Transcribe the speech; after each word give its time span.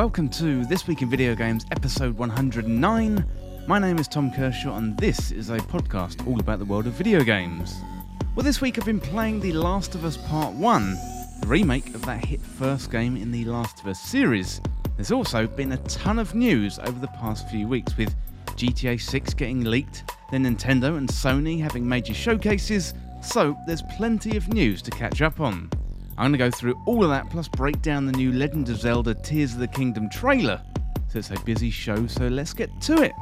welcome 0.00 0.30
to 0.30 0.64
This 0.64 0.86
Week 0.86 1.02
in 1.02 1.10
Video 1.10 1.34
Games, 1.34 1.66
episode 1.72 2.16
109. 2.16 3.26
My 3.66 3.78
name 3.78 3.98
is 3.98 4.08
Tom 4.08 4.32
Kershaw, 4.32 4.78
and 4.78 4.96
this 4.96 5.30
is 5.30 5.50
a 5.50 5.58
podcast 5.58 6.26
all 6.26 6.40
about 6.40 6.58
the 6.58 6.64
world 6.64 6.86
of 6.86 6.94
video 6.94 7.22
games. 7.22 7.76
Well, 8.34 8.42
this 8.42 8.62
week 8.62 8.78
I've 8.78 8.86
been 8.86 8.98
playing 8.98 9.40
The 9.40 9.52
Last 9.52 9.94
of 9.94 10.06
Us 10.06 10.16
Part 10.16 10.54
1, 10.54 10.94
the 11.42 11.46
remake 11.46 11.94
of 11.94 12.00
that 12.06 12.24
hit 12.24 12.40
first 12.40 12.90
game 12.90 13.14
in 13.14 13.30
the 13.30 13.44
Last 13.44 13.80
of 13.80 13.88
Us 13.88 14.00
series. 14.00 14.62
There's 14.96 15.12
also 15.12 15.46
been 15.46 15.72
a 15.72 15.76
ton 15.76 16.18
of 16.18 16.34
news 16.34 16.78
over 16.78 16.98
the 16.98 17.08
past 17.08 17.50
few 17.50 17.68
weeks, 17.68 17.94
with 17.98 18.16
GTA 18.52 18.98
6 18.98 19.34
getting 19.34 19.64
leaked, 19.64 20.10
then 20.30 20.44
Nintendo 20.44 20.96
and 20.96 21.10
Sony 21.10 21.60
having 21.60 21.86
major 21.86 22.14
showcases, 22.14 22.94
so 23.20 23.54
there's 23.66 23.82
plenty 23.98 24.38
of 24.38 24.48
news 24.48 24.80
to 24.80 24.90
catch 24.90 25.20
up 25.20 25.40
on. 25.40 25.68
I'm 26.20 26.32
going 26.32 26.32
to 26.32 26.38
go 26.38 26.50
through 26.50 26.78
all 26.84 27.02
of 27.02 27.08
that 27.08 27.30
plus 27.30 27.48
break 27.48 27.80
down 27.80 28.04
the 28.04 28.12
new 28.12 28.30
Legend 28.30 28.68
of 28.68 28.76
Zelda 28.76 29.14
Tears 29.14 29.54
of 29.54 29.58
the 29.58 29.66
Kingdom 29.66 30.10
trailer. 30.10 30.60
So 31.08 31.18
it's 31.18 31.30
a 31.30 31.40
busy 31.46 31.70
show, 31.70 32.06
so 32.06 32.28
let's 32.28 32.52
get 32.52 32.68
to 32.82 33.02
it. 33.04 33.12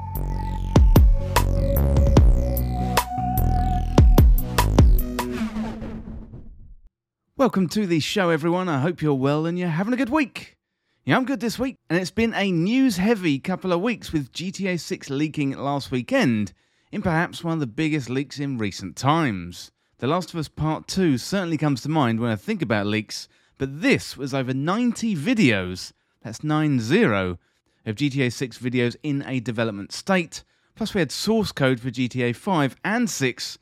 Welcome 7.37 7.69
to 7.69 7.87
the 7.87 8.01
show, 8.01 8.31
everyone. 8.31 8.69
I 8.69 8.81
hope 8.81 9.01
you're 9.01 9.15
well 9.15 9.47
and 9.47 9.57
you're 9.57 9.69
having 9.69 9.95
a 9.95 9.97
good 9.97 10.11
week. 10.11 10.57
Yeah, 11.05 11.19
I'm 11.19 11.25
good 11.25 11.39
this 11.39 11.57
week, 11.57 11.77
and 11.89 12.01
it's 12.01 12.11
been 12.11 12.35
a 12.35 12.51
news 12.51 12.97
heavy 12.97 13.39
couple 13.39 13.73
of 13.73 13.81
weeks 13.81 14.13
with 14.13 14.33
GTA 14.33 14.81
6 14.81 15.09
leaking 15.09 15.53
last 15.53 15.93
weekend 15.93 16.53
in 16.91 17.03
perhaps 17.03 17.45
one 17.45 17.55
of 17.55 17.61
the 17.61 17.69
biggest 17.69 18.11
leaks 18.11 18.41
in 18.41 18.59
recent 18.59 18.97
times. 18.97 19.71
The 20.01 20.07
Last 20.07 20.33
of 20.33 20.39
Us 20.39 20.47
Part 20.47 20.87
2 20.87 21.19
certainly 21.19 21.57
comes 21.57 21.81
to 21.83 21.89
mind 21.89 22.21
when 22.21 22.31
I 22.31 22.37
think 22.37 22.63
about 22.63 22.87
leaks, 22.87 23.29
but 23.59 23.81
this 23.81 24.17
was 24.17 24.33
over 24.33 24.55
90 24.55 25.17
videos, 25.17 25.93
that's 26.23 26.45
9 26.45 26.79
0, 26.79 27.37
of 27.85 27.97
GTA 27.97 28.33
6 28.33 28.59
videos 28.59 28.95
in 29.03 29.25
a 29.27 29.41
development 29.41 29.91
state, 29.91 30.45
plus 30.77 30.95
we 30.95 31.01
had 31.01 31.11
source 31.11 31.51
code 31.51 31.81
for 31.81 31.91
GTA 31.91 32.37
5 32.37 32.77
and 32.85 33.11
6, 33.11 33.59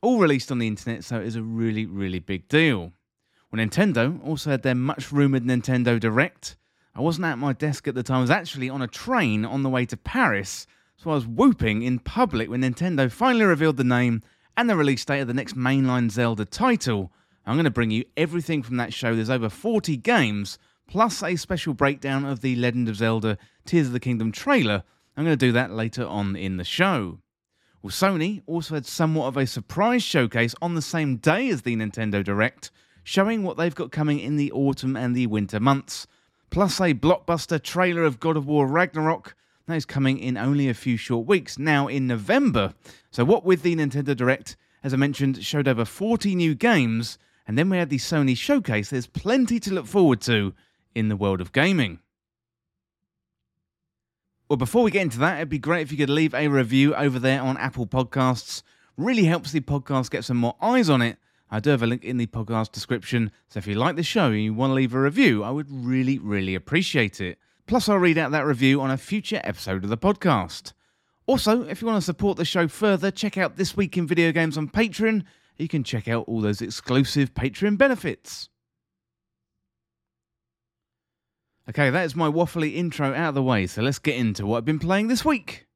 all 0.00 0.18
released 0.18 0.50
on 0.50 0.60
the 0.60 0.66
internet, 0.66 1.04
so 1.04 1.20
it 1.20 1.26
is 1.26 1.36
a 1.36 1.42
really, 1.42 1.84
really 1.84 2.20
big 2.20 2.48
deal. 2.48 2.92
Well, 3.52 3.62
Nintendo 3.62 4.18
also 4.26 4.48
had 4.48 4.62
their 4.62 4.74
much 4.74 5.12
rumoured 5.12 5.44
Nintendo 5.44 6.00
Direct. 6.00 6.56
I 6.94 7.02
wasn't 7.02 7.26
at 7.26 7.36
my 7.36 7.52
desk 7.52 7.86
at 7.86 7.94
the 7.94 8.02
time, 8.02 8.16
I 8.16 8.22
was 8.22 8.30
actually 8.30 8.70
on 8.70 8.80
a 8.80 8.88
train 8.88 9.44
on 9.44 9.62
the 9.62 9.68
way 9.68 9.84
to 9.84 9.96
Paris, 9.98 10.66
so 10.96 11.10
I 11.10 11.16
was 11.16 11.26
whooping 11.26 11.82
in 11.82 11.98
public 11.98 12.48
when 12.48 12.62
Nintendo 12.62 13.12
finally 13.12 13.44
revealed 13.44 13.76
the 13.76 13.84
name 13.84 14.22
and 14.60 14.68
the 14.68 14.76
release 14.76 15.06
date 15.06 15.20
of 15.20 15.26
the 15.26 15.32
next 15.32 15.56
mainline 15.56 16.10
Zelda 16.10 16.44
title. 16.44 17.10
I'm 17.46 17.54
going 17.54 17.64
to 17.64 17.70
bring 17.70 17.90
you 17.90 18.04
everything 18.14 18.62
from 18.62 18.76
that 18.76 18.92
show. 18.92 19.14
There's 19.14 19.30
over 19.30 19.48
40 19.48 19.96
games, 19.96 20.58
plus 20.86 21.22
a 21.22 21.36
special 21.36 21.72
breakdown 21.72 22.26
of 22.26 22.42
the 22.42 22.54
Legend 22.56 22.86
of 22.90 22.96
Zelda 22.96 23.38
Tears 23.64 23.86
of 23.86 23.94
the 23.94 24.00
Kingdom 24.00 24.32
trailer. 24.32 24.82
I'm 25.16 25.24
going 25.24 25.38
to 25.38 25.46
do 25.46 25.52
that 25.52 25.70
later 25.70 26.04
on 26.04 26.36
in 26.36 26.58
the 26.58 26.64
show. 26.64 27.20
Well, 27.80 27.90
Sony 27.90 28.42
also 28.46 28.74
had 28.74 28.84
somewhat 28.84 29.28
of 29.28 29.38
a 29.38 29.46
surprise 29.46 30.02
showcase 30.02 30.54
on 30.60 30.74
the 30.74 30.82
same 30.82 31.16
day 31.16 31.48
as 31.48 31.62
the 31.62 31.74
Nintendo 31.74 32.22
Direct, 32.22 32.70
showing 33.02 33.42
what 33.42 33.56
they've 33.56 33.74
got 33.74 33.92
coming 33.92 34.20
in 34.20 34.36
the 34.36 34.52
autumn 34.52 34.94
and 34.94 35.16
the 35.16 35.26
winter 35.26 35.58
months, 35.58 36.06
plus 36.50 36.78
a 36.82 36.92
blockbuster 36.92 37.62
trailer 37.62 38.04
of 38.04 38.20
God 38.20 38.36
of 38.36 38.46
War 38.46 38.66
Ragnarok, 38.66 39.34
that 39.70 39.76
is 39.76 39.86
coming 39.86 40.18
in 40.18 40.36
only 40.36 40.68
a 40.68 40.74
few 40.74 40.96
short 40.96 41.26
weeks, 41.26 41.58
now 41.58 41.86
in 41.88 42.06
November. 42.06 42.74
So, 43.10 43.24
what 43.24 43.44
with 43.44 43.62
the 43.62 43.74
Nintendo 43.74 44.16
Direct, 44.16 44.56
as 44.82 44.92
I 44.92 44.96
mentioned, 44.96 45.44
showed 45.44 45.68
over 45.68 45.84
40 45.84 46.34
new 46.34 46.54
games, 46.54 47.18
and 47.46 47.56
then 47.56 47.70
we 47.70 47.76
had 47.76 47.90
the 47.90 47.98
Sony 47.98 48.36
showcase. 48.36 48.90
There's 48.90 49.06
plenty 49.06 49.58
to 49.60 49.72
look 49.72 49.86
forward 49.86 50.20
to 50.22 50.54
in 50.94 51.08
the 51.08 51.16
world 51.16 51.40
of 51.40 51.52
gaming. 51.52 52.00
Well, 54.48 54.56
before 54.56 54.82
we 54.82 54.90
get 54.90 55.02
into 55.02 55.18
that, 55.20 55.36
it'd 55.36 55.48
be 55.48 55.58
great 55.58 55.82
if 55.82 55.92
you 55.92 55.98
could 55.98 56.10
leave 56.10 56.34
a 56.34 56.48
review 56.48 56.94
over 56.94 57.20
there 57.20 57.40
on 57.40 57.56
Apple 57.56 57.86
Podcasts. 57.86 58.62
Really 58.96 59.24
helps 59.24 59.52
the 59.52 59.60
podcast 59.60 60.10
get 60.10 60.24
some 60.24 60.36
more 60.36 60.56
eyes 60.60 60.90
on 60.90 61.02
it. 61.02 61.18
I 61.50 61.60
do 61.60 61.70
have 61.70 61.82
a 61.82 61.86
link 61.86 62.04
in 62.04 62.16
the 62.16 62.26
podcast 62.26 62.72
description, 62.72 63.30
so 63.48 63.58
if 63.58 63.66
you 63.66 63.74
like 63.74 63.96
the 63.96 64.02
show 64.02 64.26
and 64.26 64.42
you 64.42 64.54
want 64.54 64.70
to 64.70 64.74
leave 64.74 64.94
a 64.94 65.00
review, 65.00 65.42
I 65.42 65.50
would 65.50 65.66
really, 65.70 66.18
really 66.18 66.54
appreciate 66.54 67.20
it. 67.20 67.38
Plus, 67.66 67.88
I'll 67.88 67.98
read 67.98 68.18
out 68.18 68.32
that 68.32 68.46
review 68.46 68.80
on 68.80 68.90
a 68.90 68.96
future 68.96 69.40
episode 69.44 69.84
of 69.84 69.90
the 69.90 69.98
podcast. 69.98 70.72
Also, 71.26 71.62
if 71.62 71.80
you 71.80 71.86
want 71.86 71.98
to 71.98 72.04
support 72.04 72.36
the 72.36 72.44
show 72.44 72.66
further, 72.66 73.10
check 73.10 73.38
out 73.38 73.56
This 73.56 73.76
Week 73.76 73.96
in 73.96 74.06
Video 74.06 74.32
Games 74.32 74.58
on 74.58 74.68
Patreon. 74.68 75.22
You 75.58 75.68
can 75.68 75.84
check 75.84 76.08
out 76.08 76.24
all 76.26 76.40
those 76.40 76.60
exclusive 76.60 77.34
Patreon 77.34 77.78
benefits. 77.78 78.48
Okay, 81.68 81.90
that 81.90 82.04
is 82.04 82.16
my 82.16 82.28
waffly 82.28 82.74
intro 82.74 83.14
out 83.14 83.28
of 83.28 83.34
the 83.36 83.42
way, 83.42 83.66
so 83.68 83.82
let's 83.82 84.00
get 84.00 84.16
into 84.16 84.44
what 84.44 84.58
I've 84.58 84.64
been 84.64 84.80
playing 84.80 85.06
this 85.06 85.24
week. 85.24 85.66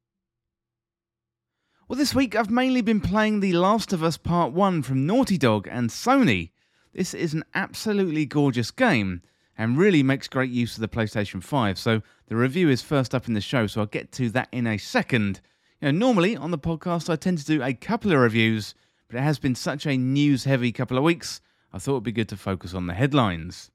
Well, 1.87 1.97
this 1.97 2.13
week 2.13 2.35
I've 2.35 2.49
mainly 2.49 2.81
been 2.81 2.99
playing 2.99 3.39
The 3.39 3.53
Last 3.53 3.93
of 3.93 4.03
Us 4.03 4.17
Part 4.17 4.51
1 4.51 4.81
from 4.81 5.05
Naughty 5.05 5.37
Dog 5.37 5.69
and 5.71 5.89
Sony. 5.89 6.49
This 6.93 7.13
is 7.13 7.33
an 7.33 7.45
absolutely 7.53 8.25
gorgeous 8.25 8.71
game 8.71 9.21
and 9.57 9.77
really 9.77 10.03
makes 10.03 10.27
great 10.27 10.51
use 10.51 10.75
of 10.75 10.81
the 10.81 10.87
PlayStation 10.87 11.41
5. 11.41 11.77
So 11.77 12.01
the 12.27 12.35
review 12.35 12.69
is 12.69 12.81
first 12.81 13.15
up 13.15 13.27
in 13.27 13.33
the 13.33 13.41
show, 13.41 13.67
so 13.67 13.81
I'll 13.81 13.87
get 13.87 14.11
to 14.13 14.29
that 14.31 14.49
in 14.51 14.67
a 14.67 14.77
second. 14.77 15.41
You 15.81 15.91
know, 15.91 15.97
normally 15.97 16.35
on 16.35 16.51
the 16.51 16.57
podcast 16.57 17.09
I 17.09 17.15
tend 17.15 17.37
to 17.39 17.45
do 17.45 17.63
a 17.63 17.73
couple 17.73 18.11
of 18.11 18.19
reviews, 18.19 18.75
but 19.07 19.17
it 19.17 19.23
has 19.23 19.39
been 19.39 19.55
such 19.55 19.85
a 19.85 19.97
news 19.97 20.43
heavy 20.43 20.71
couple 20.71 20.97
of 20.97 21.03
weeks, 21.03 21.41
I 21.71 21.77
thought 21.77 21.93
it'd 21.93 22.03
be 22.03 22.11
good 22.11 22.29
to 22.29 22.37
focus 22.37 22.73
on 22.73 22.87
the 22.87 22.93
headlines. 22.93 23.69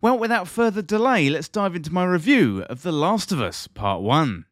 Well, 0.00 0.18
without 0.18 0.48
further 0.48 0.82
delay, 0.82 1.28
let's 1.28 1.48
dive 1.48 1.76
into 1.76 1.92
my 1.92 2.04
review 2.04 2.62
of 2.70 2.82
The 2.82 2.92
Last 2.92 3.32
of 3.32 3.40
Us 3.40 3.66
Part 3.66 4.02
1. 4.02 4.46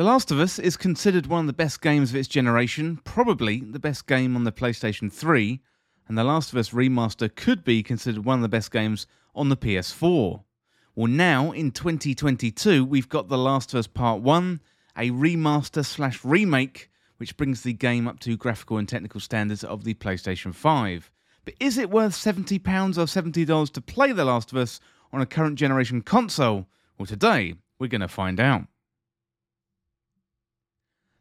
The 0.00 0.06
Last 0.06 0.30
of 0.30 0.40
Us 0.40 0.58
is 0.58 0.78
considered 0.78 1.26
one 1.26 1.40
of 1.40 1.46
the 1.46 1.52
best 1.52 1.82
games 1.82 2.08
of 2.08 2.16
its 2.16 2.26
generation, 2.26 3.00
probably 3.04 3.60
the 3.60 3.78
best 3.78 4.06
game 4.06 4.34
on 4.34 4.44
the 4.44 4.50
PlayStation 4.50 5.12
3, 5.12 5.60
and 6.08 6.16
The 6.16 6.24
Last 6.24 6.52
of 6.52 6.58
Us 6.58 6.70
Remaster 6.70 7.28
could 7.28 7.64
be 7.64 7.82
considered 7.82 8.24
one 8.24 8.38
of 8.38 8.42
the 8.42 8.48
best 8.48 8.70
games 8.70 9.06
on 9.34 9.50
the 9.50 9.58
PS4. 9.58 10.42
Well, 10.94 11.06
now 11.06 11.52
in 11.52 11.70
2022, 11.70 12.82
we've 12.82 13.10
got 13.10 13.28
The 13.28 13.36
Last 13.36 13.74
of 13.74 13.78
Us 13.80 13.86
Part 13.86 14.22
1, 14.22 14.62
a 14.96 15.10
remaster 15.10 15.84
slash 15.84 16.24
remake, 16.24 16.90
which 17.18 17.36
brings 17.36 17.62
the 17.62 17.74
game 17.74 18.08
up 18.08 18.20
to 18.20 18.38
graphical 18.38 18.78
and 18.78 18.88
technical 18.88 19.20
standards 19.20 19.64
of 19.64 19.84
the 19.84 19.92
PlayStation 19.92 20.54
5. 20.54 21.10
But 21.44 21.56
is 21.60 21.76
it 21.76 21.90
worth 21.90 22.14
£70 22.14 22.56
or 22.96 23.04
$70 23.04 23.72
to 23.72 23.80
play 23.82 24.12
The 24.12 24.24
Last 24.24 24.50
of 24.50 24.56
Us 24.56 24.80
on 25.12 25.20
a 25.20 25.26
current 25.26 25.58
generation 25.58 26.00
console? 26.00 26.68
Well, 26.96 27.04
today, 27.04 27.56
we're 27.78 27.88
going 27.88 28.00
to 28.00 28.08
find 28.08 28.40
out. 28.40 28.64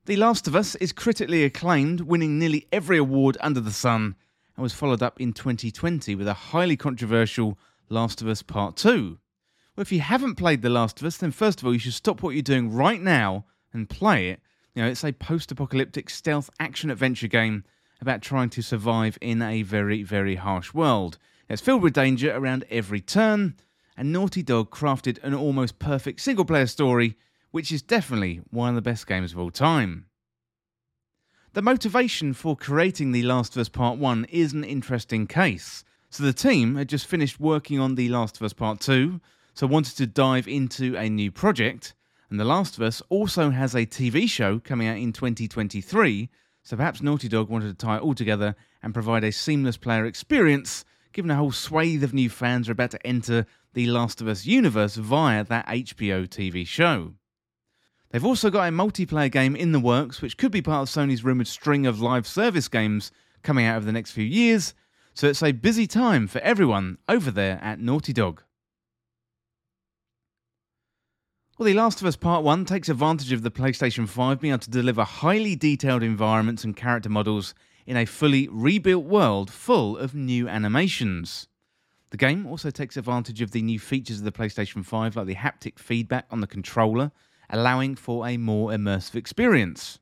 The 0.10 0.16
Last 0.16 0.48
of 0.48 0.56
Us 0.56 0.74
is 0.74 0.92
critically 0.92 1.44
acclaimed, 1.44 2.02
winning 2.02 2.40
nearly 2.40 2.66
every 2.72 2.98
award 2.98 3.38
under 3.42 3.60
the 3.60 3.72
sun, 3.72 4.16
and 4.56 4.64
was 4.64 4.74
followed 4.74 5.04
up 5.04 5.22
in 5.22 5.34
2020 5.34 6.16
with 6.16 6.28
a 6.28 6.34
highly 6.34 6.76
controversial 6.76 7.60
Last 7.90 8.20
of 8.20 8.28
Us 8.28 8.42
Part 8.42 8.76
2. 8.76 9.20
Well, 9.76 9.82
if 9.84 9.92
you 9.92 10.00
haven't 10.00 10.34
played 10.34 10.64
The 10.64 10.70
Last 10.72 11.00
of 11.00 11.06
Us, 11.06 11.18
then 11.18 11.30
first 11.30 11.60
of 11.60 11.68
all, 11.68 11.74
you 11.74 11.80
should 11.80 11.94
stop 11.94 12.24
what 12.24 12.32
you're 12.32 12.42
doing 12.42 12.74
right 12.74 13.00
now 13.00 13.46
and 13.72 13.88
play 13.88 14.30
it. 14.30 14.40
You 14.74 14.82
know, 14.82 14.90
it's 14.90 15.04
a 15.04 15.12
post 15.12 15.52
apocalyptic 15.52 16.10
stealth 16.10 16.50
action 16.60 16.90
adventure 16.90 17.28
game 17.28 17.64
about 18.02 18.24
trying 18.24 18.50
to 18.50 18.64
survive 18.64 19.16
in 19.22 19.44
a 19.44 19.62
very, 19.62 20.02
very 20.02 20.38
harsh 20.38 20.74
world. 20.74 21.20
It's 21.48 21.62
filled 21.62 21.84
with 21.84 21.94
danger 21.94 22.36
around 22.36 22.66
every 22.72 23.00
turn, 23.00 23.58
and 23.96 24.12
Naughty 24.12 24.42
Dog 24.42 24.72
crafted 24.72 25.24
an 25.24 25.36
almost 25.36 25.78
perfect 25.78 26.22
single 26.22 26.46
player 26.46 26.66
story 26.66 27.16
which 27.52 27.72
is 27.72 27.82
definitely 27.82 28.42
one 28.50 28.70
of 28.70 28.76
the 28.76 28.82
best 28.82 29.08
games 29.08 29.34
of 29.34 29.40
all 29.40 29.52
time. 29.52 30.06
The 31.54 31.62
motivation 31.62 32.34
for 32.34 32.56
creating 32.56 33.12
The 33.12 33.24
Last 33.24 33.56
of 33.56 33.62
Us 33.62 33.70
Part 33.70 33.98
1 33.98 34.26
is 34.26 34.54
an 34.54 34.64
interesting 34.64 35.26
case. 35.26 35.84
So 36.12 36.24
the 36.24 36.34
team 36.34 36.76
had 36.76 36.90
just 36.90 37.08
finished 37.08 37.40
working 37.40 37.80
on 37.80 37.96
The 37.96 38.10
Last 38.10 38.38
of 38.38 38.44
Us 38.44 38.54
Part 38.54 38.80
2, 38.80 39.20
so 39.56 39.68
wanted 39.68 39.98
to 39.98 40.08
dive 40.08 40.48
into 40.48 40.96
a 40.96 41.10
new 41.10 41.32
project, 41.32 41.96
and 42.30 42.40
The 42.40 42.46
Last 42.46 42.78
of 42.78 42.84
Us 42.84 43.02
also 43.10 43.50
has 43.50 43.74
a 43.74 43.86
TV 43.86 44.30
show 44.30 44.60
coming 44.60 44.88
out 44.88 44.98
in 44.98 45.12
2023, 45.12 46.30
so 46.62 46.78
perhaps 46.78 47.02
Naughty 47.02 47.28
Dog 47.28 47.50
wanted 47.50 47.70
to 47.70 47.74
tie 47.74 47.98
it 47.98 48.04
all 48.04 48.14
together 48.14 48.56
and 48.84 48.94
provide 48.94 49.24
a 49.24 49.32
seamless 49.32 49.78
player 49.78 50.06
experience, 50.06 50.86
given 51.14 51.32
a 51.32 51.36
whole 51.36 51.52
swathe 51.52 52.04
of 52.04 52.14
new 52.14 52.30
fans 52.30 52.70
are 52.70 52.74
about 52.74 52.92
to 52.92 53.08
enter 53.08 53.46
the 53.74 53.88
Last 53.88 54.22
of 54.22 54.28
Us 54.28 54.46
universe 54.46 54.96
via 54.96 55.44
that 55.46 55.68
HBO 55.68 56.28
TV 56.28 56.66
show. 56.66 57.16
They've 58.12 58.26
also 58.26 58.50
got 58.50 58.68
a 58.68 58.72
multiplayer 58.72 59.32
game 59.32 59.56
in 59.56 59.72
the 59.72 59.80
works, 59.80 60.22
which 60.22 60.38
could 60.38 60.52
be 60.52 60.64
part 60.64 60.90
of 60.90 60.94
Sony's 60.94 61.24
rumoured 61.24 61.48
string 61.48 61.86
of 61.86 62.02
live 62.02 62.26
service 62.26 62.68
games 62.68 63.12
coming 63.44 63.66
out 63.66 63.78
over 63.78 63.86
the 63.86 63.92
next 63.92 64.12
few 64.12 64.24
years, 64.24 64.74
so 65.14 65.28
it's 65.28 65.44
a 65.44 65.52
busy 65.52 65.86
time 65.86 66.28
for 66.28 66.40
everyone 66.40 66.98
over 67.08 67.30
there 67.30 67.60
at 67.62 67.80
Naughty 67.80 68.14
Dog. 68.14 68.42
Well, 71.58 71.66
The 71.66 71.74
Last 71.74 72.02
of 72.02 72.08
Us 72.08 72.16
Part 72.16 72.44
1 72.44 72.66
takes 72.66 72.90
advantage 72.90 73.32
of 73.32 73.44
the 73.44 73.52
PlayStation 73.52 74.08
5 74.08 74.40
being 74.40 74.54
able 74.54 74.60
to 74.62 74.70
deliver 74.70 75.04
highly 75.04 75.56
detailed 75.56 76.04
environments 76.04 76.64
and 76.64 76.76
character 76.76 77.10
models 77.10 77.54
in 77.86 77.98
a 77.98 78.06
fully 78.06 78.48
rebuilt 78.50 79.04
world 79.04 79.52
full 79.52 79.98
of 79.98 80.16
new 80.16 80.48
animations. 80.48 81.48
The 82.12 82.18
game 82.18 82.48
also 82.48 82.72
takes 82.72 82.98
advantage 82.98 83.42
of 83.42 83.52
the 83.52 83.62
new 83.62 83.78
features 83.78 84.20
of 84.20 84.24
the 84.24 84.32
PlayStation 84.32 84.86
5, 84.86 85.16
like 85.16 85.28
the 85.28 85.36
haptic 85.36 85.78
feedback 85.78 86.26
on 86.32 86.40
the 86.40 86.48
controller, 86.48 87.12
allowing 87.50 87.96
for 87.96 88.28
a 88.28 88.38
more 88.38 88.72
immersive 88.72 89.16
experience. 89.16 90.00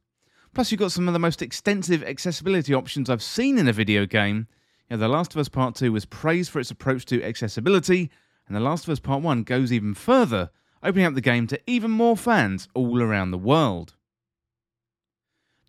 Plus, 0.53 0.71
you've 0.71 0.79
got 0.79 0.91
some 0.91 1.07
of 1.07 1.13
the 1.13 1.19
most 1.19 1.41
extensive 1.41 2.03
accessibility 2.03 2.73
options 2.73 3.09
I've 3.09 3.21
seen 3.21 3.57
in 3.57 3.67
a 3.67 3.73
video 3.73 4.05
game. 4.05 4.47
You 4.89 4.97
know, 4.97 5.01
the 5.01 5.07
Last 5.07 5.35
of 5.35 5.39
Us 5.39 5.49
Part 5.49 5.75
2 5.75 5.91
was 5.91 6.05
praised 6.05 6.49
for 6.49 6.59
its 6.59 6.71
approach 6.71 7.05
to 7.05 7.23
accessibility, 7.23 8.09
and 8.47 8.55
The 8.55 8.61
Last 8.61 8.85
of 8.85 8.91
Us 8.91 8.99
Part 8.99 9.21
1 9.21 9.43
goes 9.43 9.71
even 9.71 9.93
further 9.93 10.49
opening 10.81 11.05
up 11.05 11.15
the 11.15 11.21
game 11.21 11.47
to 11.47 11.59
even 11.67 11.91
more 11.91 12.15
fans 12.15 12.67
all 12.73 13.01
around 13.01 13.31
the 13.31 13.37
world. 13.37 13.95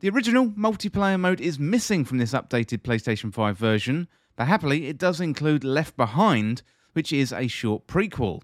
The 0.01 0.11
original 0.11 0.47
multiplayer 0.47 1.19
mode 1.19 1.41
is 1.41 1.59
missing 1.59 2.05
from 2.05 2.19
this 2.19 2.33
updated 2.33 2.83
PlayStation 2.83 3.35
5 3.35 3.59
version, 3.59 4.07
but 4.37 4.47
happily 4.47 4.87
it 4.87 4.97
does 4.97 5.21
include 5.21 5.65
Left 5.65 5.97
Behind, 5.97 6.63
which 6.93 7.13
is 7.13 7.33
a 7.33 7.49
short 7.49 7.89
prequel. 7.89 8.43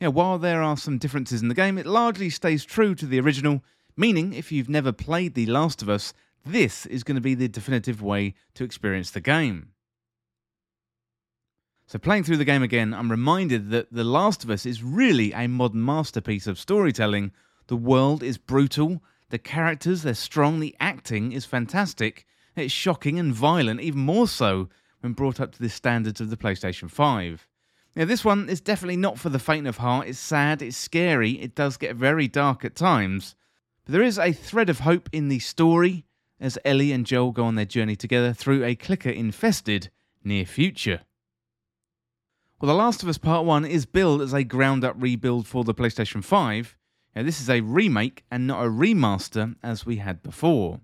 You 0.00 0.06
know, 0.06 0.10
while 0.10 0.38
there 0.38 0.62
are 0.62 0.76
some 0.76 0.98
differences 0.98 1.40
in 1.40 1.48
the 1.48 1.54
game, 1.54 1.78
it 1.78 1.86
largely 1.86 2.28
stays 2.28 2.66
true 2.66 2.94
to 2.96 3.06
the 3.06 3.18
original, 3.18 3.62
meaning 3.96 4.34
if 4.34 4.52
you've 4.52 4.68
never 4.68 4.92
played 4.92 5.34
The 5.34 5.46
Last 5.46 5.80
of 5.80 5.88
Us, 5.88 6.12
this 6.44 6.84
is 6.84 7.02
going 7.02 7.14
to 7.14 7.20
be 7.22 7.34
the 7.34 7.48
definitive 7.48 8.02
way 8.02 8.34
to 8.54 8.64
experience 8.64 9.10
the 9.10 9.22
game. 9.22 9.70
So, 11.86 11.98
playing 11.98 12.24
through 12.24 12.36
the 12.36 12.44
game 12.44 12.62
again, 12.62 12.92
I'm 12.92 13.10
reminded 13.10 13.70
that 13.70 13.90
The 13.90 14.04
Last 14.04 14.44
of 14.44 14.50
Us 14.50 14.66
is 14.66 14.82
really 14.82 15.32
a 15.32 15.46
modern 15.46 15.82
masterpiece 15.82 16.46
of 16.46 16.58
storytelling. 16.58 17.32
The 17.68 17.76
world 17.76 18.22
is 18.22 18.36
brutal, 18.36 19.02
the 19.30 19.38
characters, 19.38 20.02
they're 20.02 20.14
strong, 20.14 20.60
the 20.60 20.76
acting 20.78 21.32
is 21.32 21.46
fantastic, 21.46 22.26
it's 22.54 22.72
shocking 22.72 23.18
and 23.18 23.32
violent, 23.32 23.80
even 23.80 24.00
more 24.00 24.28
so 24.28 24.68
when 25.00 25.14
brought 25.14 25.40
up 25.40 25.52
to 25.52 25.58
the 25.58 25.70
standards 25.70 26.20
of 26.20 26.28
the 26.28 26.36
PlayStation 26.36 26.90
5. 26.90 27.48
Now, 27.96 28.04
this 28.04 28.26
one 28.26 28.50
is 28.50 28.60
definitely 28.60 28.98
not 28.98 29.18
for 29.18 29.30
the 29.30 29.38
faint 29.38 29.66
of 29.66 29.78
heart. 29.78 30.06
It's 30.06 30.18
sad, 30.18 30.60
it's 30.60 30.76
scary, 30.76 31.40
it 31.40 31.54
does 31.54 31.78
get 31.78 31.96
very 31.96 32.28
dark 32.28 32.62
at 32.62 32.76
times. 32.76 33.34
But 33.86 33.92
there 33.92 34.02
is 34.02 34.18
a 34.18 34.32
thread 34.32 34.68
of 34.68 34.80
hope 34.80 35.08
in 35.12 35.28
the 35.28 35.38
story 35.38 36.04
as 36.38 36.58
Ellie 36.62 36.92
and 36.92 37.06
Joel 37.06 37.32
go 37.32 37.44
on 37.44 37.54
their 37.54 37.64
journey 37.64 37.96
together 37.96 38.34
through 38.34 38.64
a 38.64 38.74
clicker 38.74 39.08
infested 39.08 39.90
near 40.22 40.44
future. 40.44 41.00
Well, 42.60 42.68
The 42.68 42.74
Last 42.74 43.02
of 43.02 43.08
Us 43.08 43.16
Part 43.16 43.46
1 43.46 43.64
is 43.64 43.86
billed 43.86 44.20
as 44.20 44.34
a 44.34 44.44
ground 44.44 44.84
up 44.84 44.96
rebuild 44.98 45.46
for 45.46 45.64
the 45.64 45.74
PlayStation 45.74 46.22
5. 46.22 46.76
Now, 47.14 47.22
this 47.22 47.40
is 47.40 47.48
a 47.48 47.62
remake 47.62 48.24
and 48.30 48.46
not 48.46 48.62
a 48.62 48.68
remaster 48.68 49.56
as 49.62 49.86
we 49.86 49.96
had 49.96 50.22
before. 50.22 50.80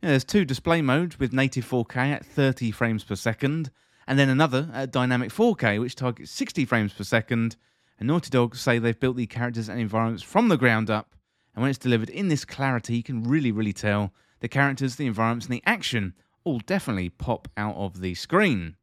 Now, 0.00 0.10
there's 0.10 0.24
two 0.24 0.44
display 0.44 0.82
modes 0.82 1.18
with 1.18 1.32
native 1.32 1.68
4K 1.68 2.12
at 2.12 2.24
30 2.24 2.70
frames 2.70 3.02
per 3.02 3.16
second, 3.16 3.72
and 4.06 4.18
then 4.18 4.28
another 4.28 4.70
at 4.72 4.90
dynamic 4.90 5.30
4K 5.30 5.80
which 5.80 5.96
targets 5.96 6.30
60 6.30 6.64
frames 6.64 6.92
per 6.92 7.04
second. 7.04 7.56
And 7.98 8.08
Naughty 8.08 8.30
Dog 8.30 8.56
say 8.56 8.78
they've 8.78 8.98
built 8.98 9.16
the 9.16 9.26
characters 9.26 9.68
and 9.68 9.80
environments 9.80 10.22
from 10.22 10.48
the 10.48 10.56
ground 10.56 10.90
up, 10.90 11.14
and 11.54 11.62
when 11.62 11.70
it's 11.70 11.78
delivered 11.78 12.10
in 12.10 12.28
this 12.28 12.44
clarity, 12.44 12.96
you 12.96 13.02
can 13.02 13.22
really, 13.22 13.52
really 13.52 13.72
tell 13.72 14.12
the 14.40 14.48
characters, 14.48 14.96
the 14.96 15.06
environments, 15.06 15.46
and 15.46 15.54
the 15.54 15.62
action 15.64 16.14
all 16.42 16.58
definitely 16.58 17.08
pop 17.08 17.48
out 17.56 17.76
of 17.76 18.00
the 18.00 18.14
screen. 18.14 18.76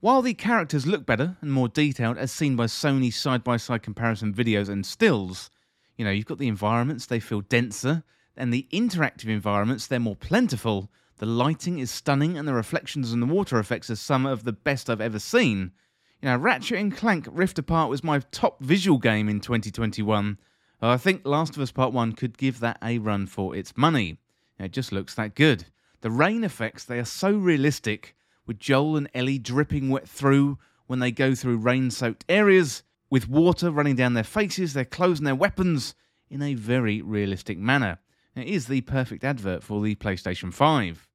While 0.00 0.22
the 0.22 0.34
characters 0.34 0.86
look 0.86 1.06
better 1.06 1.36
and 1.40 1.50
more 1.50 1.68
detailed 1.68 2.18
as 2.18 2.30
seen 2.30 2.56
by 2.56 2.66
Sony's 2.66 3.16
side 3.16 3.42
by 3.42 3.56
side 3.56 3.82
comparison 3.82 4.34
videos 4.34 4.68
and 4.68 4.84
stills, 4.84 5.50
you 5.96 6.04
know, 6.04 6.10
you've 6.10 6.26
got 6.26 6.38
the 6.38 6.48
environments, 6.48 7.06
they 7.06 7.20
feel 7.20 7.40
denser, 7.40 8.02
and 8.36 8.52
the 8.52 8.66
interactive 8.72 9.28
environments, 9.28 9.86
they're 9.86 10.00
more 10.00 10.16
plentiful. 10.16 10.90
The 11.24 11.30
lighting 11.30 11.78
is 11.78 11.90
stunning, 11.90 12.36
and 12.36 12.46
the 12.46 12.52
reflections 12.52 13.10
and 13.10 13.22
the 13.22 13.26
water 13.26 13.58
effects 13.58 13.88
are 13.88 13.96
some 13.96 14.26
of 14.26 14.44
the 14.44 14.52
best 14.52 14.90
I've 14.90 15.00
ever 15.00 15.18
seen. 15.18 15.72
You 16.20 16.28
know, 16.28 16.36
Ratchet 16.36 16.78
and 16.78 16.94
Clank 16.94 17.26
Rift 17.30 17.58
Apart 17.58 17.88
was 17.88 18.04
my 18.04 18.18
top 18.30 18.62
visual 18.62 18.98
game 18.98 19.30
in 19.30 19.40
2021. 19.40 20.38
Uh, 20.82 20.86
I 20.86 20.98
think 20.98 21.24
Last 21.24 21.56
of 21.56 21.62
Us 21.62 21.72
Part 21.72 21.94
1 21.94 22.12
could 22.12 22.36
give 22.36 22.60
that 22.60 22.76
a 22.82 22.98
run 22.98 23.26
for 23.26 23.56
its 23.56 23.74
money. 23.74 24.18
It 24.58 24.72
just 24.72 24.92
looks 24.92 25.14
that 25.14 25.34
good. 25.34 25.64
The 26.02 26.10
rain 26.10 26.44
effects, 26.44 26.84
they 26.84 26.98
are 26.98 27.06
so 27.06 27.32
realistic 27.32 28.14
with 28.46 28.58
Joel 28.58 28.98
and 28.98 29.08
Ellie 29.14 29.38
dripping 29.38 29.88
wet 29.88 30.06
through 30.06 30.58
when 30.88 30.98
they 30.98 31.10
go 31.10 31.34
through 31.34 31.56
rain 31.56 31.90
soaked 31.90 32.26
areas, 32.28 32.82
with 33.08 33.30
water 33.30 33.70
running 33.70 33.96
down 33.96 34.12
their 34.12 34.24
faces, 34.24 34.74
their 34.74 34.84
clothes, 34.84 35.20
and 35.20 35.26
their 35.26 35.34
weapons 35.34 35.94
in 36.28 36.42
a 36.42 36.52
very 36.52 37.00
realistic 37.00 37.56
manner. 37.56 37.98
It 38.36 38.46
is 38.46 38.66
the 38.66 38.82
perfect 38.82 39.24
advert 39.24 39.62
for 39.62 39.80
the 39.80 39.94
PlayStation 39.94 40.52
5. 40.52 41.08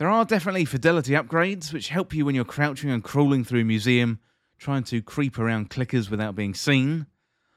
There 0.00 0.08
are 0.08 0.24
definitely 0.24 0.64
fidelity 0.64 1.12
upgrades 1.12 1.74
which 1.74 1.90
help 1.90 2.14
you 2.14 2.24
when 2.24 2.34
you're 2.34 2.46
crouching 2.46 2.88
and 2.88 3.04
crawling 3.04 3.44
through 3.44 3.60
a 3.60 3.64
museum, 3.64 4.18
trying 4.56 4.82
to 4.84 5.02
creep 5.02 5.38
around 5.38 5.68
clickers 5.68 6.10
without 6.10 6.34
being 6.34 6.54
seen. 6.54 7.04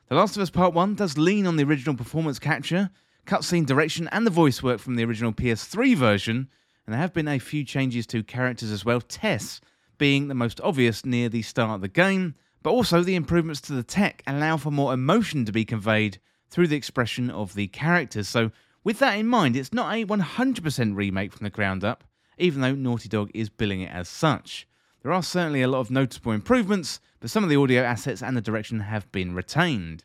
The 0.09 0.15
Last 0.15 0.35
of 0.35 0.41
Us 0.41 0.49
Part 0.49 0.73
1 0.73 0.95
does 0.95 1.17
lean 1.17 1.47
on 1.47 1.55
the 1.55 1.63
original 1.63 1.95
performance 1.95 2.39
capture, 2.39 2.89
cutscene 3.25 3.65
direction, 3.65 4.09
and 4.11 4.27
the 4.27 4.29
voice 4.29 4.61
work 4.61 4.81
from 4.81 4.97
the 4.97 5.05
original 5.05 5.31
PS3 5.31 5.95
version, 5.95 6.49
and 6.85 6.93
there 6.93 6.99
have 6.99 7.13
been 7.13 7.29
a 7.29 7.39
few 7.39 7.63
changes 7.63 8.05
to 8.07 8.23
characters 8.23 8.71
as 8.71 8.83
well, 8.83 8.99
Tess 8.99 9.61
being 9.97 10.27
the 10.27 10.35
most 10.35 10.59
obvious 10.59 11.05
near 11.05 11.29
the 11.29 11.43
start 11.43 11.75
of 11.75 11.81
the 11.81 11.87
game, 11.87 12.35
but 12.61 12.71
also 12.71 13.03
the 13.03 13.15
improvements 13.15 13.61
to 13.61 13.73
the 13.73 13.83
tech 13.83 14.21
allow 14.27 14.57
for 14.57 14.69
more 14.69 14.93
emotion 14.93 15.45
to 15.45 15.53
be 15.53 15.63
conveyed 15.63 16.19
through 16.49 16.67
the 16.67 16.75
expression 16.75 17.29
of 17.29 17.53
the 17.53 17.67
characters. 17.67 18.27
So, 18.27 18.51
with 18.83 18.99
that 18.99 19.17
in 19.17 19.27
mind, 19.27 19.55
it's 19.55 19.71
not 19.71 19.95
a 19.95 20.05
100% 20.05 20.95
remake 20.97 21.31
from 21.31 21.45
the 21.45 21.49
ground 21.49 21.85
up, 21.85 22.03
even 22.43 22.59
though 22.59 22.75
Naughty 22.75 23.07
Dog 23.07 23.31
is 23.33 23.47
billing 23.47 23.79
it 23.79 23.89
as 23.89 24.09
such. 24.09 24.67
There 25.01 25.13
are 25.13 25.23
certainly 25.23 25.61
a 25.61 25.67
lot 25.69 25.79
of 25.79 25.89
noticeable 25.89 26.33
improvements, 26.33 26.99
but 27.21 27.29
some 27.29 27.41
of 27.41 27.49
the 27.49 27.55
audio 27.55 27.83
assets 27.83 28.21
and 28.21 28.35
the 28.35 28.41
direction 28.41 28.81
have 28.81 29.09
been 29.13 29.33
retained. 29.33 30.03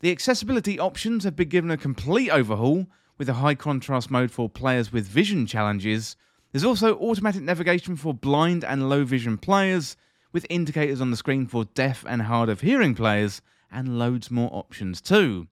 The 0.00 0.10
accessibility 0.10 0.80
options 0.80 1.24
have 1.24 1.36
been 1.36 1.50
given 1.50 1.70
a 1.70 1.76
complete 1.76 2.30
overhaul, 2.30 2.86
with 3.18 3.28
a 3.28 3.34
high 3.34 3.54
contrast 3.54 4.10
mode 4.10 4.30
for 4.30 4.48
players 4.48 4.90
with 4.90 5.06
vision 5.06 5.46
challenges. 5.46 6.16
There's 6.52 6.64
also 6.64 6.98
automatic 6.98 7.42
navigation 7.42 7.96
for 7.96 8.14
blind 8.14 8.64
and 8.64 8.88
low 8.88 9.04
vision 9.04 9.36
players, 9.36 9.94
with 10.32 10.46
indicators 10.48 11.02
on 11.02 11.10
the 11.10 11.18
screen 11.18 11.46
for 11.46 11.66
deaf 11.66 12.02
and 12.08 12.22
hard 12.22 12.48
of 12.48 12.62
hearing 12.62 12.94
players, 12.94 13.42
and 13.70 13.98
loads 13.98 14.30
more 14.30 14.48
options 14.54 15.02
too. 15.02 15.48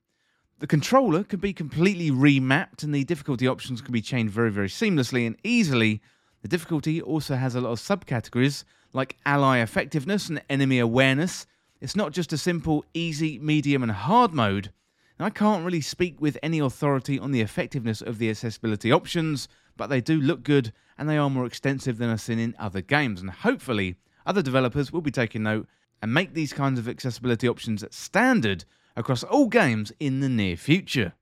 The 0.64 0.68
controller 0.68 1.24
can 1.24 1.40
be 1.40 1.52
completely 1.52 2.10
remapped, 2.10 2.82
and 2.82 2.94
the 2.94 3.04
difficulty 3.04 3.46
options 3.46 3.82
can 3.82 3.92
be 3.92 4.00
changed 4.00 4.32
very, 4.32 4.50
very 4.50 4.68
seamlessly 4.68 5.26
and 5.26 5.36
easily. 5.44 6.00
The 6.40 6.48
difficulty 6.48 7.02
also 7.02 7.34
has 7.34 7.54
a 7.54 7.60
lot 7.60 7.72
of 7.72 7.80
subcategories 7.80 8.64
like 8.94 9.18
ally 9.26 9.58
effectiveness 9.58 10.30
and 10.30 10.42
enemy 10.48 10.78
awareness. 10.78 11.46
It's 11.82 11.94
not 11.94 12.12
just 12.12 12.32
a 12.32 12.38
simple 12.38 12.82
easy, 12.94 13.38
medium, 13.40 13.82
and 13.82 13.92
hard 13.92 14.32
mode. 14.32 14.72
I 15.20 15.28
can't 15.28 15.66
really 15.66 15.82
speak 15.82 16.18
with 16.18 16.38
any 16.42 16.60
authority 16.60 17.18
on 17.18 17.30
the 17.30 17.42
effectiveness 17.42 18.00
of 18.00 18.16
the 18.16 18.30
accessibility 18.30 18.90
options, 18.90 19.48
but 19.76 19.88
they 19.88 20.00
do 20.00 20.18
look 20.18 20.42
good 20.42 20.72
and 20.96 21.10
they 21.10 21.18
are 21.18 21.28
more 21.28 21.44
extensive 21.44 21.98
than 21.98 22.08
I've 22.08 22.22
seen 22.22 22.38
in 22.38 22.56
other 22.58 22.80
games. 22.80 23.20
And 23.20 23.28
hopefully, 23.28 23.96
other 24.24 24.40
developers 24.40 24.90
will 24.90 25.02
be 25.02 25.10
taking 25.10 25.42
note 25.42 25.68
and 26.00 26.14
make 26.14 26.32
these 26.32 26.54
kinds 26.54 26.78
of 26.78 26.88
accessibility 26.88 27.46
options 27.46 27.84
standard 27.90 28.64
across 28.96 29.22
all 29.24 29.48
games 29.48 29.92
in 29.98 30.20
the 30.20 30.28
near 30.28 30.56
future. 30.56 31.14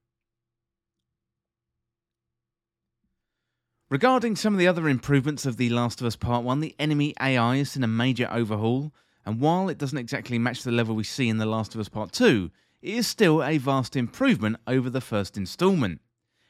Regarding 3.91 4.37
some 4.37 4.55
of 4.55 4.59
the 4.59 4.67
other 4.67 4.89
improvements 4.89 5.45
of 5.45 5.59
The 5.59 5.69
Last 5.69 6.01
of 6.01 6.07
Us 6.07 6.17
Part 6.17 6.45
1, 6.45 6.61
the 6.61 6.75
enemy 6.79 7.15
AI 7.21 7.57
is 7.57 7.77
in 7.77 7.85
a 7.85 7.89
major 7.89 8.27
overhaul, 8.33 8.91
and 9.27 9.39
while 9.39 9.69
it 9.69 9.77
doesn't 9.77 9.99
exactly 9.99 10.39
match 10.39 10.63
the 10.63 10.73
level 10.73 10.95
we 10.95 11.05
see 11.05 11.29
in 11.29 11.37
The 11.37 11.45
Last 11.45 11.75
of 11.75 11.81
Us 11.81 11.91
Part 11.91 12.11
2, 12.13 12.51
it 12.81 12.95
is 12.95 13.07
still 13.07 13.45
a 13.45 13.59
vast 13.59 13.95
improvement 13.95 14.57
over 14.67 14.89
the 14.89 15.03
first 15.03 15.37
installment. 15.37 16.01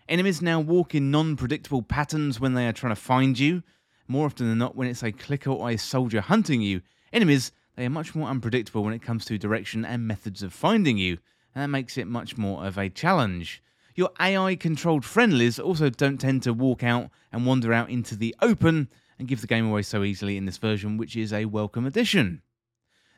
Enemies 0.09 0.41
now 0.41 0.61
walk 0.61 0.95
in 0.95 1.11
non 1.11 1.37
predictable 1.37 1.83
patterns 1.83 2.39
when 2.39 2.55
they 2.55 2.67
are 2.69 2.73
trying 2.73 2.95
to 2.95 3.01
find 3.01 3.39
you. 3.39 3.63
More 4.07 4.27
often 4.27 4.49
than 4.49 4.59
not, 4.59 4.77
when 4.77 4.89
it's 4.89 5.03
a 5.03 5.11
clicker 5.11 5.51
or 5.51 5.71
a 5.71 5.77
soldier 5.77 6.21
hunting 6.21 6.63
you, 6.63 6.83
enemies 7.13 7.51
they 7.77 7.87
are 7.87 7.91
much 7.91 8.15
more 8.15 8.29
unpredictable 8.29 8.85
when 8.85 8.95
it 8.95 9.03
comes 9.03 9.25
to 9.25 9.39
direction 9.39 9.85
and 9.85 10.07
methods 10.07 10.43
of 10.43 10.53
finding 10.53 10.99
you, 10.99 11.19
and 11.55 11.63
that 11.63 11.69
makes 11.69 11.97
it 11.97 12.07
much 12.07 12.37
more 12.37 12.65
of 12.65 12.79
a 12.79 12.89
challenge. 12.89 13.63
Your 13.95 14.11
AI 14.21 14.57
controlled 14.57 15.05
friendlies 15.05 15.59
also 15.59 15.91
don't 15.91 16.19
tend 16.19 16.43
to 16.45 16.53
walk 16.53 16.83
out 16.83 17.11
and 17.31 17.47
wander 17.47 17.73
out 17.73 17.91
into 17.91 18.17
the 18.17 18.35
open 18.41 18.89
and 19.19 19.29
give 19.29 19.41
the 19.41 19.47
game 19.47 19.69
away 19.69 19.83
so 19.83 20.03
easily 20.03 20.37
in 20.37 20.47
this 20.47 20.59
version, 20.59 20.97
which 20.97 21.17
is 21.17 21.33
a 21.33 21.45
welcome 21.45 21.87
addition. 21.87 22.43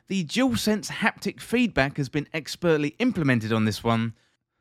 The 0.07 0.23
DualSense 0.23 0.91
haptic 0.91 1.39
feedback 1.39 1.97
has 1.97 2.09
been 2.09 2.27
expertly 2.33 2.89
implemented 2.99 3.51
on 3.51 3.65
this 3.65 3.83
one, 3.83 4.13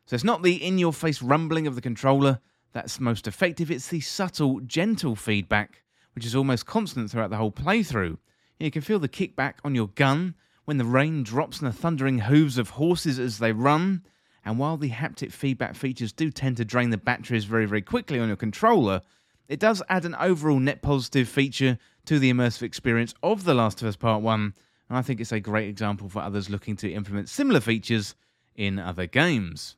so 0.07 0.15
it's 0.15 0.25
not 0.25 0.43
the 0.43 0.55
in 0.55 0.79
your 0.79 0.93
face 0.93 1.21
rumbling 1.21 1.67
of 1.67 1.75
the 1.75 1.81
controller 1.81 2.41
that's 2.73 2.99
most 2.99 3.27
effective, 3.27 3.71
it's 3.71 3.89
the 3.89 4.01
subtle, 4.01 4.61
gentle 4.61 5.15
feedback, 5.17 5.83
which 6.15 6.27
is 6.27 6.35
almost 6.35 6.67
constant 6.67 7.11
throughout 7.11 7.31
the 7.31 7.37
whole 7.37 7.53
playthrough. 7.53 8.19
You 8.59 8.71
can 8.71 8.83
feel 8.83 8.99
the 8.99 9.09
kickback 9.09 9.55
on 9.65 9.75
your 9.75 9.89
gun 9.89 10.35
when 10.65 10.79
the 10.79 10.85
rain 10.85 11.23
drops 11.23 11.63
on 11.63 11.67
the 11.67 11.73
thundering 11.73 12.21
hooves 12.21 12.57
of 12.59 12.71
horses 12.71 13.19
as 13.19 13.39
they 13.39 13.53
run. 13.53 14.03
And 14.45 14.59
while 14.59 14.77
the 14.77 14.91
haptic 14.91 15.33
feedback 15.33 15.75
features 15.75 16.13
do 16.13 16.31
tend 16.31 16.57
to 16.59 16.65
drain 16.65 16.91
the 16.91 16.97
batteries 16.97 17.45
very, 17.45 17.67
very 17.67 17.83
quickly 17.83 18.19
on 18.19 18.29
your 18.29 18.37
controller, 18.37 19.03
it 19.49 19.61
does 19.61 19.83
add 19.89 20.05
an 20.05 20.15
overall 20.17 20.59
net 20.59 20.83
positive 20.83 21.29
feature 21.29 21.79
to 22.07 22.19
the 22.19 22.33
immersive 22.33 22.63
experience 22.63 23.15
of 23.23 23.45
The 23.45 23.55
Last 23.55 23.83
of 23.83 23.89
Us 23.89 23.97
Part 23.97 24.23
1, 24.23 24.55
and 24.89 24.99
I 24.99 25.03
think 25.03 25.21
it's 25.21 25.33
a 25.33 25.41
great 25.41 25.69
example 25.69 26.09
for 26.09 26.21
others 26.21 26.51
looking 26.51 26.77
to 26.77 26.93
implement 26.93 27.29
similar 27.29 27.61
features 27.61 28.15
in 28.55 28.79
other 28.79 29.07
games. 29.07 29.77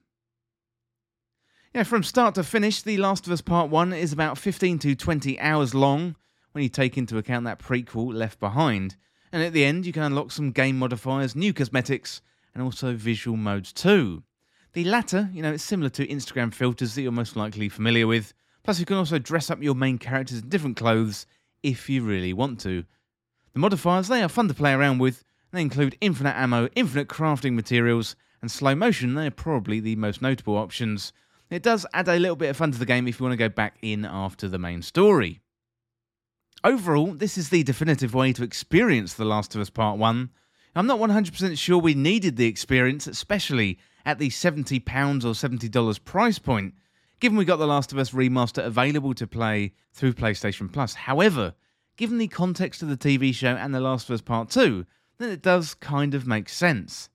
Yeah, 1.74 1.84
from 1.84 2.02
start 2.02 2.34
to 2.36 2.42
finish, 2.42 2.82
The 2.82 2.96
Last 2.96 3.26
of 3.26 3.32
Us 3.32 3.40
Part 3.40 3.70
1 3.70 3.92
is 3.92 4.12
about 4.12 4.38
15 4.38 4.78
to 4.80 4.94
20 4.94 5.38
hours 5.40 5.74
long 5.74 6.16
when 6.56 6.62
you 6.62 6.70
take 6.70 6.96
into 6.96 7.18
account 7.18 7.44
that 7.44 7.58
prequel 7.58 8.14
Left 8.14 8.40
Behind, 8.40 8.96
and 9.30 9.42
at 9.42 9.52
the 9.52 9.62
end 9.62 9.84
you 9.84 9.92
can 9.92 10.04
unlock 10.04 10.32
some 10.32 10.52
game 10.52 10.78
modifiers, 10.78 11.36
new 11.36 11.52
cosmetics, 11.52 12.22
and 12.54 12.62
also 12.62 12.94
visual 12.94 13.36
modes 13.36 13.74
too. 13.74 14.22
The 14.72 14.84
latter, 14.84 15.28
you 15.34 15.42
know, 15.42 15.52
it's 15.52 15.62
similar 15.62 15.90
to 15.90 16.06
Instagram 16.06 16.54
filters 16.54 16.94
that 16.94 17.02
you're 17.02 17.12
most 17.12 17.36
likely 17.36 17.68
familiar 17.68 18.06
with. 18.06 18.32
Plus, 18.62 18.80
you 18.80 18.86
can 18.86 18.96
also 18.96 19.18
dress 19.18 19.50
up 19.50 19.62
your 19.62 19.74
main 19.74 19.98
characters 19.98 20.38
in 20.38 20.48
different 20.48 20.78
clothes 20.78 21.26
if 21.62 21.90
you 21.90 22.02
really 22.02 22.32
want 22.32 22.58
to. 22.60 22.84
The 23.52 23.60
modifiers, 23.60 24.08
they 24.08 24.22
are 24.22 24.28
fun 24.30 24.48
to 24.48 24.54
play 24.54 24.72
around 24.72 24.96
with. 24.96 25.24
They 25.52 25.60
include 25.60 25.98
infinite 26.00 26.38
ammo, 26.38 26.70
infinite 26.74 27.08
crafting 27.08 27.52
materials, 27.52 28.16
and 28.40 28.50
slow 28.50 28.74
motion. 28.74 29.14
They 29.14 29.26
are 29.26 29.30
probably 29.30 29.78
the 29.78 29.96
most 29.96 30.22
notable 30.22 30.56
options. 30.56 31.12
It 31.50 31.62
does 31.62 31.84
add 31.92 32.08
a 32.08 32.18
little 32.18 32.34
bit 32.34 32.48
of 32.48 32.56
fun 32.56 32.72
to 32.72 32.78
the 32.78 32.86
game 32.86 33.06
if 33.06 33.20
you 33.20 33.24
want 33.24 33.34
to 33.34 33.36
go 33.36 33.50
back 33.50 33.76
in 33.82 34.06
after 34.06 34.48
the 34.48 34.58
main 34.58 34.80
story. 34.80 35.42
Overall, 36.64 37.12
this 37.12 37.36
is 37.36 37.50
the 37.50 37.62
definitive 37.62 38.14
way 38.14 38.32
to 38.32 38.42
experience 38.42 39.14
The 39.14 39.24
Last 39.24 39.54
of 39.54 39.60
Us 39.60 39.70
Part 39.70 39.98
1. 39.98 40.30
I'm 40.74 40.86
not 40.86 40.98
100% 40.98 41.56
sure 41.58 41.78
we 41.78 41.94
needed 41.94 42.36
the 42.36 42.46
experience, 42.46 43.06
especially 43.06 43.78
at 44.04 44.18
the 44.18 44.30
£70 44.30 44.80
or 45.24 45.32
$70 45.32 46.04
price 46.04 46.38
point, 46.38 46.74
given 47.20 47.38
we 47.38 47.44
got 47.44 47.56
The 47.56 47.66
Last 47.66 47.92
of 47.92 47.98
Us 47.98 48.10
Remaster 48.10 48.64
available 48.64 49.14
to 49.14 49.26
play 49.26 49.74
through 49.92 50.14
PlayStation 50.14 50.72
Plus. 50.72 50.94
However, 50.94 51.54
given 51.96 52.18
the 52.18 52.28
context 52.28 52.82
of 52.82 52.88
the 52.88 52.96
TV 52.96 53.34
show 53.34 53.54
and 53.54 53.74
The 53.74 53.80
Last 53.80 54.08
of 54.08 54.14
Us 54.14 54.22
Part 54.22 54.50
2, 54.50 54.86
then 55.18 55.30
it 55.30 55.42
does 55.42 55.74
kind 55.74 56.14
of 56.14 56.26
make 56.26 56.48
sense. 56.48 57.10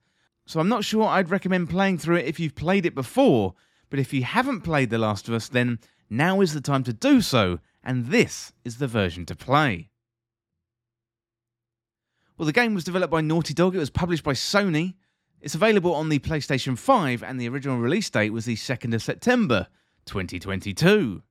So 0.46 0.60
I'm 0.60 0.68
not 0.68 0.84
sure 0.84 1.04
I'd 1.04 1.30
recommend 1.30 1.68
playing 1.68 1.98
through 1.98 2.16
it 2.16 2.26
if 2.26 2.40
you've 2.40 2.54
played 2.54 2.86
it 2.86 2.94
before, 2.94 3.54
but 3.90 3.98
if 3.98 4.12
you 4.12 4.22
haven't 4.22 4.62
played 4.62 4.90
The 4.90 4.98
Last 4.98 5.28
of 5.28 5.34
Us, 5.34 5.48
then 5.48 5.78
now 6.08 6.40
is 6.40 6.54
the 6.54 6.60
time 6.60 6.84
to 6.84 6.92
do 6.92 7.20
so, 7.20 7.58
and 7.84 8.06
this 8.06 8.52
is 8.64 8.78
the 8.78 8.86
version 8.86 9.26
to 9.26 9.34
play. 9.34 9.90
Well, 12.36 12.46
the 12.46 12.52
game 12.52 12.74
was 12.74 12.84
developed 12.84 13.10
by 13.10 13.20
Naughty 13.20 13.54
Dog, 13.54 13.74
it 13.74 13.78
was 13.78 13.90
published 13.90 14.24
by 14.24 14.32
Sony, 14.32 14.94
it's 15.40 15.54
available 15.54 15.94
on 15.94 16.08
the 16.08 16.20
PlayStation 16.20 16.78
5, 16.78 17.22
and 17.22 17.40
the 17.40 17.48
original 17.48 17.78
release 17.78 18.08
date 18.08 18.30
was 18.30 18.44
the 18.44 18.54
2nd 18.54 18.94
of 18.94 19.02
September 19.02 19.66
2022. 20.06 21.22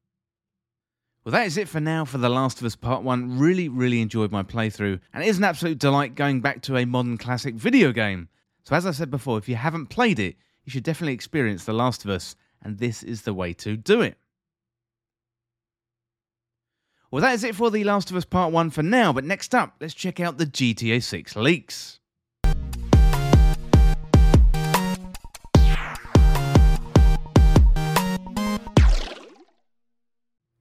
Well, 1.24 1.31
that 1.31 1.48
is 1.48 1.55
it 1.55 1.70
for 1.70 1.79
now 1.79 2.03
for 2.03 2.17
The 2.17 2.29
Last 2.29 2.60
of 2.60 2.65
Us 2.65 2.75
Part 2.75 3.03
1. 3.03 3.39
Really, 3.39 3.70
really 3.70 4.01
enjoyed 4.01 4.31
my 4.31 4.43
playthrough, 4.43 5.00
and 5.13 5.24
it 5.24 5.27
is 5.27 5.38
an 5.38 5.43
absolute 5.43 5.77
delight 5.77 6.15
going 6.15 6.41
back 6.41 6.62
to 6.63 6.77
a 6.77 6.86
modern 6.86 7.17
classic 7.17 7.55
video 7.55 7.91
game. 7.91 8.27
So, 8.63 8.75
as 8.75 8.86
I 8.86 8.91
said 8.91 9.12
before, 9.12 9.38
if 9.38 9.48
you 9.48 9.55
haven't 9.55 9.88
played 9.88 10.20
it, 10.20 10.36
you 10.65 10.72
should 10.72 10.84
definitely 10.84 11.13
experience 11.13 11.63
The 11.63 11.74
Last 11.74 12.03
of 12.03 12.12
Us, 12.12 12.36
and 12.62 12.79
this 12.79 13.03
is 13.03 13.22
the 13.22 13.34
way 13.34 13.53
to 13.53 13.77
do 13.77 14.01
it. 14.01 14.17
Well, 17.11 17.21
that 17.23 17.33
is 17.33 17.43
it 17.43 17.55
for 17.55 17.69
The 17.69 17.83
Last 17.83 18.09
of 18.09 18.15
Us 18.15 18.23
Part 18.23 18.53
1 18.53 18.69
for 18.69 18.83
now, 18.83 19.11
but 19.11 19.25
next 19.25 19.53
up, 19.53 19.75
let's 19.81 19.93
check 19.93 20.21
out 20.21 20.37
the 20.37 20.45
GTA 20.45 21.03
6 21.03 21.35
leaks. 21.35 21.99
Well, 22.45 22.53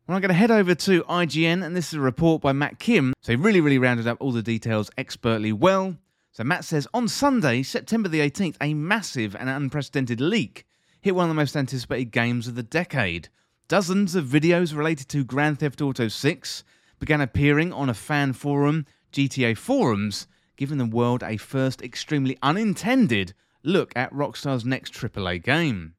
I'm 0.08 0.20
going 0.20 0.22
to 0.22 0.34
head 0.34 0.50
over 0.50 0.74
to 0.74 1.04
IGN, 1.04 1.64
and 1.64 1.76
this 1.76 1.86
is 1.86 1.94
a 1.94 2.00
report 2.00 2.42
by 2.42 2.50
Matt 2.50 2.80
Kim. 2.80 3.14
So 3.20 3.30
he 3.30 3.36
really, 3.36 3.60
really 3.60 3.78
rounded 3.78 4.08
up 4.08 4.16
all 4.18 4.32
the 4.32 4.42
details 4.42 4.90
expertly 4.98 5.52
well. 5.52 5.96
So 6.32 6.42
Matt 6.42 6.64
says 6.64 6.88
on 6.92 7.06
Sunday, 7.06 7.62
September 7.62 8.08
the 8.08 8.28
18th, 8.28 8.56
a 8.60 8.74
massive 8.74 9.36
and 9.36 9.48
unprecedented 9.48 10.20
leak 10.20 10.66
hit 11.00 11.14
one 11.14 11.26
of 11.26 11.28
the 11.28 11.34
most 11.34 11.56
anticipated 11.56 12.10
games 12.10 12.48
of 12.48 12.56
the 12.56 12.64
decade. 12.64 13.28
Dozens 13.70 14.16
of 14.16 14.24
videos 14.24 14.76
related 14.76 15.08
to 15.10 15.22
Grand 15.22 15.60
Theft 15.60 15.80
Auto 15.80 16.08
6 16.08 16.64
began 16.98 17.20
appearing 17.20 17.72
on 17.72 17.88
a 17.88 17.94
fan 17.94 18.32
forum, 18.32 18.84
GTA 19.12 19.56
Forums, 19.56 20.26
giving 20.56 20.78
the 20.78 20.84
world 20.84 21.22
a 21.22 21.36
first 21.36 21.80
extremely 21.80 22.36
unintended 22.42 23.32
look 23.62 23.92
at 23.94 24.12
Rockstar's 24.12 24.64
next 24.64 24.92
AAA 24.92 25.44
game. 25.44 25.94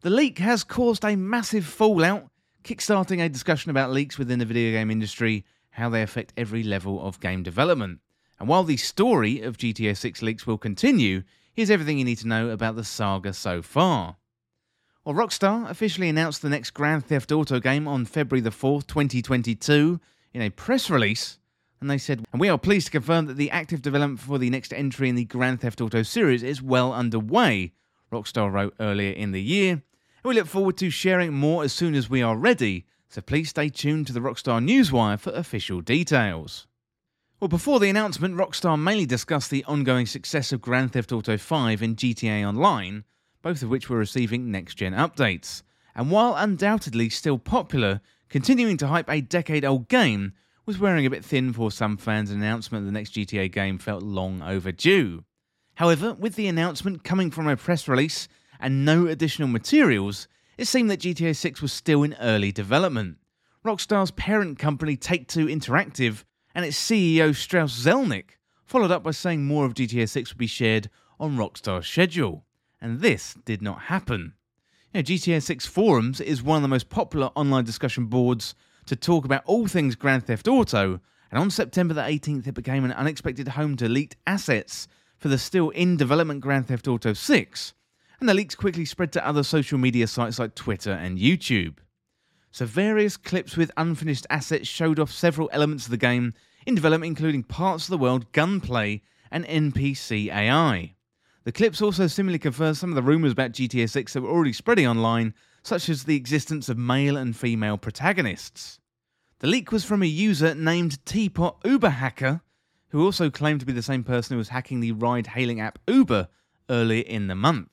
The 0.00 0.10
leak 0.10 0.38
has 0.38 0.64
caused 0.64 1.04
a 1.04 1.14
massive 1.14 1.64
fallout 1.64 2.28
kickstarting 2.64 3.24
a 3.24 3.28
discussion 3.28 3.70
about 3.70 3.92
leaks 3.92 4.18
within 4.18 4.40
the 4.40 4.44
video 4.44 4.72
game 4.72 4.90
industry, 4.90 5.44
how 5.70 5.88
they 5.88 6.02
affect 6.02 6.32
every 6.36 6.64
level 6.64 7.00
of 7.06 7.20
game 7.20 7.44
development. 7.44 8.00
And 8.40 8.48
while 8.48 8.64
the 8.64 8.78
story 8.78 9.42
of 9.42 9.58
GTA 9.58 9.96
6 9.96 10.22
leaks 10.22 10.44
will 10.44 10.58
continue, 10.58 11.22
here's 11.54 11.70
everything 11.70 12.00
you 12.00 12.04
need 12.04 12.18
to 12.18 12.26
know 12.26 12.48
about 12.50 12.74
the 12.74 12.82
saga 12.82 13.32
so 13.32 13.62
far. 13.62 14.16
Well, 15.06 15.14
Rockstar 15.14 15.70
officially 15.70 16.08
announced 16.08 16.42
the 16.42 16.48
next 16.48 16.72
Grand 16.72 17.06
Theft 17.06 17.30
Auto 17.30 17.60
game 17.60 17.86
on 17.86 18.06
February 18.06 18.40
the 18.40 18.50
4th, 18.50 18.88
2022, 18.88 20.00
in 20.34 20.42
a 20.42 20.50
press 20.50 20.90
release, 20.90 21.38
and 21.80 21.88
they 21.88 21.96
said, 21.96 22.24
and 22.32 22.40
we 22.40 22.48
are 22.48 22.58
pleased 22.58 22.86
to 22.86 22.90
confirm 22.90 23.26
that 23.26 23.36
the 23.36 23.52
active 23.52 23.82
development 23.82 24.18
for 24.18 24.36
the 24.36 24.50
next 24.50 24.72
entry 24.72 25.08
in 25.08 25.14
the 25.14 25.24
Grand 25.24 25.60
Theft 25.60 25.80
Auto 25.80 26.02
series 26.02 26.42
is 26.42 26.60
well 26.60 26.92
underway, 26.92 27.72
Rockstar 28.10 28.52
wrote 28.52 28.74
earlier 28.80 29.12
in 29.12 29.30
the 29.30 29.40
year, 29.40 29.74
And 29.74 29.82
we 30.24 30.34
look 30.34 30.48
forward 30.48 30.76
to 30.78 30.90
sharing 30.90 31.32
more 31.32 31.62
as 31.62 31.72
soon 31.72 31.94
as 31.94 32.10
we 32.10 32.20
are 32.20 32.36
ready, 32.36 32.84
so 33.08 33.20
please 33.20 33.50
stay 33.50 33.68
tuned 33.68 34.08
to 34.08 34.12
the 34.12 34.18
Rockstar 34.18 34.60
Newswire 34.60 35.20
for 35.20 35.30
official 35.30 35.82
details. 35.82 36.66
Well, 37.38 37.46
before 37.46 37.78
the 37.78 37.90
announcement, 37.90 38.34
Rockstar 38.34 38.76
mainly 38.76 39.06
discussed 39.06 39.52
the 39.52 39.62
ongoing 39.66 40.06
success 40.06 40.50
of 40.50 40.60
Grand 40.60 40.94
Theft 40.94 41.12
Auto 41.12 41.38
5 41.38 41.80
and 41.80 41.96
GTA 41.96 42.44
Online, 42.44 43.04
both 43.46 43.62
of 43.62 43.68
which 43.68 43.88
were 43.88 43.96
receiving 43.96 44.50
next 44.50 44.74
gen 44.74 44.92
updates. 44.92 45.62
And 45.94 46.10
while 46.10 46.34
undoubtedly 46.34 47.08
still 47.08 47.38
popular, 47.38 48.00
continuing 48.28 48.76
to 48.78 48.88
hype 48.88 49.08
a 49.08 49.20
decade 49.20 49.64
old 49.64 49.86
game 49.86 50.32
was 50.66 50.80
wearing 50.80 51.06
a 51.06 51.10
bit 51.10 51.24
thin 51.24 51.52
for 51.52 51.70
some 51.70 51.96
fans' 51.96 52.32
announcement 52.32 52.86
the 52.86 52.90
next 52.90 53.14
GTA 53.14 53.52
game 53.52 53.78
felt 53.78 54.02
long 54.02 54.42
overdue. 54.42 55.22
However, 55.76 56.12
with 56.14 56.34
the 56.34 56.48
announcement 56.48 57.04
coming 57.04 57.30
from 57.30 57.46
a 57.46 57.56
press 57.56 57.86
release 57.86 58.26
and 58.58 58.84
no 58.84 59.06
additional 59.06 59.46
materials, 59.46 60.26
it 60.58 60.66
seemed 60.66 60.90
that 60.90 61.02
GTA 61.02 61.36
6 61.36 61.62
was 61.62 61.72
still 61.72 62.02
in 62.02 62.16
early 62.20 62.50
development. 62.50 63.18
Rockstar's 63.64 64.10
parent 64.10 64.58
company 64.58 64.96
Take 64.96 65.28
Two 65.28 65.46
Interactive 65.46 66.24
and 66.52 66.64
its 66.64 66.76
CEO 66.76 67.32
Strauss 67.32 67.78
Zelnick 67.78 68.38
followed 68.64 68.90
up 68.90 69.04
by 69.04 69.12
saying 69.12 69.46
more 69.46 69.66
of 69.66 69.74
GTA 69.74 70.08
6 70.08 70.32
would 70.32 70.38
be 70.38 70.48
shared 70.48 70.90
on 71.20 71.36
Rockstar's 71.36 71.86
schedule, 71.86 72.45
and 72.80 73.00
this 73.00 73.34
did 73.44 73.62
not 73.62 73.82
happen. 73.82 74.34
You 74.92 75.00
know, 75.00 75.04
GTA 75.04 75.42
6 75.42 75.66
Forums 75.66 76.20
is 76.20 76.42
one 76.42 76.56
of 76.56 76.62
the 76.62 76.68
most 76.68 76.88
popular 76.88 77.30
online 77.34 77.64
discussion 77.64 78.06
boards 78.06 78.54
to 78.86 78.96
talk 78.96 79.24
about 79.24 79.42
all 79.44 79.66
things 79.66 79.94
Grand 79.94 80.26
Theft 80.26 80.48
Auto, 80.48 81.00
and 81.30 81.38
on 81.38 81.50
September 81.50 81.92
the 81.92 82.02
18th 82.02 82.46
it 82.46 82.54
became 82.54 82.84
an 82.84 82.92
unexpected 82.92 83.48
home 83.48 83.76
to 83.76 83.88
leaked 83.88 84.16
assets 84.26 84.88
for 85.18 85.28
the 85.28 85.38
still 85.38 85.70
in 85.70 85.96
development 85.96 86.40
Grand 86.40 86.68
Theft 86.68 86.88
Auto 86.88 87.12
6, 87.12 87.74
and 88.20 88.28
the 88.28 88.34
leaks 88.34 88.54
quickly 88.54 88.84
spread 88.84 89.12
to 89.12 89.26
other 89.26 89.42
social 89.42 89.78
media 89.78 90.06
sites 90.06 90.38
like 90.38 90.54
Twitter 90.54 90.92
and 90.92 91.18
YouTube. 91.18 91.78
So, 92.50 92.64
various 92.64 93.18
clips 93.18 93.56
with 93.56 93.70
unfinished 93.76 94.26
assets 94.30 94.66
showed 94.66 94.98
off 94.98 95.12
several 95.12 95.50
elements 95.52 95.84
of 95.84 95.90
the 95.90 95.98
game 95.98 96.32
in 96.64 96.74
development, 96.74 97.10
including 97.10 97.42
parts 97.42 97.84
of 97.84 97.90
the 97.90 97.98
world, 97.98 98.32
gunplay, 98.32 99.02
and 99.30 99.44
NPC 99.44 100.32
AI. 100.32 100.95
The 101.46 101.52
clips 101.52 101.80
also 101.80 102.06
similarly 102.06 102.38
confirm 102.38 102.74
some 102.74 102.90
of 102.90 102.96
the 102.96 103.02
rumours 103.02 103.32
about 103.32 103.52
GTA 103.52 103.88
6 103.88 104.12
that 104.12 104.20
were 104.20 104.28
already 104.28 104.52
spreading 104.52 104.86
online, 104.86 105.32
such 105.62 105.88
as 105.88 106.04
the 106.04 106.16
existence 106.16 106.68
of 106.68 106.76
male 106.76 107.16
and 107.16 107.34
female 107.34 107.78
protagonists. 107.78 108.78
The 109.38 109.46
leak 109.46 109.72
was 109.72 109.86
from 109.86 110.02
a 110.02 110.06
user 110.06 110.54
named 110.54 111.02
Teapot 111.06 111.56
Uber 111.64 111.88
Hacker, 111.88 112.42
who 112.90 113.02
also 113.02 113.30
claimed 113.30 113.60
to 113.60 113.66
be 113.66 113.72
the 113.72 113.80
same 113.80 114.04
person 114.04 114.34
who 114.34 114.38
was 114.38 114.50
hacking 114.50 114.80
the 114.80 114.92
ride 114.92 115.28
hailing 115.28 115.60
app 115.60 115.78
Uber 115.88 116.28
earlier 116.68 117.04
in 117.06 117.28
the 117.28 117.34
month 117.34 117.70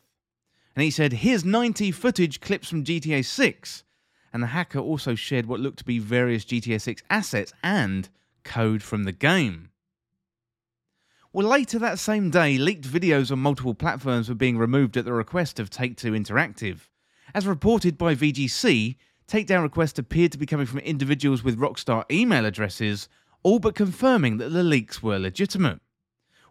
and 0.75 0.83
he 0.83 0.91
said, 0.91 1.13
Here's 1.13 1.45
90 1.45 1.91
footage 1.91 2.41
clips 2.41 2.69
from 2.69 2.83
GTA 2.83 3.23
6. 3.25 3.83
And 4.31 4.41
the 4.41 4.47
hacker 4.47 4.79
also 4.79 5.13
shared 5.13 5.45
what 5.45 5.59
looked 5.59 5.79
to 5.79 5.83
be 5.83 5.99
various 5.99 6.43
GTA 6.45 6.81
6 6.81 7.03
assets 7.09 7.53
and 7.63 8.09
code 8.43 8.81
from 8.81 9.03
the 9.03 9.11
game. 9.11 9.69
Well, 11.35 11.47
later 11.47 11.79
that 11.79 11.97
same 11.97 12.29
day, 12.29 12.59
leaked 12.59 12.87
videos 12.87 13.31
on 13.31 13.39
multiple 13.39 13.73
platforms 13.73 14.29
were 14.29 14.35
being 14.35 14.55
removed 14.55 14.97
at 14.97 15.05
the 15.05 15.13
request 15.13 15.59
of 15.59 15.71
Take 15.71 15.97
Two 15.97 16.11
Interactive. 16.11 16.81
As 17.33 17.47
reported 17.47 17.97
by 17.97 18.13
VGC, 18.13 18.97
takedown 19.27 19.63
requests 19.63 19.97
appeared 19.97 20.31
to 20.33 20.37
be 20.37 20.45
coming 20.45 20.67
from 20.67 20.77
individuals 20.81 21.43
with 21.43 21.57
Rockstar 21.57 22.03
email 22.11 22.45
addresses, 22.45 23.09
all 23.41 23.57
but 23.57 23.73
confirming 23.73 24.37
that 24.37 24.49
the 24.49 24.61
leaks 24.61 25.01
were 25.01 25.17
legitimate. 25.17 25.81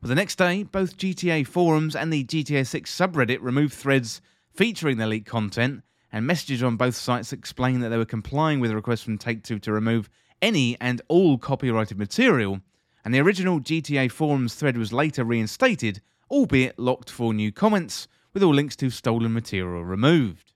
Well, 0.02 0.08
the 0.08 0.16
next 0.16 0.34
day, 0.34 0.64
both 0.64 0.96
GTA 0.96 1.46
forums 1.46 1.94
and 1.94 2.12
the 2.12 2.24
GTA 2.24 2.66
6 2.66 2.92
subreddit 2.92 3.38
removed 3.40 3.74
threads 3.74 4.20
featuring 4.52 4.96
the 4.96 5.06
leaked 5.06 5.28
content, 5.28 5.84
and 6.10 6.26
messages 6.26 6.60
on 6.60 6.74
both 6.74 6.96
sites 6.96 7.32
explained 7.32 7.84
that 7.84 7.90
they 7.90 7.98
were 7.98 8.04
complying 8.04 8.58
with 8.58 8.72
a 8.72 8.74
request 8.74 9.04
from 9.04 9.16
Take 9.16 9.44
Two 9.44 9.60
to 9.60 9.72
remove 9.72 10.10
any 10.42 10.76
and 10.80 11.00
all 11.06 11.38
copyrighted 11.38 12.00
material, 12.00 12.60
and 13.04 13.14
the 13.14 13.20
original 13.20 13.60
GTA 13.60 14.10
forums 14.10 14.54
thread 14.54 14.76
was 14.76 14.92
later 14.92 15.24
reinstated, 15.24 16.00
albeit 16.30 16.78
locked 16.78 17.10
for 17.10 17.34
new 17.34 17.52
comments, 17.52 18.06
with 18.32 18.42
all 18.42 18.54
links 18.54 18.76
to 18.76 18.90
stolen 18.90 19.32
material 19.32 19.84
removed. 19.84 20.52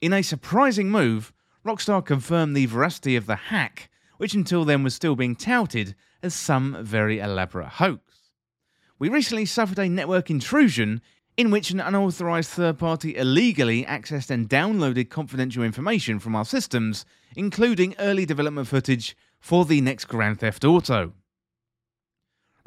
In 0.00 0.12
a 0.12 0.22
surprising 0.22 0.90
move, 0.90 1.32
Rockstar 1.64 2.04
confirmed 2.04 2.54
the 2.54 2.66
veracity 2.66 3.16
of 3.16 3.26
the 3.26 3.36
hack, 3.36 3.88
which 4.18 4.34
until 4.34 4.64
then 4.64 4.82
was 4.82 4.94
still 4.94 5.16
being 5.16 5.34
touted 5.34 5.94
as 6.22 6.34
some 6.34 6.76
very 6.80 7.18
elaborate 7.18 7.68
hoax. 7.68 8.30
We 8.98 9.08
recently 9.08 9.46
suffered 9.46 9.78
a 9.78 9.88
network 9.88 10.30
intrusion 10.30 11.00
in 11.36 11.50
which 11.50 11.70
an 11.70 11.80
unauthorized 11.80 12.50
third 12.50 12.78
party 12.78 13.16
illegally 13.16 13.84
accessed 13.84 14.30
and 14.30 14.48
downloaded 14.48 15.10
confidential 15.10 15.64
information 15.64 16.18
from 16.18 16.36
our 16.36 16.44
systems, 16.44 17.04
including 17.34 17.94
early 17.98 18.24
development 18.24 18.68
footage 18.68 19.16
for 19.44 19.66
the 19.66 19.82
next 19.82 20.06
Grand 20.06 20.40
Theft 20.40 20.64
Auto. 20.64 21.12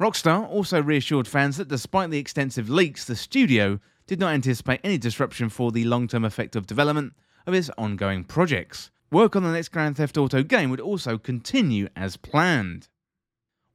Rockstar 0.00 0.48
also 0.48 0.80
reassured 0.80 1.26
fans 1.26 1.56
that 1.56 1.66
despite 1.66 2.10
the 2.10 2.20
extensive 2.20 2.70
leaks, 2.70 3.04
the 3.04 3.16
studio 3.16 3.80
did 4.06 4.20
not 4.20 4.32
anticipate 4.32 4.78
any 4.84 4.96
disruption 4.96 5.48
for 5.48 5.72
the 5.72 5.82
long 5.82 6.06
term 6.06 6.24
effect 6.24 6.54
of 6.54 6.68
development 6.68 7.14
of 7.48 7.54
its 7.54 7.68
ongoing 7.76 8.22
projects. 8.22 8.92
Work 9.10 9.34
on 9.34 9.42
the 9.42 9.50
next 9.50 9.70
Grand 9.70 9.96
Theft 9.96 10.16
Auto 10.16 10.44
game 10.44 10.70
would 10.70 10.78
also 10.78 11.18
continue 11.18 11.88
as 11.96 12.16
planned. 12.16 12.86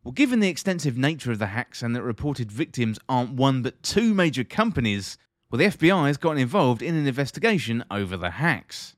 Well, 0.05 0.13
given 0.13 0.39
the 0.39 0.47
extensive 0.47 0.97
nature 0.97 1.33
of 1.33 1.39
the 1.39 1.47
hacks 1.47 1.83
and 1.83 1.93
that 1.97 2.03
reported 2.03 2.53
victims 2.53 2.99
aren't 3.09 3.33
one 3.33 3.63
but 3.63 3.83
two 3.83 4.13
major 4.13 4.45
companies, 4.45 5.17
well, 5.51 5.59
the 5.59 5.65
FBI 5.65 6.07
has 6.07 6.15
gotten 6.15 6.41
involved 6.41 6.81
in 6.81 6.95
an 6.95 7.05
investigation 7.05 7.83
over 7.91 8.15
the 8.15 8.31
hacks. 8.31 8.95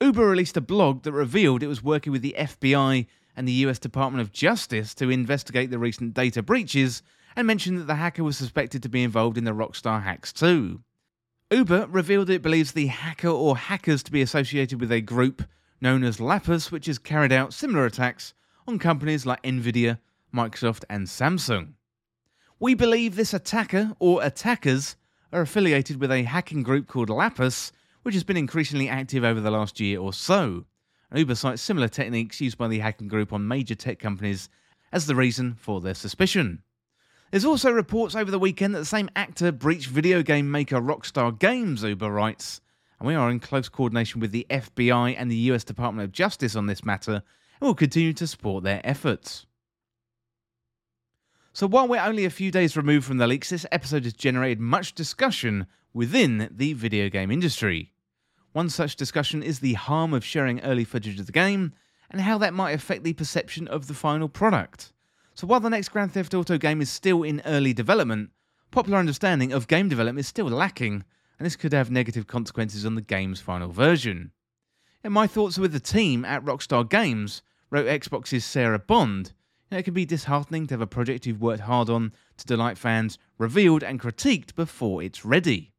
Uber 0.00 0.28
released 0.28 0.56
a 0.56 0.60
blog 0.60 1.02
that 1.02 1.12
revealed 1.12 1.64
it 1.64 1.66
was 1.66 1.82
working 1.82 2.12
with 2.12 2.22
the 2.22 2.36
FBI 2.38 3.08
and 3.38 3.46
the 3.46 3.52
US 3.52 3.78
Department 3.78 4.20
of 4.20 4.32
Justice 4.32 4.94
to 4.96 5.10
investigate 5.10 5.70
the 5.70 5.78
recent 5.78 6.12
data 6.12 6.42
breaches 6.42 7.04
and 7.36 7.46
mentioned 7.46 7.78
that 7.78 7.86
the 7.86 7.94
hacker 7.94 8.24
was 8.24 8.36
suspected 8.36 8.82
to 8.82 8.88
be 8.88 9.04
involved 9.04 9.38
in 9.38 9.44
the 9.44 9.52
Rockstar 9.52 10.02
hacks 10.02 10.32
too. 10.32 10.80
Uber 11.52 11.86
revealed 11.88 12.28
it 12.30 12.42
believes 12.42 12.72
the 12.72 12.88
hacker 12.88 13.28
or 13.28 13.56
hackers 13.56 14.02
to 14.02 14.10
be 14.10 14.22
associated 14.22 14.80
with 14.80 14.90
a 14.90 15.00
group 15.00 15.44
known 15.80 16.02
as 16.02 16.18
Lapsus, 16.18 16.72
which 16.72 16.86
has 16.86 16.98
carried 16.98 17.30
out 17.30 17.54
similar 17.54 17.86
attacks 17.86 18.34
on 18.66 18.76
companies 18.76 19.24
like 19.24 19.40
Nvidia, 19.44 20.00
Microsoft, 20.34 20.82
and 20.90 21.06
Samsung. 21.06 21.74
We 22.58 22.74
believe 22.74 23.14
this 23.14 23.32
attacker 23.32 23.92
or 24.00 24.20
attackers 24.20 24.96
are 25.32 25.42
affiliated 25.42 26.00
with 26.00 26.10
a 26.10 26.24
hacking 26.24 26.64
group 26.64 26.88
called 26.88 27.08
Lapsus, 27.08 27.70
which 28.02 28.14
has 28.14 28.24
been 28.24 28.36
increasingly 28.36 28.88
active 28.88 29.22
over 29.22 29.40
the 29.40 29.52
last 29.52 29.78
year 29.78 30.00
or 30.00 30.12
so. 30.12 30.64
Uber 31.14 31.34
cites 31.34 31.62
similar 31.62 31.88
techniques 31.88 32.40
used 32.40 32.58
by 32.58 32.68
the 32.68 32.80
hacking 32.80 33.08
group 33.08 33.32
on 33.32 33.48
major 33.48 33.74
tech 33.74 33.98
companies 33.98 34.48
as 34.92 35.06
the 35.06 35.14
reason 35.14 35.54
for 35.54 35.80
their 35.80 35.94
suspicion. 35.94 36.62
There's 37.30 37.44
also 37.44 37.70
reports 37.70 38.14
over 38.14 38.30
the 38.30 38.38
weekend 38.38 38.74
that 38.74 38.80
the 38.80 38.84
same 38.84 39.10
actor 39.16 39.52
breached 39.52 39.88
video 39.88 40.22
game 40.22 40.50
maker 40.50 40.80
Rockstar 40.80 41.38
Games, 41.38 41.82
Uber 41.82 42.10
writes, 42.10 42.60
and 42.98 43.06
we 43.06 43.14
are 43.14 43.30
in 43.30 43.40
close 43.40 43.68
coordination 43.68 44.20
with 44.20 44.32
the 44.32 44.46
FBI 44.50 45.14
and 45.18 45.30
the 45.30 45.36
US 45.36 45.64
Department 45.64 46.04
of 46.04 46.12
Justice 46.12 46.56
on 46.56 46.66
this 46.66 46.84
matter 46.84 47.22
and 47.60 47.66
will 47.66 47.74
continue 47.74 48.12
to 48.14 48.26
support 48.26 48.64
their 48.64 48.80
efforts. 48.84 49.46
So 51.52 51.66
while 51.66 51.88
we're 51.88 52.00
only 52.00 52.24
a 52.24 52.30
few 52.30 52.50
days 52.50 52.76
removed 52.76 53.06
from 53.06 53.18
the 53.18 53.26
leaks, 53.26 53.50
this 53.50 53.66
episode 53.72 54.04
has 54.04 54.12
generated 54.12 54.60
much 54.60 54.94
discussion 54.94 55.66
within 55.92 56.48
the 56.50 56.72
video 56.74 57.08
game 57.08 57.30
industry. 57.30 57.92
One 58.52 58.68
such 58.68 58.96
discussion 58.96 59.42
is 59.42 59.60
the 59.60 59.74
harm 59.74 60.14
of 60.14 60.24
sharing 60.24 60.60
early 60.62 60.84
footage 60.84 61.20
of 61.20 61.26
the 61.26 61.32
game 61.32 61.72
and 62.10 62.20
how 62.20 62.38
that 62.38 62.54
might 62.54 62.72
affect 62.72 63.04
the 63.04 63.12
perception 63.12 63.68
of 63.68 63.86
the 63.86 63.94
final 63.94 64.28
product. 64.28 64.92
So 65.34 65.46
while 65.46 65.60
the 65.60 65.70
next 65.70 65.90
Grand 65.90 66.12
Theft 66.12 66.34
Auto 66.34 66.58
game 66.58 66.80
is 66.80 66.90
still 66.90 67.22
in 67.22 67.42
early 67.44 67.72
development, 67.72 68.30
popular 68.70 68.98
understanding 68.98 69.52
of 69.52 69.68
game 69.68 69.88
development 69.88 70.20
is 70.20 70.28
still 70.28 70.46
lacking, 70.46 71.04
and 71.38 71.46
this 71.46 71.56
could 71.56 71.72
have 71.72 71.90
negative 71.90 72.26
consequences 72.26 72.84
on 72.84 72.94
the 72.94 73.02
game's 73.02 73.40
final 73.40 73.70
version. 73.70 74.32
And 75.04 75.12
my 75.12 75.26
thoughts 75.26 75.58
are 75.58 75.62
with 75.62 75.72
the 75.72 75.80
team 75.80 76.24
at 76.24 76.44
Rockstar 76.44 76.88
Games, 76.88 77.42
wrote 77.70 77.86
Xbox's 77.86 78.44
Sarah 78.44 78.78
Bond, 78.78 79.32
you 79.70 79.74
know, 79.74 79.80
it 79.80 79.84
can 79.84 79.94
be 79.94 80.06
disheartening 80.06 80.66
to 80.66 80.74
have 80.74 80.80
a 80.80 80.86
project 80.86 81.26
you've 81.26 81.42
worked 81.42 81.60
hard 81.60 81.90
on 81.90 82.12
to 82.38 82.46
delight 82.46 82.78
fans 82.78 83.18
revealed 83.36 83.84
and 83.84 84.00
critiqued 84.00 84.54
before 84.54 85.02
it's 85.02 85.26
ready. 85.26 85.72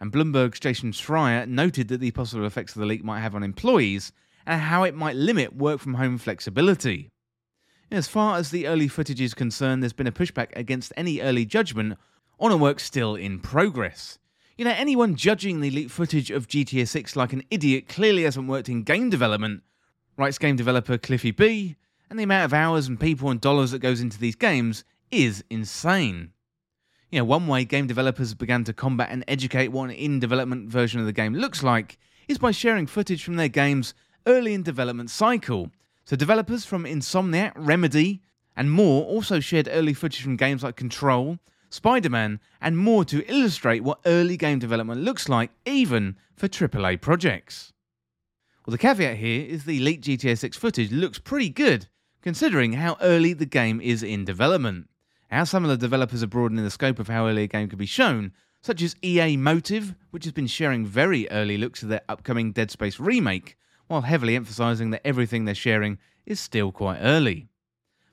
And 0.00 0.12
Bloomberg's 0.12 0.60
Jason 0.60 0.92
Schreier 0.92 1.46
noted 1.46 1.88
that 1.88 1.98
the 1.98 2.12
possible 2.12 2.46
effects 2.46 2.74
of 2.74 2.80
the 2.80 2.86
leak 2.86 3.02
might 3.02 3.20
have 3.20 3.34
on 3.34 3.42
employees 3.42 4.12
and 4.46 4.60
how 4.60 4.84
it 4.84 4.94
might 4.94 5.16
limit 5.16 5.56
work 5.56 5.80
from 5.80 5.94
home 5.94 6.18
flexibility. 6.18 7.10
As 7.90 8.06
far 8.06 8.36
as 8.36 8.50
the 8.50 8.66
early 8.66 8.86
footage 8.86 9.20
is 9.20 9.34
concerned, 9.34 9.82
there's 9.82 9.92
been 9.92 10.06
a 10.06 10.12
pushback 10.12 10.54
against 10.54 10.92
any 10.96 11.20
early 11.20 11.44
judgment 11.44 11.98
on 12.38 12.52
a 12.52 12.56
work 12.56 12.80
still 12.80 13.14
in 13.14 13.40
progress. 13.40 14.18
You 14.56 14.64
know, 14.64 14.74
anyone 14.76 15.16
judging 15.16 15.60
the 15.60 15.70
leaked 15.70 15.90
footage 15.90 16.30
of 16.30 16.48
GTA 16.48 16.86
6 16.86 17.16
like 17.16 17.32
an 17.32 17.44
idiot 17.50 17.88
clearly 17.88 18.24
hasn't 18.24 18.48
worked 18.48 18.68
in 18.68 18.82
game 18.82 19.08
development, 19.08 19.62
writes 20.16 20.38
game 20.38 20.56
developer 20.56 20.98
Cliffy 20.98 21.30
B, 21.30 21.76
and 22.10 22.18
the 22.18 22.24
amount 22.24 22.44
of 22.44 22.54
hours 22.54 22.88
and 22.88 22.98
people 22.98 23.30
and 23.30 23.40
dollars 23.40 23.70
that 23.70 23.78
goes 23.78 24.00
into 24.00 24.18
these 24.18 24.34
games 24.34 24.84
is 25.10 25.44
insane. 25.48 26.32
You 27.10 27.20
know, 27.20 27.24
one 27.24 27.46
way 27.46 27.64
game 27.64 27.86
developers 27.86 28.34
began 28.34 28.64
to 28.64 28.74
combat 28.74 29.08
and 29.10 29.24
educate 29.26 29.68
what 29.68 29.84
an 29.84 29.96
in 29.96 30.20
development 30.20 30.68
version 30.68 31.00
of 31.00 31.06
the 31.06 31.12
game 31.12 31.34
looks 31.34 31.62
like 31.62 31.98
is 32.28 32.36
by 32.36 32.50
sharing 32.50 32.86
footage 32.86 33.24
from 33.24 33.36
their 33.36 33.48
game's 33.48 33.94
early 34.26 34.52
in 34.52 34.62
development 34.62 35.08
cycle. 35.08 35.70
So, 36.04 36.16
developers 36.16 36.66
from 36.66 36.84
Insomniac, 36.84 37.52
Remedy, 37.54 38.20
and 38.54 38.70
more 38.70 39.06
also 39.06 39.40
shared 39.40 39.68
early 39.72 39.94
footage 39.94 40.22
from 40.22 40.36
games 40.36 40.62
like 40.62 40.76
Control, 40.76 41.38
Spider 41.70 42.10
Man, 42.10 42.40
and 42.60 42.76
more 42.76 43.06
to 43.06 43.24
illustrate 43.30 43.82
what 43.82 44.00
early 44.04 44.36
game 44.36 44.58
development 44.58 45.00
looks 45.00 45.30
like, 45.30 45.50
even 45.64 46.16
for 46.34 46.46
AAA 46.46 47.00
projects. 47.00 47.72
Well, 48.66 48.72
the 48.72 48.78
caveat 48.78 49.16
here 49.16 49.46
is 49.46 49.64
the 49.64 49.80
leaked 49.80 50.04
GTA 50.04 50.36
6 50.36 50.56
footage 50.58 50.92
looks 50.92 51.18
pretty 51.18 51.48
good, 51.48 51.86
considering 52.20 52.74
how 52.74 52.98
early 53.00 53.32
the 53.32 53.46
game 53.46 53.80
is 53.80 54.02
in 54.02 54.26
development. 54.26 54.88
How 55.30 55.44
some 55.44 55.64
of 55.64 55.70
the 55.70 55.76
developers 55.76 56.22
are 56.22 56.28
broadening 56.28 56.64
the 56.64 56.70
scope 56.70 56.98
of 56.98 57.08
how 57.08 57.26
early 57.26 57.42
a 57.42 57.48
game 57.48 57.68
could 57.68 57.78
be 57.78 57.86
shown, 57.86 58.32
such 58.62 58.82
as 58.82 58.96
EA 59.04 59.36
Motive, 59.36 59.94
which 60.10 60.24
has 60.24 60.32
been 60.32 60.46
sharing 60.46 60.86
very 60.86 61.30
early 61.30 61.58
looks 61.58 61.82
at 61.82 61.90
their 61.90 62.00
upcoming 62.08 62.52
Dead 62.52 62.70
Space 62.70 62.98
remake, 62.98 63.56
while 63.88 64.00
heavily 64.02 64.36
emphasising 64.36 64.90
that 64.90 65.06
everything 65.06 65.44
they're 65.44 65.54
sharing 65.54 65.98
is 66.24 66.40
still 66.40 66.72
quite 66.72 66.98
early. 67.00 67.48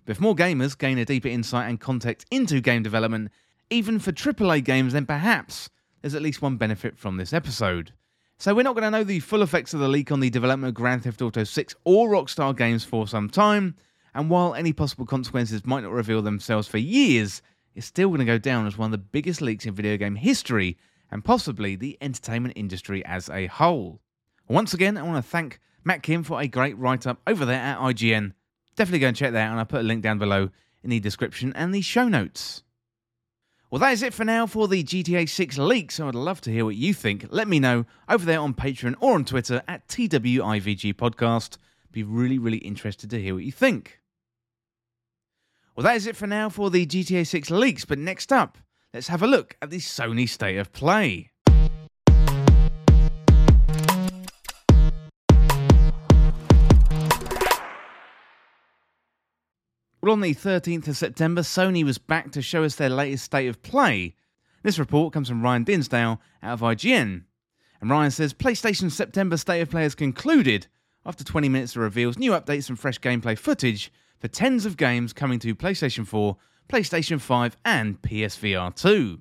But 0.06 0.12
if 0.12 0.22
more 0.22 0.36
gamers 0.36 0.78
gain 0.78 0.98
a 0.98 1.06
deeper 1.06 1.28
insight 1.28 1.70
and 1.70 1.80
context 1.80 2.28
into 2.32 2.62
game 2.62 2.84
development, 2.84 3.32
even 3.70 3.98
for 3.98 4.12
AAA 4.12 4.64
games, 4.64 4.94
then 4.94 5.06
perhaps 5.06 5.70
there's 6.02 6.16
at 6.16 6.22
least 6.22 6.42
one 6.42 6.58
benefit 6.58 6.98
from 6.98 7.18
this 7.18 7.34
episode. 7.34 7.94
So 8.38 8.54
we're 8.54 8.64
not 8.64 8.76
going 8.76 8.84
to 8.84 8.92
know 8.92 9.04
the 9.04 9.22
full 9.22 9.42
effects 9.42 9.74
of 9.74 9.80
the 9.80 9.88
leak 9.88 10.12
on 10.12 10.20
the 10.20 10.30
development 10.30 10.70
of 10.70 10.76
Grand 10.76 11.04
Theft 11.04 11.22
Auto 11.22 11.46
6 11.46 11.76
or 11.86 12.10
Rockstar 12.10 12.56
Games 12.56 12.84
for 12.84 13.08
some 13.08 13.30
time, 13.30 13.76
and 14.16 14.30
while 14.30 14.56
any 14.56 14.72
possible 14.74 15.06
consequences 15.06 15.66
might 15.66 15.84
not 15.84 15.92
reveal 15.92 16.22
themselves 16.22 16.70
for 16.70 16.78
years, 16.78 17.42
it's 17.76 17.86
still 17.86 18.08
going 18.08 18.20
to 18.20 18.26
go 18.26 18.38
down 18.38 18.66
as 18.66 18.78
one 18.78 18.88
of 18.88 18.92
the 18.92 18.98
biggest 18.98 19.42
leaks 19.42 19.66
in 19.66 19.76
video 19.76 19.98
game 19.98 20.16
history 20.16 20.78
and 21.12 21.24
possibly 21.24 21.76
the 21.76 21.98
entertainment 22.00 22.54
industry 22.56 23.06
as 23.06 23.30
a 23.30 23.48
whole. 23.48 24.00
Once 24.48 24.74
again, 24.74 24.98
I 24.98 25.04
want 25.04 25.24
to 25.24 25.30
thank 25.30 25.60
Matt 25.84 26.02
Kim 26.02 26.24
for 26.24 26.40
a 26.40 26.48
great 26.48 26.78
write 26.78 27.06
up 27.06 27.20
over 27.28 27.46
there 27.46 27.60
at 27.60 27.78
IGN. 27.78 28.32
Definitely 28.78 29.00
go 29.00 29.08
and 29.10 29.18
check 29.18 29.34
that 29.34 29.48
out, 29.48 29.52
and 29.52 29.60
I'll 29.60 29.66
put 29.66 29.82
a 29.82 29.84
link 29.84 30.02
down 30.02 30.18
below 30.18 30.50
in 30.82 30.90
the 30.90 31.00
description 31.02 31.52
and 31.54 31.76
the 31.76 31.82
show 31.82 32.08
notes. 32.08 32.64
Well, 33.70 33.80
that 33.82 33.92
is 33.92 34.02
it 34.02 34.14
for 34.14 34.24
now 34.24 34.48
for 34.48 34.70
the 34.70 34.84
GTA 34.84 35.28
6 35.28 35.58
leaks. 35.58 36.00
I 36.00 36.06
would 36.06 36.16
love 36.16 36.40
to 36.42 36.52
hear 36.52 36.64
what 36.64 36.76
you 36.76 36.94
think. 36.94 37.28
Let 37.32 37.50
me 37.50 37.60
know 37.60 37.86
over 38.08 38.26
there 38.26 38.40
on 38.40 38.54
Patreon 38.54 38.96
or 39.02 39.16
on 39.16 39.26
Twitter 39.26 39.62
at 39.68 39.88
TWIVG 39.90 40.94
Podcast. 40.94 41.58
Be 41.92 42.04
really, 42.04 42.40
really 42.40 42.60
interested 42.60 43.10
to 43.10 43.22
hear 43.22 43.34
what 43.34 43.44
you 43.44 43.52
think. 43.52 44.00
Well, 45.76 45.84
that 45.84 45.98
is 45.98 46.08
it 46.08 46.16
for 46.16 46.26
now 46.26 46.48
for 46.48 46.70
the 46.70 46.86
GTA 46.86 47.28
6 47.28 47.52
leaks, 47.52 47.84
but 47.84 48.00
next 48.00 48.32
up, 48.32 48.58
let's 48.94 49.10
have 49.10 49.22
a 49.22 49.28
look 49.28 49.58
at 49.62 49.72
the 49.72 49.80
Sony 49.80 50.28
State 50.28 50.58
of 50.58 50.72
Play. 50.72 51.32
Well, 60.02 60.14
on 60.14 60.22
the 60.22 60.34
13th 60.34 60.88
of 60.88 60.96
September, 60.96 61.42
Sony 61.42 61.84
was 61.84 61.98
back 61.98 62.32
to 62.32 62.42
show 62.42 62.64
us 62.64 62.76
their 62.76 62.90
latest 62.90 63.26
State 63.26 63.48
of 63.48 63.62
Play. 63.62 64.16
This 64.64 64.80
report 64.80 65.12
comes 65.12 65.28
from 65.28 65.42
Ryan 65.42 65.66
Dinsdale 65.66 66.22
out 66.42 66.54
of 66.54 66.62
IGN. 66.62 67.24
And 67.82 67.90
Ryan 67.90 68.12
says 68.12 68.34
PlayStation's 68.34 68.96
September 68.96 69.36
State 69.36 69.60
of 69.60 69.72
Play 69.72 69.84
has 69.84 69.94
concluded 69.94 70.68
after 71.06 71.26
20 71.26 71.50
minutes 71.50 71.76
of 71.76 71.82
reveals, 71.82 72.18
new 72.18 72.32
updates, 72.32 72.70
and 72.70 72.80
fresh 72.80 73.00
gameplay 73.02 73.38
footage 73.38 73.92
for 74.20 74.28
tens 74.28 74.66
of 74.66 74.78
games 74.78 75.14
coming 75.14 75.40
to 75.40 75.56
PlayStation 75.56 76.06
4, 76.06 76.38
PlayStation 76.70 77.20
5, 77.20 77.58
and 77.66 78.02
PSVR 78.02 78.76
2. 78.76 79.20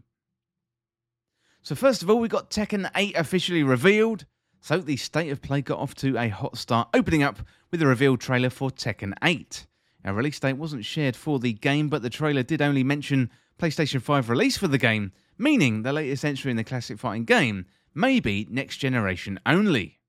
So, 1.63 1.75
first 1.75 2.03
of 2.03 2.11
all, 2.11 2.19
we 2.19 2.29
got 2.29 2.51
Tekken 2.51 2.91
8 2.95 3.17
officially 3.17 3.63
revealed. 3.63 4.27
So, 4.61 4.79
the 4.79 4.97
state 4.97 5.31
of 5.31 5.43
play 5.43 5.63
got 5.63 5.79
off 5.79 5.95
to 5.97 6.17
a 6.19 6.29
hot 6.29 6.59
start, 6.59 6.89
opening 6.93 7.23
up 7.23 7.39
with 7.71 7.83
a 7.83 7.87
revealed 7.87 8.21
trailer 8.21 8.51
for 8.51 8.71
Tekken 8.71 9.15
8. 9.23 9.67
A 10.05 10.13
release 10.13 10.39
date 10.39 10.59
wasn't 10.59 10.85
shared 10.85 11.17
for 11.17 11.39
the 11.39 11.55
game, 11.55 11.89
but 11.89 12.03
the 12.03 12.11
trailer 12.11 12.43
did 12.43 12.61
only 12.61 12.85
mention 12.85 13.31
PlayStation 13.59 14.03
5 14.03 14.29
release 14.29 14.59
for 14.59 14.69
the 14.69 14.79
game, 14.79 15.13
meaning 15.39 15.83
the 15.83 15.93
latest 15.93 16.25
entry 16.25 16.51
in 16.51 16.57
the 16.59 16.65
classic 16.65 16.99
fighting 16.99 17.25
game 17.25 17.67
may 17.95 18.21
be 18.21 18.47
next 18.51 18.77
generation 18.77 19.41
only. 19.47 20.01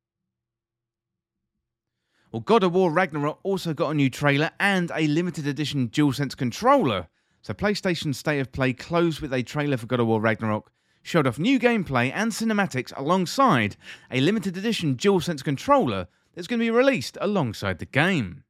Well, 2.35 2.41
God 2.41 2.63
of 2.63 2.73
War 2.73 2.91
Ragnarok 2.91 3.39
also 3.43 3.73
got 3.73 3.91
a 3.91 3.93
new 3.93 4.09
trailer 4.09 4.51
and 4.59 4.91
a 4.93 5.07
limited 5.07 5.47
edition 5.47 5.87
DualSense 5.87 6.35
controller. 6.35 7.07
So, 7.41 7.53
PlayStation 7.53 8.13
State 8.13 8.41
of 8.41 8.51
Play 8.51 8.73
closed 8.73 9.21
with 9.21 9.31
a 9.31 9.41
trailer 9.41 9.77
for 9.77 9.85
God 9.85 10.01
of 10.01 10.07
War 10.07 10.19
Ragnarok 10.19 10.69
showed 11.01 11.27
off 11.27 11.39
new 11.39 11.57
gameplay 11.57 12.11
and 12.13 12.33
cinematics 12.33 12.91
alongside 12.97 13.77
a 14.11 14.19
limited 14.19 14.57
edition 14.57 14.97
DualSense 14.97 15.45
controller 15.45 16.09
that's 16.33 16.45
going 16.45 16.59
to 16.59 16.65
be 16.65 16.69
released 16.69 17.17
alongside 17.21 17.79
the 17.79 17.85
game. 17.85 18.43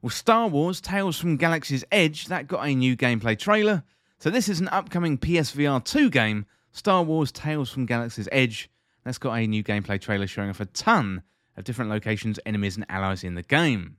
Well, 0.00 0.10
Star 0.10 0.46
Wars 0.46 0.80
Tales 0.80 1.18
from 1.18 1.36
Galaxy's 1.36 1.84
Edge, 1.90 2.26
that 2.26 2.46
got 2.46 2.64
a 2.64 2.76
new 2.76 2.96
gameplay 2.96 3.36
trailer. 3.36 3.82
So 4.20 4.30
this 4.30 4.48
is 4.48 4.60
an 4.60 4.68
upcoming 4.68 5.18
PSVR 5.18 5.84
2 5.84 6.10
game, 6.10 6.46
Star 6.70 7.02
Wars 7.02 7.32
Tales 7.32 7.70
from 7.70 7.86
Galaxy's 7.86 8.28
Edge. 8.30 8.70
That's 9.02 9.18
got 9.18 9.34
a 9.34 9.48
new 9.48 9.64
gameplay 9.64 10.00
trailer 10.00 10.28
showing 10.28 10.50
off 10.50 10.60
a 10.60 10.66
ton 10.66 11.24
of 11.60 11.64
different 11.64 11.90
locations, 11.90 12.40
enemies, 12.44 12.76
and 12.76 12.84
allies 12.88 13.22
in 13.22 13.36
the 13.36 13.42
game. 13.42 13.96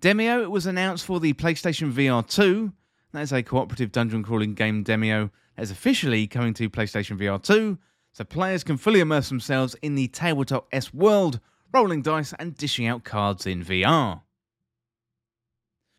Demeo 0.00 0.48
was 0.48 0.64
announced 0.64 1.04
for 1.04 1.20
the 1.20 1.34
PlayStation 1.34 1.92
VR 1.92 2.26
2. 2.26 2.72
That 3.12 3.22
is 3.22 3.32
a 3.32 3.42
cooperative 3.42 3.92
dungeon 3.92 4.22
crawling 4.22 4.54
game 4.54 4.84
Demeo, 4.84 5.30
that 5.56 5.62
is 5.62 5.70
officially 5.70 6.26
coming 6.26 6.54
to 6.54 6.70
PlayStation 6.70 7.18
VR 7.18 7.42
2, 7.42 7.76
so 8.12 8.24
players 8.24 8.64
can 8.64 8.76
fully 8.76 9.00
immerse 9.00 9.28
themselves 9.28 9.74
in 9.82 9.94
the 9.94 10.08
Tabletop 10.08 10.68
S 10.72 10.94
world, 10.94 11.40
rolling 11.72 12.02
dice 12.02 12.32
and 12.38 12.56
dishing 12.56 12.86
out 12.86 13.04
cards 13.04 13.46
in 13.46 13.64
VR. 13.64 14.22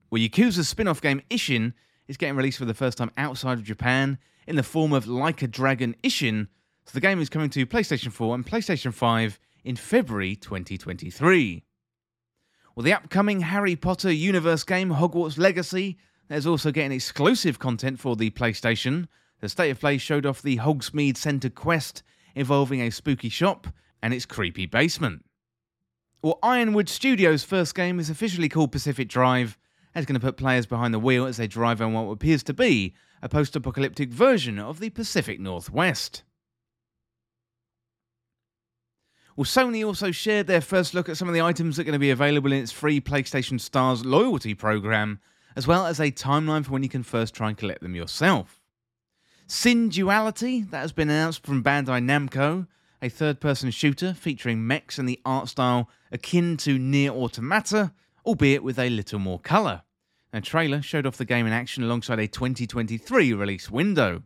Well, 0.09 0.21
Yakuza's 0.21 0.69
spin 0.69 0.87
off 0.87 1.01
game 1.01 1.21
Ishin 1.29 1.73
is 2.07 2.17
getting 2.17 2.35
released 2.35 2.57
for 2.57 2.65
the 2.65 2.73
first 2.73 2.97
time 2.97 3.11
outside 3.17 3.57
of 3.57 3.63
Japan 3.63 4.17
in 4.47 4.55
the 4.55 4.63
form 4.63 4.93
of 4.93 5.07
Like 5.07 5.41
a 5.41 5.47
Dragon 5.47 5.95
Ishin, 6.03 6.47
so 6.85 6.91
the 6.93 7.01
game 7.01 7.19
is 7.19 7.29
coming 7.29 7.49
to 7.51 7.67
PlayStation 7.67 8.11
4 8.11 8.33
and 8.33 8.45
PlayStation 8.45 8.93
5 8.93 9.39
in 9.63 9.75
February 9.75 10.35
2023. 10.35 11.63
Well, 12.75 12.83
the 12.83 12.93
upcoming 12.93 13.41
Harry 13.41 13.75
Potter 13.75 14.11
universe 14.11 14.63
game 14.63 14.91
Hogwarts 14.91 15.37
Legacy 15.37 15.97
is 16.29 16.47
also 16.47 16.71
getting 16.71 16.91
exclusive 16.91 17.59
content 17.59 17.99
for 17.99 18.15
the 18.15 18.29
PlayStation. 18.29 19.07
The 19.41 19.49
State 19.49 19.71
of 19.71 19.79
Play 19.79 19.97
showed 19.97 20.25
off 20.25 20.41
the 20.41 20.57
Hogsmeade 20.57 21.17
Centre 21.17 21.49
quest 21.49 22.03
involving 22.35 22.81
a 22.81 22.89
spooky 22.89 23.29
shop 23.29 23.67
and 24.01 24.13
its 24.13 24.25
creepy 24.25 24.65
basement. 24.65 25.25
Well, 26.21 26.39
Ironwood 26.43 26.89
Studios' 26.89 27.43
first 27.43 27.75
game 27.75 27.99
is 27.99 28.09
officially 28.09 28.49
called 28.49 28.71
Pacific 28.71 29.07
Drive 29.07 29.57
and 29.95 30.05
going 30.05 30.19
to 30.19 30.25
put 30.25 30.37
players 30.37 30.65
behind 30.65 30.93
the 30.93 30.99
wheel 30.99 31.25
as 31.25 31.37
they 31.37 31.47
drive 31.47 31.81
on 31.81 31.93
what 31.93 32.11
appears 32.11 32.43
to 32.43 32.53
be 32.53 32.93
a 33.21 33.29
post 33.29 33.55
apocalyptic 33.55 34.09
version 34.09 34.59
of 34.59 34.79
the 34.79 34.89
Pacific 34.89 35.39
Northwest. 35.39 36.23
Well, 39.39 39.45
Sony 39.45 39.87
also 39.87 40.11
shared 40.11 40.47
their 40.47 40.59
first 40.59 40.93
look 40.93 41.07
at 41.07 41.15
some 41.15 41.29
of 41.29 41.33
the 41.33 41.41
items 41.41 41.77
that 41.77 41.83
are 41.83 41.85
going 41.85 41.93
to 41.93 41.97
be 41.97 42.09
available 42.09 42.51
in 42.51 42.61
its 42.61 42.73
free 42.73 42.99
PlayStation 42.99 43.57
Stars 43.57 44.03
loyalty 44.03 44.53
program, 44.53 45.21
as 45.55 45.65
well 45.65 45.85
as 45.85 46.01
a 46.01 46.11
timeline 46.11 46.65
for 46.65 46.73
when 46.73 46.83
you 46.83 46.89
can 46.89 47.03
first 47.03 47.35
try 47.35 47.47
and 47.47 47.57
collect 47.57 47.81
them 47.81 47.95
yourself. 47.95 48.59
Synduality, 49.47 50.69
that 50.71 50.81
has 50.81 50.91
been 50.91 51.09
announced 51.09 51.45
from 51.45 51.63
Bandai 51.63 52.03
Namco, 52.03 52.67
a 53.01 53.07
third 53.07 53.39
person 53.39 53.71
shooter 53.71 54.13
featuring 54.13 54.67
mechs 54.67 54.99
and 54.99 55.07
the 55.07 55.21
art 55.23 55.47
style 55.47 55.89
akin 56.11 56.57
to 56.57 56.77
NieR 56.77 57.11
Automata, 57.11 57.93
albeit 58.25 58.61
with 58.61 58.77
a 58.77 58.89
little 58.89 59.19
more 59.19 59.39
colour. 59.39 59.83
A 60.33 60.41
trailer 60.41 60.81
showed 60.81 61.05
off 61.05 61.15
the 61.15 61.23
game 61.23 61.47
in 61.47 61.53
action 61.53 61.81
alongside 61.81 62.19
a 62.19 62.27
2023 62.27 63.31
release 63.31 63.71
window. 63.71 64.23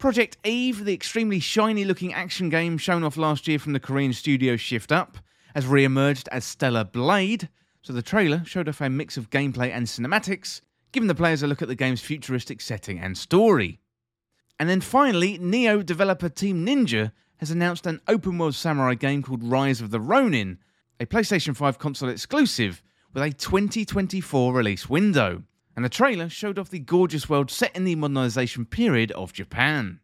Project 0.00 0.38
Eve, 0.44 0.86
the 0.86 0.94
extremely 0.94 1.40
shiny 1.40 1.84
looking 1.84 2.14
action 2.14 2.48
game 2.48 2.78
shown 2.78 3.04
off 3.04 3.18
last 3.18 3.46
year 3.46 3.58
from 3.58 3.74
the 3.74 3.78
Korean 3.78 4.14
studio 4.14 4.56
Shift 4.56 4.90
Up, 4.90 5.18
has 5.54 5.66
re 5.66 5.84
emerged 5.84 6.26
as 6.32 6.42
Stellar 6.42 6.84
Blade, 6.84 7.50
so 7.82 7.92
the 7.92 8.00
trailer 8.00 8.42
showed 8.46 8.66
off 8.66 8.80
a 8.80 8.88
mix 8.88 9.18
of 9.18 9.28
gameplay 9.28 9.70
and 9.70 9.86
cinematics, 9.86 10.62
giving 10.92 11.06
the 11.06 11.14
players 11.14 11.42
a 11.42 11.46
look 11.46 11.60
at 11.60 11.68
the 11.68 11.74
game's 11.74 12.00
futuristic 12.00 12.62
setting 12.62 12.98
and 12.98 13.18
story. 13.18 13.78
And 14.58 14.70
then 14.70 14.80
finally, 14.80 15.38
Nioh 15.38 15.84
developer 15.84 16.30
Team 16.30 16.64
Ninja 16.64 17.12
has 17.36 17.50
announced 17.50 17.86
an 17.86 18.00
open 18.08 18.38
world 18.38 18.54
samurai 18.54 18.94
game 18.94 19.22
called 19.22 19.44
Rise 19.44 19.82
of 19.82 19.90
the 19.90 20.00
Ronin, 20.00 20.60
a 20.98 21.04
PlayStation 21.04 21.54
5 21.54 21.78
console 21.78 22.08
exclusive 22.08 22.82
with 23.12 23.22
a 23.22 23.32
2024 23.32 24.54
release 24.54 24.88
window, 24.88 25.42
and 25.76 25.84
the 25.84 25.88
trailer 25.88 26.28
showed 26.28 26.58
off 26.58 26.70
the 26.70 26.78
gorgeous 26.78 27.28
world 27.28 27.50
set 27.50 27.74
in 27.74 27.84
the 27.84 27.96
modernisation 27.96 28.68
period 28.68 29.12
of 29.12 29.32
Japan. 29.32 30.00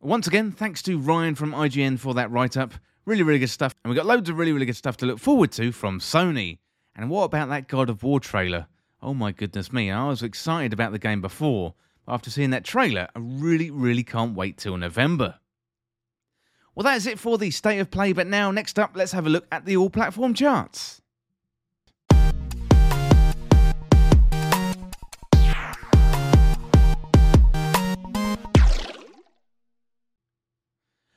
Once 0.00 0.26
again, 0.26 0.52
thanks 0.52 0.82
to 0.82 0.98
Ryan 0.98 1.34
from 1.34 1.52
IGN 1.52 1.98
for 1.98 2.14
that 2.14 2.30
write 2.30 2.56
up. 2.56 2.74
Really, 3.06 3.22
really 3.22 3.38
good 3.38 3.50
stuff. 3.50 3.74
And 3.84 3.90
we 3.90 3.96
got 3.96 4.06
loads 4.06 4.28
of 4.28 4.38
really, 4.38 4.52
really 4.52 4.66
good 4.66 4.76
stuff 4.76 4.96
to 4.98 5.06
look 5.06 5.18
forward 5.18 5.52
to 5.52 5.72
from 5.72 6.00
Sony. 6.00 6.58
And 6.94 7.10
what 7.10 7.24
about 7.24 7.48
that 7.48 7.68
God 7.68 7.88
of 7.88 8.02
War 8.02 8.20
trailer? 8.20 8.66
Oh 9.02 9.14
my 9.14 9.32
goodness 9.32 9.72
me, 9.72 9.90
I 9.90 10.08
was 10.08 10.22
excited 10.22 10.72
about 10.72 10.92
the 10.92 10.98
game 10.98 11.20
before, 11.20 11.74
but 12.06 12.14
after 12.14 12.30
seeing 12.30 12.50
that 12.50 12.64
trailer, 12.64 13.08
I 13.14 13.18
really, 13.18 13.70
really 13.70 14.04
can't 14.04 14.34
wait 14.34 14.56
till 14.56 14.76
November. 14.76 15.38
Well, 16.74 16.84
that 16.84 16.96
is 16.96 17.06
it 17.06 17.18
for 17.18 17.38
the 17.38 17.50
state 17.50 17.78
of 17.78 17.90
play, 17.90 18.12
but 18.12 18.26
now, 18.26 18.50
next 18.50 18.78
up, 18.78 18.92
let's 18.94 19.12
have 19.12 19.26
a 19.26 19.30
look 19.30 19.46
at 19.52 19.64
the 19.64 19.76
all 19.76 19.90
platform 19.90 20.34
charts. 20.34 21.02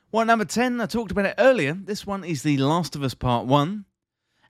Well, 0.09 0.25
number 0.25 0.45
10, 0.45 0.79
I 0.79 0.85
talked 0.85 1.11
about 1.11 1.25
it 1.25 1.35
earlier. 1.37 1.73
This 1.73 2.07
one 2.07 2.23
is 2.23 2.41
The 2.41 2.57
Last 2.59 2.95
of 2.95 3.03
Us 3.03 3.13
Part 3.13 3.45
1. 3.45 3.83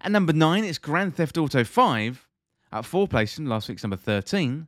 And 0.02 0.14
number 0.14 0.32
9, 0.32 0.64
is 0.64 0.78
Grand 0.78 1.16
Theft 1.16 1.36
Auto 1.36 1.64
5, 1.64 2.28
up 2.72 2.86
4 2.86 3.08
places 3.08 3.38
from 3.38 3.48
last 3.48 3.68
week's 3.68 3.82
number 3.82 3.98
13. 3.98 4.68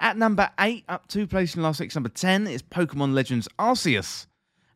At 0.00 0.16
number 0.16 0.48
8, 0.58 0.84
up 0.88 1.08
2 1.08 1.26
places 1.26 1.52
from 1.52 1.64
last 1.64 1.78
week's 1.78 1.94
number 1.94 2.08
10, 2.08 2.46
is 2.46 2.62
Pokemon 2.62 3.12
Legends 3.12 3.48
Arceus. 3.58 4.28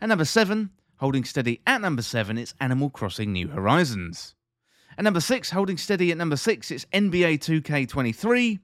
And 0.03 0.11
number 0.11 0.27
7, 0.27 0.68
holding 0.98 1.24
steady 1.24 1.62
at 1.66 1.81
number 1.81 2.03
7, 2.03 2.37
it's 2.37 2.53
Animal 2.61 2.90
Crossing 2.90 3.33
New 3.33 3.48
Horizons. 3.48 4.35
At 4.98 5.05
number 5.05 5.20
6, 5.20 5.48
holding 5.48 5.79
steady 5.79 6.12
at 6.12 6.18
number 6.18 6.37
6, 6.37 6.70
it's 6.70 6.85
NBA 6.92 7.38
2K23. 7.38 8.59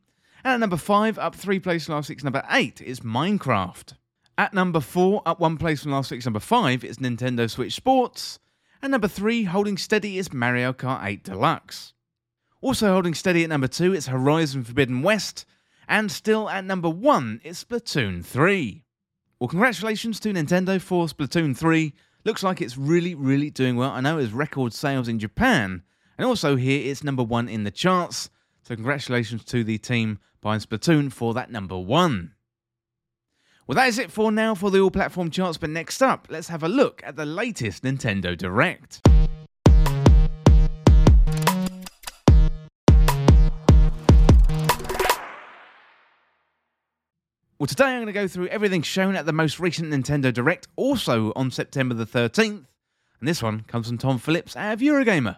And 0.45 0.53
at 0.53 0.61
number 0.61 0.77
5, 0.77 1.19
up 1.19 1.35
3 1.35 1.61
places 1.61 1.89
last 1.89 2.11
week's 2.11 2.25
number 2.25 2.45
8, 2.51 2.83
is 2.83 3.01
Minecraft. 3.01 3.95
At 4.40 4.55
number 4.55 4.81
four, 4.81 5.20
up 5.26 5.38
one 5.38 5.59
place 5.59 5.83
from 5.83 5.92
last 5.92 6.11
week's 6.11 6.24
number 6.24 6.40
five, 6.40 6.83
is 6.83 6.96
Nintendo 6.96 7.50
Switch 7.50 7.74
Sports. 7.74 8.38
And 8.81 8.90
number 8.90 9.07
three, 9.07 9.44
holding 9.44 9.76
steady, 9.76 10.16
is 10.16 10.33
Mario 10.33 10.72
Kart 10.72 11.05
8 11.05 11.22
Deluxe. 11.24 11.92
Also 12.62 12.90
holding 12.90 13.12
steady 13.12 13.44
at 13.44 13.50
number 13.50 13.68
two, 13.68 13.92
it's 13.92 14.07
Horizon 14.07 14.64
Forbidden 14.64 15.03
West. 15.03 15.44
And 15.87 16.11
still 16.11 16.48
at 16.48 16.64
number 16.64 16.88
one, 16.88 17.42
it's 17.44 17.62
Splatoon 17.62 18.24
3. 18.24 18.83
Well, 19.38 19.48
congratulations 19.48 20.18
to 20.20 20.33
Nintendo 20.33 20.81
for 20.81 21.05
Splatoon 21.05 21.55
3. 21.55 21.92
Looks 22.24 22.42
like 22.42 22.62
it's 22.62 22.79
really, 22.79 23.14
really 23.14 23.50
doing 23.50 23.76
well. 23.76 23.90
I 23.90 24.00
know 24.00 24.16
it 24.16 24.22
has 24.22 24.33
record 24.33 24.72
sales 24.72 25.07
in 25.07 25.18
Japan. 25.18 25.83
And 26.16 26.26
also 26.26 26.57
here, 26.57 26.90
it's 26.90 27.05
number 27.05 27.22
one 27.22 27.46
in 27.46 27.64
the 27.64 27.70
charts. 27.70 28.31
So 28.62 28.74
congratulations 28.74 29.44
to 29.44 29.64
the 29.64 29.76
team 29.76 30.18
behind 30.40 30.62
Splatoon 30.62 31.12
for 31.12 31.35
that 31.35 31.53
number 31.53 31.79
one. 31.79 32.33
Well, 33.66 33.77
that 33.77 33.88
is 33.88 33.99
it 33.99 34.11
for 34.11 34.33
now 34.33 34.55
for 34.55 34.70
the 34.70 34.81
all 34.81 34.90
platform 34.90 35.31
charts, 35.31 35.59
but 35.59 35.70
next 35.70 36.03
up, 36.03 36.27
let's 36.31 36.49
have 36.49 36.62
a 36.62 36.68
look 36.68 37.03
at 37.05 37.16
the 37.16 37.27
latest 37.27 37.85
Nintendo 37.85 38.37
Direct. 38.37 39.01
Well, 47.59 47.66
today 47.66 47.85
I'm 47.85 47.96
going 47.96 48.07
to 48.07 48.12
go 48.12 48.27
through 48.27 48.49
everything 48.49 48.81
shown 48.81 49.14
at 49.14 49.27
the 49.27 49.35
most 49.35 49.61
recent 49.61 49.92
Nintendo 49.92 50.33
Direct, 50.33 50.66
also 50.77 51.33
on 51.37 51.51
September 51.51 51.94
the 51.94 52.07
13th, 52.07 52.64
and 53.20 53.29
this 53.29 53.42
one 53.42 53.61
comes 53.64 53.88
from 53.88 53.99
Tom 53.99 54.18
Phillips 54.18 54.57
at 54.57 54.79
Eurogamer. 54.79 55.37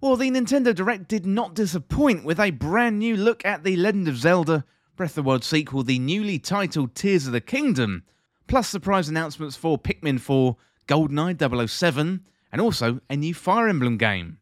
Well, 0.00 0.16
the 0.16 0.30
Nintendo 0.30 0.72
Direct 0.72 1.08
did 1.08 1.26
not 1.26 1.54
disappoint 1.54 2.24
with 2.24 2.38
a 2.38 2.52
brand 2.52 3.00
new 3.00 3.16
look 3.16 3.44
at 3.44 3.64
The 3.64 3.74
Legend 3.74 4.06
of 4.06 4.16
Zelda 4.16 4.64
Breath 4.96 5.10
of 5.10 5.14
the 5.16 5.22
Wild 5.24 5.42
sequel, 5.42 5.82
the 5.82 5.98
newly 5.98 6.38
titled 6.38 6.94
Tears 6.94 7.26
of 7.26 7.32
the 7.32 7.40
Kingdom, 7.40 8.04
plus 8.46 8.68
surprise 8.68 9.08
announcements 9.08 9.56
for 9.56 9.76
Pikmin 9.76 10.20
4, 10.20 10.56
GoldenEye 10.86 11.68
007, 11.68 12.24
and 12.52 12.60
also 12.60 13.00
a 13.10 13.16
new 13.16 13.34
Fire 13.34 13.66
Emblem 13.66 13.96
game. 13.98 14.38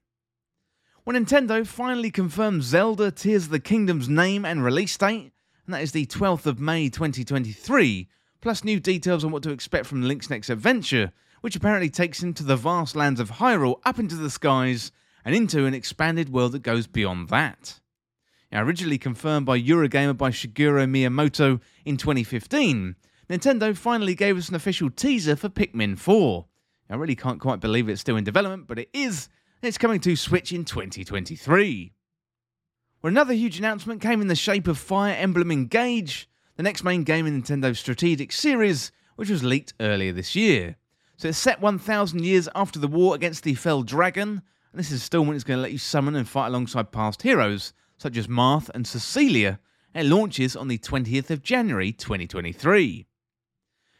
When 1.05 1.17
Nintendo 1.17 1.67
finally 1.67 2.11
confirmed 2.11 2.65
Zelda 2.65 3.11
Tears 3.11 3.47
of 3.47 3.51
the 3.51 3.61
Kingdom's 3.61 4.11
name 4.11 4.45
and 4.45 4.63
release 4.63 4.95
date, 4.99 5.33
and 5.65 5.75
that 5.75 5.83
is 5.83 5.93
the 5.93 6.05
12th 6.05 6.45
of 6.45 6.61
May 6.61 6.91
2023, 6.91 8.11
plus 8.43 8.63
new 8.63 8.79
details 8.79 9.25
on 9.25 9.31
what 9.31 9.43
to 9.45 9.53
expect 9.53 9.87
from 9.87 10.03
Link's 10.03 10.29
next 10.29 10.51
adventure, 10.51 11.13
which 11.41 11.57
apparently 11.57 11.89
takes 11.89 12.23
him 12.23 12.35
to 12.35 12.43
the 12.43 12.57
vast 12.57 12.95
lands 12.95 13.21
of 13.21 13.31
Hyrule 13.31 13.81
up 13.87 13.99
into 13.99 14.17
the 14.17 14.29
skies 14.29 14.93
and 15.25 15.35
into 15.35 15.65
an 15.65 15.73
expanded 15.73 16.29
world 16.29 16.53
that 16.53 16.63
goes 16.63 16.87
beyond 16.87 17.31
that. 17.31 17.81
Now, 18.53 18.63
originally 18.63 18.99
confirmed 18.99 19.47
by 19.47 19.59
Eurogamer 19.59 20.15
by 20.15 20.31
Shigeru 20.31 20.87
Miyamoto 20.87 21.59
in 21.87 21.97
2015, 21.97 22.97
Nintendo 23.31 23.75
finally 23.75 24.15
gave 24.15 24.37
us 24.37 24.51
an 24.51 24.55
official 24.55 24.91
teaser 24.91 25.37
for 25.37 25.49
Pikmin 25.49 25.99
4. 25.99 26.45
I 26.91 26.97
really 26.97 27.17
can't 27.17 27.41
quite 27.41 27.61
believe 27.61 27.89
it's 27.89 28.03
still 28.03 28.19
in 28.19 28.25
development, 28.25 28.67
but 28.67 28.79
it 28.79 28.91
is. 28.93 29.31
It's 29.63 29.79
coming 29.79 30.01
to 30.01 30.15
Switch 30.17 30.53
in 30.53 30.67
2023. 30.67 31.95
Where 33.01 33.11
another 33.11 33.33
huge 33.33 33.59
announcement 33.59 34.03
came 34.03 34.21
in 34.21 34.29
the 34.29 34.37
shape 34.37 34.69
of 34.69 34.77
Fire 34.77 35.15
Emblem 35.15 35.51
Engage, 35.51 36.29
the 36.57 36.63
next 36.63 36.85
main 36.85 37.05
game 37.05 37.27
in 37.27 37.43
Nintendo's 37.43 37.81
strategic 37.81 38.33
series, 38.33 38.93
which 39.17 39.31
was 39.31 39.43
leaked 39.43 39.73
earlier 39.81 40.13
this 40.13 40.37
year. 40.37 40.77
So 41.17 41.29
it's 41.29 41.39
set 41.39 41.63
1,000 41.63 42.23
years 42.23 42.51
after 42.55 42.79
the 42.79 42.87
war 42.87 43.15
against 43.15 43.45
the 43.45 43.55
Fell 43.55 43.83
Dragon, 43.83 44.43
and 44.73 44.79
this 44.79 44.93
installment 44.93 45.37
is 45.37 45.45
going 45.45 45.57
to 45.57 45.63
let 45.63 45.73
you 45.73 45.79
summon 45.79 46.17
and 46.17 46.29
fight 46.29 46.49
alongside 46.49 46.93
past 46.93 47.23
heroes, 47.23 47.73
such 48.03 48.17
as 48.17 48.27
Marth 48.27 48.69
and 48.75 48.85
Cecilia, 48.85 49.61
and 49.95 50.07
it 50.07 50.11
launches 50.11 50.57
on 50.57 50.67
the 50.67 50.77
20th 50.77 51.31
of 51.31 51.41
January 51.41 51.93
2023. 51.93 53.07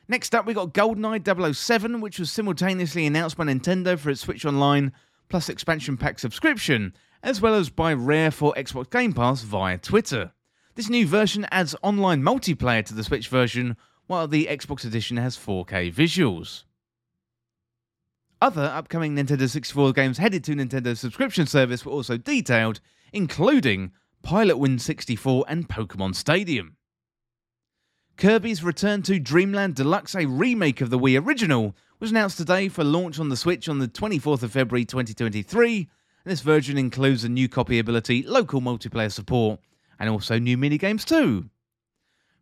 Next 0.09 0.35
up, 0.35 0.45
we 0.45 0.55
got 0.55 0.75
GoldenEye 0.75 1.55
007, 1.55 2.01
which 2.01 2.19
was 2.19 2.33
simultaneously 2.33 3.07
announced 3.07 3.37
by 3.37 3.45
Nintendo 3.45 3.97
for 3.97 4.11
its 4.11 4.21
Switch 4.21 4.45
Online 4.45 4.93
Plus 5.29 5.49
expansion 5.49 5.97
pack 5.97 6.19
subscription, 6.19 6.95
as 7.23 7.41
well 7.41 7.55
as 7.55 7.71
by 7.71 7.95
Rare 7.95 8.33
for 8.33 8.53
Xbox 8.55 8.91
Game 8.91 9.13
Pass 9.13 9.43
via 9.43 9.79
Twitter. 9.79 10.33
This 10.75 10.91
new 10.91 11.07
version 11.07 11.47
adds 11.53 11.77
online 11.81 12.23
multiplayer 12.23 12.85
to 12.85 12.95
the 12.95 13.05
Switch 13.05 13.29
version, 13.29 13.77
while 14.09 14.27
the 14.27 14.47
Xbox 14.47 14.85
edition 14.85 15.17
has 15.17 15.39
4K 15.39 15.95
visuals. 15.95 16.65
Other 18.41 18.65
upcoming 18.65 19.15
Nintendo 19.15 19.49
64 19.49 19.93
games 19.93 20.19
headed 20.19 20.43
to 20.45 20.57
Nintendo's 20.57 20.99
subscription 20.99 21.47
service 21.47 21.87
were 21.87 21.93
also 21.93 22.17
detailed, 22.17 22.81
including 23.13 23.93
Pilotwings 24.23 24.81
64 24.81 25.45
and 25.49 25.69
Pokemon 25.69 26.15
Stadium. 26.15 26.77
Kirby's 28.17 28.63
Return 28.63 29.03
to 29.03 29.19
Dreamland 29.19 29.75
Deluxe, 29.75 30.15
a 30.15 30.27
remake 30.27 30.81
of 30.81 30.91
the 30.91 30.99
Wii 30.99 31.25
original, 31.25 31.75
was 31.99 32.11
announced 32.11 32.37
today 32.37 32.69
for 32.69 32.85
launch 32.85 33.19
on 33.19 33.29
the 33.29 33.37
Switch 33.37 33.69
on 33.69 33.79
the 33.79 33.89
24th 33.89 34.43
of 34.43 34.53
February 34.53 34.85
2023. 34.85 35.89
And 36.25 36.31
this 36.31 36.41
version 36.41 36.79
includes 36.79 37.25
a 37.25 37.29
new 37.29 37.49
copy 37.49 37.79
ability, 37.79 38.23
local 38.23 38.61
multiplayer 38.61 39.11
support, 39.11 39.61
and 39.99 40.09
also 40.09 40.39
new 40.39 40.57
minigames 40.57 41.05
too. 41.05 41.49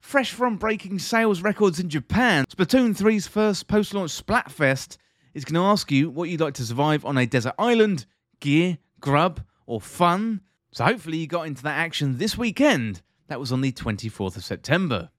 Fresh 0.00 0.33
from 0.33 0.56
breaking 0.56 0.98
sales 0.98 1.42
records 1.42 1.78
in 1.78 1.88
Japan, 1.88 2.44
Splatoon 2.46 2.96
3's 2.96 3.26
first 3.26 3.68
post 3.68 3.94
launch 3.94 4.11
Splatfest 4.11 4.96
is 5.35 5.44
going 5.44 5.54
to 5.54 5.66
ask 5.66 5.90
you 5.92 6.11
what 6.11 6.28
you'd 6.28 6.40
like 6.40 6.54
to 6.54 6.64
survive 6.64 7.04
on 7.04 7.16
a 7.16 7.26
desert 7.26 7.54
island, 7.59 8.06
gear, 8.40 8.78
grub, 9.00 9.42
or 9.66 9.80
fun. 9.80 10.40
So 10.72 10.85
hopefully 10.85 11.18
you 11.18 11.26
got 11.26 11.46
into 11.46 11.62
that 11.64 11.78
action 11.78 12.18
this 12.18 12.38
weekend. 12.38 13.02
That 13.26 13.40
was 13.40 13.50
on 13.50 13.61
the 13.61 13.72
24th 13.72 14.37
of 14.37 14.44
September. 14.44 15.11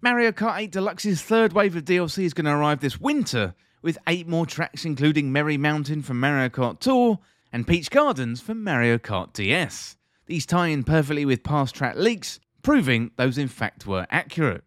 Mario 0.00 0.32
Kart 0.32 0.58
8 0.58 0.72
Deluxe's 0.72 1.22
third 1.22 1.52
wave 1.52 1.76
of 1.76 1.84
DLC 1.84 2.24
is 2.24 2.34
going 2.34 2.46
to 2.46 2.52
arrive 2.52 2.80
this 2.80 3.00
winter, 3.00 3.54
with 3.82 3.98
eight 4.08 4.26
more 4.26 4.46
tracks 4.46 4.84
including 4.84 5.32
Merry 5.32 5.56
Mountain 5.56 6.02
from 6.02 6.20
Mario 6.20 6.48
Kart 6.48 6.80
Tour 6.80 7.18
and 7.52 7.66
Peach 7.66 7.90
Gardens 7.90 8.40
from 8.40 8.64
Mario 8.64 8.98
Kart 8.98 9.32
DS. 9.32 9.96
These 10.26 10.46
tie 10.46 10.68
in 10.68 10.82
perfectly 10.82 11.24
with 11.24 11.44
past 11.44 11.74
track 11.74 11.96
leaks, 11.96 12.40
proving 12.62 13.10
those 13.16 13.38
in 13.38 13.48
fact 13.48 13.86
were 13.86 14.06
accurate. 14.10 14.64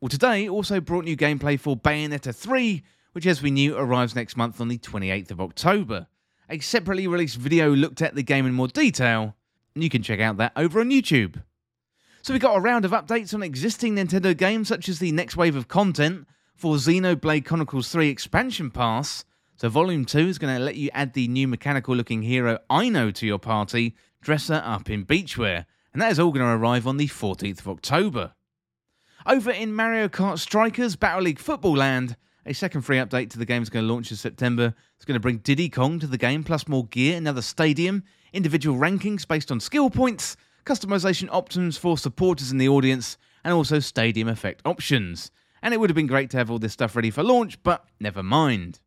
Well, 0.00 0.08
today 0.08 0.48
also 0.48 0.80
brought 0.80 1.04
new 1.04 1.16
gameplay 1.16 1.58
for 1.58 1.76
Bayonetta 1.76 2.34
3, 2.34 2.82
which, 3.12 3.26
as 3.26 3.42
we 3.42 3.50
knew, 3.50 3.76
arrives 3.76 4.14
next 4.14 4.36
month 4.36 4.60
on 4.60 4.68
the 4.68 4.78
28th 4.78 5.30
of 5.32 5.40
October. 5.40 6.06
A 6.48 6.58
separately 6.60 7.08
released 7.08 7.36
video 7.36 7.70
looked 7.70 8.02
at 8.02 8.14
the 8.14 8.22
game 8.22 8.46
in 8.46 8.52
more 8.52 8.68
detail, 8.68 9.34
and 9.76 9.84
you 9.84 9.90
can 9.90 10.02
check 10.02 10.18
out 10.18 10.38
that 10.38 10.52
over 10.56 10.80
on 10.80 10.90
YouTube. 10.90 11.42
So 12.22 12.32
we 12.32 12.40
got 12.40 12.56
a 12.56 12.60
round 12.60 12.84
of 12.84 12.90
updates 12.90 13.34
on 13.34 13.42
existing 13.42 13.94
Nintendo 13.94 14.36
games, 14.36 14.66
such 14.66 14.88
as 14.88 14.98
the 14.98 15.12
next 15.12 15.36
wave 15.36 15.54
of 15.54 15.68
content 15.68 16.26
for 16.56 16.76
Xenoblade 16.76 17.44
Chronicles 17.44 17.90
3 17.90 18.08
Expansion 18.08 18.70
Pass. 18.70 19.24
So 19.56 19.68
Volume 19.68 20.04
2 20.04 20.18
is 20.20 20.38
going 20.38 20.56
to 20.56 20.64
let 20.64 20.76
you 20.76 20.90
add 20.92 21.12
the 21.12 21.28
new 21.28 21.46
mechanical 21.46 21.94
looking 21.94 22.22
hero 22.22 22.58
Ino 22.72 23.10
to 23.12 23.26
your 23.26 23.38
party, 23.38 23.94
dress 24.22 24.48
her 24.48 24.62
up 24.64 24.90
in 24.90 25.04
beachwear, 25.04 25.66
and 25.92 26.02
that 26.02 26.10
is 26.10 26.18
all 26.18 26.32
going 26.32 26.44
to 26.44 26.52
arrive 26.52 26.86
on 26.86 26.96
the 26.96 27.06
14th 27.06 27.60
of 27.60 27.68
October. 27.68 28.32
Over 29.26 29.50
in 29.50 29.74
Mario 29.74 30.08
Kart 30.08 30.38
Strikers 30.38 30.96
Battle 30.96 31.22
League 31.22 31.38
Football 31.38 31.76
Land, 31.76 32.16
a 32.46 32.54
second 32.54 32.82
free 32.82 32.98
update 32.98 33.30
to 33.30 33.38
the 33.38 33.44
game 33.44 33.62
is 33.62 33.70
going 33.70 33.86
to 33.86 33.92
launch 33.92 34.10
in 34.12 34.16
September. 34.16 34.72
It's 34.94 35.04
going 35.04 35.16
to 35.16 35.20
bring 35.20 35.38
Diddy 35.38 35.68
Kong 35.68 35.98
to 35.98 36.06
the 36.06 36.16
game, 36.16 36.44
plus 36.44 36.68
more 36.68 36.86
gear, 36.86 37.16
another 37.16 37.42
stadium, 37.42 38.04
individual 38.32 38.78
rankings 38.78 39.26
based 39.26 39.50
on 39.50 39.58
skill 39.58 39.90
points, 39.90 40.36
customization 40.64 41.28
options 41.32 41.76
for 41.76 41.98
supporters 41.98 42.52
in 42.52 42.58
the 42.58 42.68
audience, 42.68 43.18
and 43.44 43.52
also 43.52 43.80
stadium 43.80 44.28
effect 44.28 44.62
options. 44.64 45.32
And 45.60 45.74
it 45.74 45.80
would 45.80 45.90
have 45.90 45.96
been 45.96 46.06
great 46.06 46.30
to 46.30 46.36
have 46.36 46.50
all 46.50 46.60
this 46.60 46.72
stuff 46.72 46.94
ready 46.94 47.10
for 47.10 47.24
launch, 47.24 47.60
but 47.64 47.84
never 47.98 48.22
mind. 48.22 48.78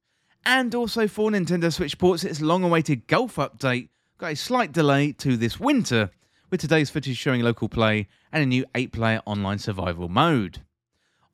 And 0.46 0.74
also 0.74 1.08
for 1.08 1.30
Nintendo 1.30 1.72
Switch 1.74 1.92
Sports, 1.92 2.24
its 2.24 2.40
long 2.40 2.64
awaited 2.64 3.08
Golf 3.08 3.36
update 3.36 3.90
got 4.18 4.32
a 4.32 4.36
slight 4.36 4.72
delay 4.72 5.12
to 5.14 5.36
this 5.36 5.60
winter, 5.60 6.12
with 6.50 6.62
today's 6.62 6.90
footage 6.90 7.18
showing 7.18 7.42
local 7.42 7.68
play 7.68 8.08
and 8.32 8.42
a 8.42 8.46
new 8.46 8.66
8 8.74 8.94
player 8.94 9.22
online 9.26 9.60
survival 9.60 10.08
mode. 10.08 10.62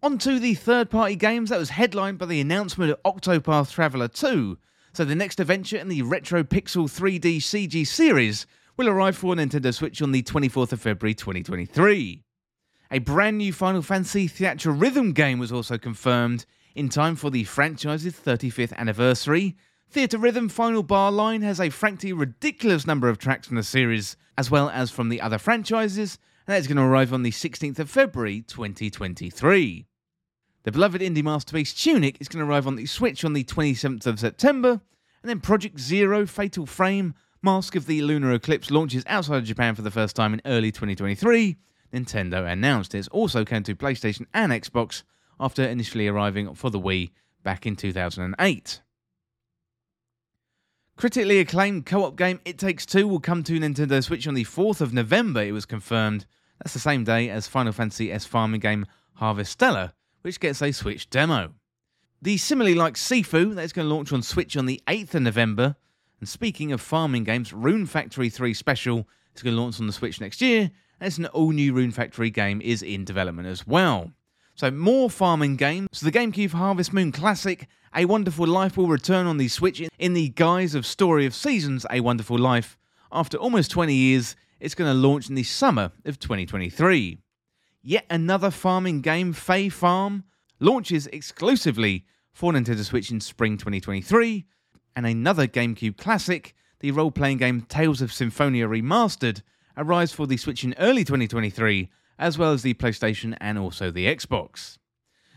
On 0.03 0.17
to 0.19 0.39
the 0.39 0.53
third 0.53 0.89
party 0.89 1.15
games 1.15 1.49
that 1.49 1.57
was 1.57 1.69
headlined 1.69 2.17
by 2.17 2.27
the 2.27 2.41
announcement 2.41 2.91
of 2.91 3.01
Octopath 3.03 3.71
Traveler 3.71 4.07
2. 4.07 4.57
So, 4.93 5.03
the 5.03 5.15
next 5.15 5.39
adventure 5.39 5.77
in 5.77 5.89
the 5.89 6.03
Retro 6.03 6.43
Pixel 6.43 6.85
3D 6.85 7.37
CG 7.37 7.87
series 7.87 8.45
will 8.77 8.87
arrive 8.87 9.17
for 9.17 9.33
Nintendo 9.35 9.73
Switch 9.73 10.01
on 10.01 10.11
the 10.11 10.21
24th 10.21 10.73
of 10.73 10.81
February 10.81 11.15
2023. 11.15 12.23
A 12.91 12.99
brand 12.99 13.37
new 13.39 13.51
Final 13.51 13.81
Fantasy 13.81 14.27
Theatrhythm 14.27 15.13
game 15.13 15.39
was 15.39 15.51
also 15.51 15.77
confirmed 15.77 16.45
in 16.75 16.89
time 16.89 17.15
for 17.15 17.31
the 17.31 17.45
franchise's 17.45 18.13
35th 18.13 18.73
anniversary. 18.73 19.55
Theatrhythm 19.91 20.51
Final 20.51 20.83
Bar 20.83 21.11
Line 21.11 21.41
has 21.41 21.59
a 21.59 21.69
frankly 21.69 22.13
ridiculous 22.13 22.85
number 22.85 23.09
of 23.09 23.17
tracks 23.17 23.47
from 23.47 23.55
the 23.55 23.63
series, 23.63 24.17
as 24.37 24.51
well 24.51 24.69
as 24.69 24.91
from 24.91 25.09
the 25.09 25.21
other 25.21 25.37
franchises, 25.37 26.19
and 26.45 26.53
that 26.53 26.59
is 26.59 26.67
going 26.67 26.77
to 26.77 26.83
arrive 26.83 27.11
on 27.11 27.23
the 27.23 27.31
16th 27.31 27.79
of 27.79 27.89
February 27.89 28.41
2023. 28.41 29.87
The 30.63 30.71
beloved 30.71 31.01
indie 31.01 31.23
masterpiece 31.23 31.73
Tunic 31.73 32.17
is 32.19 32.27
going 32.27 32.45
to 32.45 32.49
arrive 32.49 32.67
on 32.67 32.75
the 32.75 32.85
Switch 32.85 33.25
on 33.25 33.33
the 33.33 33.43
27th 33.43 34.05
of 34.05 34.19
September, 34.19 34.81
and 35.21 35.29
then 35.29 35.39
Project 35.39 35.79
Zero 35.79 36.25
Fatal 36.25 36.65
Frame 36.65 37.15
Mask 37.41 37.75
of 37.75 37.85
the 37.85 38.01
Lunar 38.01 38.31
Eclipse 38.33 38.71
launches 38.71 39.03
outside 39.07 39.37
of 39.37 39.43
Japan 39.43 39.75
for 39.75 39.81
the 39.81 39.91
first 39.91 40.15
time 40.15 40.33
in 40.33 40.41
early 40.45 40.71
2023. 40.71 41.57
Nintendo 41.93 42.51
announced 42.51 42.93
it's 42.93 43.07
also 43.09 43.45
coming 43.45 43.63
to 43.63 43.75
PlayStation 43.75 44.25
and 44.33 44.51
Xbox 44.51 45.03
after 45.39 45.63
initially 45.63 46.07
arriving 46.07 46.53
for 46.55 46.69
the 46.69 46.79
Wii 46.79 47.11
back 47.43 47.65
in 47.65 47.75
2008. 47.75 48.81
Critically 50.97 51.39
acclaimed 51.39 51.85
co 51.85 52.05
op 52.05 52.15
game 52.15 52.39
It 52.45 52.57
Takes 52.57 52.85
Two 52.85 53.05
will 53.05 53.19
come 53.19 53.43
to 53.43 53.59
Nintendo 53.59 54.01
Switch 54.01 54.25
on 54.29 54.33
the 54.33 54.45
4th 54.45 54.79
of 54.79 54.93
November, 54.93 55.43
it 55.43 55.51
was 55.51 55.65
confirmed. 55.65 56.25
That's 56.59 56.73
the 56.73 56.79
same 56.79 57.03
day 57.03 57.29
as 57.29 57.49
Final 57.49 57.73
Fantasy 57.73 58.13
S 58.13 58.23
farming 58.23 58.61
game 58.61 58.85
Harvestella, 59.19 59.91
which 60.21 60.39
gets 60.39 60.61
a 60.61 60.71
Switch 60.71 61.09
demo. 61.09 61.51
The 62.21 62.37
similarly 62.37 62.75
like 62.75 62.93
Sifu, 62.93 63.53
that's 63.53 63.73
going 63.73 63.89
to 63.89 63.93
launch 63.93 64.13
on 64.13 64.21
Switch 64.21 64.55
on 64.55 64.67
the 64.67 64.81
8th 64.87 65.15
of 65.15 65.23
November. 65.23 65.75
And 66.21 66.29
speaking 66.29 66.71
of 66.71 66.79
farming 66.79 67.25
games, 67.25 67.51
Rune 67.51 67.87
Factory 67.87 68.29
3 68.29 68.53
Special 68.53 69.05
is 69.35 69.43
going 69.43 69.53
to 69.53 69.61
launch 69.61 69.81
on 69.81 69.87
the 69.87 69.93
Switch 69.93 70.21
next 70.21 70.41
year. 70.41 70.71
It's 71.01 71.17
an 71.17 71.25
all 71.27 71.51
new 71.51 71.73
Rune 71.73 71.91
Factory 71.91 72.29
game 72.29 72.61
is 72.61 72.81
in 72.81 73.03
development 73.03 73.49
as 73.49 73.67
well. 73.67 74.13
So 74.55 74.71
more 74.71 75.09
farming 75.09 75.57
games. 75.57 75.89
So 75.91 76.05
the 76.05 76.17
GameCube 76.17 76.51
Harvest 76.51 76.93
Moon 76.93 77.11
Classic, 77.11 77.67
A 77.97 78.03
Wonderful 78.03 78.45
Life 78.45 78.75
will 78.75 78.89
return 78.89 79.25
on 79.25 79.37
the 79.37 79.47
Switch 79.47 79.81
in 79.97 80.13
the 80.13 80.27
guise 80.27 80.75
of 80.75 80.85
Story 80.85 81.25
of 81.25 81.33
Seasons, 81.33 81.85
A 81.89 82.01
Wonderful 82.01 82.37
Life. 82.37 82.77
After 83.09 83.37
almost 83.37 83.71
20 83.71 83.93
years, 83.93 84.35
it's 84.59 84.75
going 84.75 84.91
to 84.91 85.07
launch 85.07 85.29
in 85.29 85.35
the 85.35 85.43
summer 85.43 85.93
of 86.03 86.19
2023. 86.19 87.19
Yet 87.81 88.05
another 88.09 88.51
farming 88.51 88.99
game, 88.99 89.31
Fae 89.31 89.69
Farm, 89.69 90.25
launches 90.59 91.07
exclusively 91.07 92.05
for 92.33 92.51
Nintendo 92.51 92.83
Switch 92.83 93.11
in 93.11 93.21
spring 93.21 93.57
2023, 93.57 94.45
and 94.97 95.05
another 95.05 95.47
GameCube 95.47 95.95
classic, 95.95 96.53
the 96.81 96.91
role 96.91 97.11
playing 97.11 97.37
game 97.37 97.61
Tales 97.61 98.01
of 98.01 98.11
Symphonia 98.11 98.67
Remastered, 98.67 99.41
arrives 99.77 100.11
for 100.11 100.27
the 100.27 100.35
Switch 100.35 100.65
in 100.65 100.75
early 100.79 101.05
2023, 101.05 101.89
as 102.19 102.37
well 102.37 102.51
as 102.51 102.61
the 102.61 102.73
PlayStation 102.73 103.37
and 103.39 103.57
also 103.57 103.89
the 103.89 104.05
Xbox. 104.05 104.79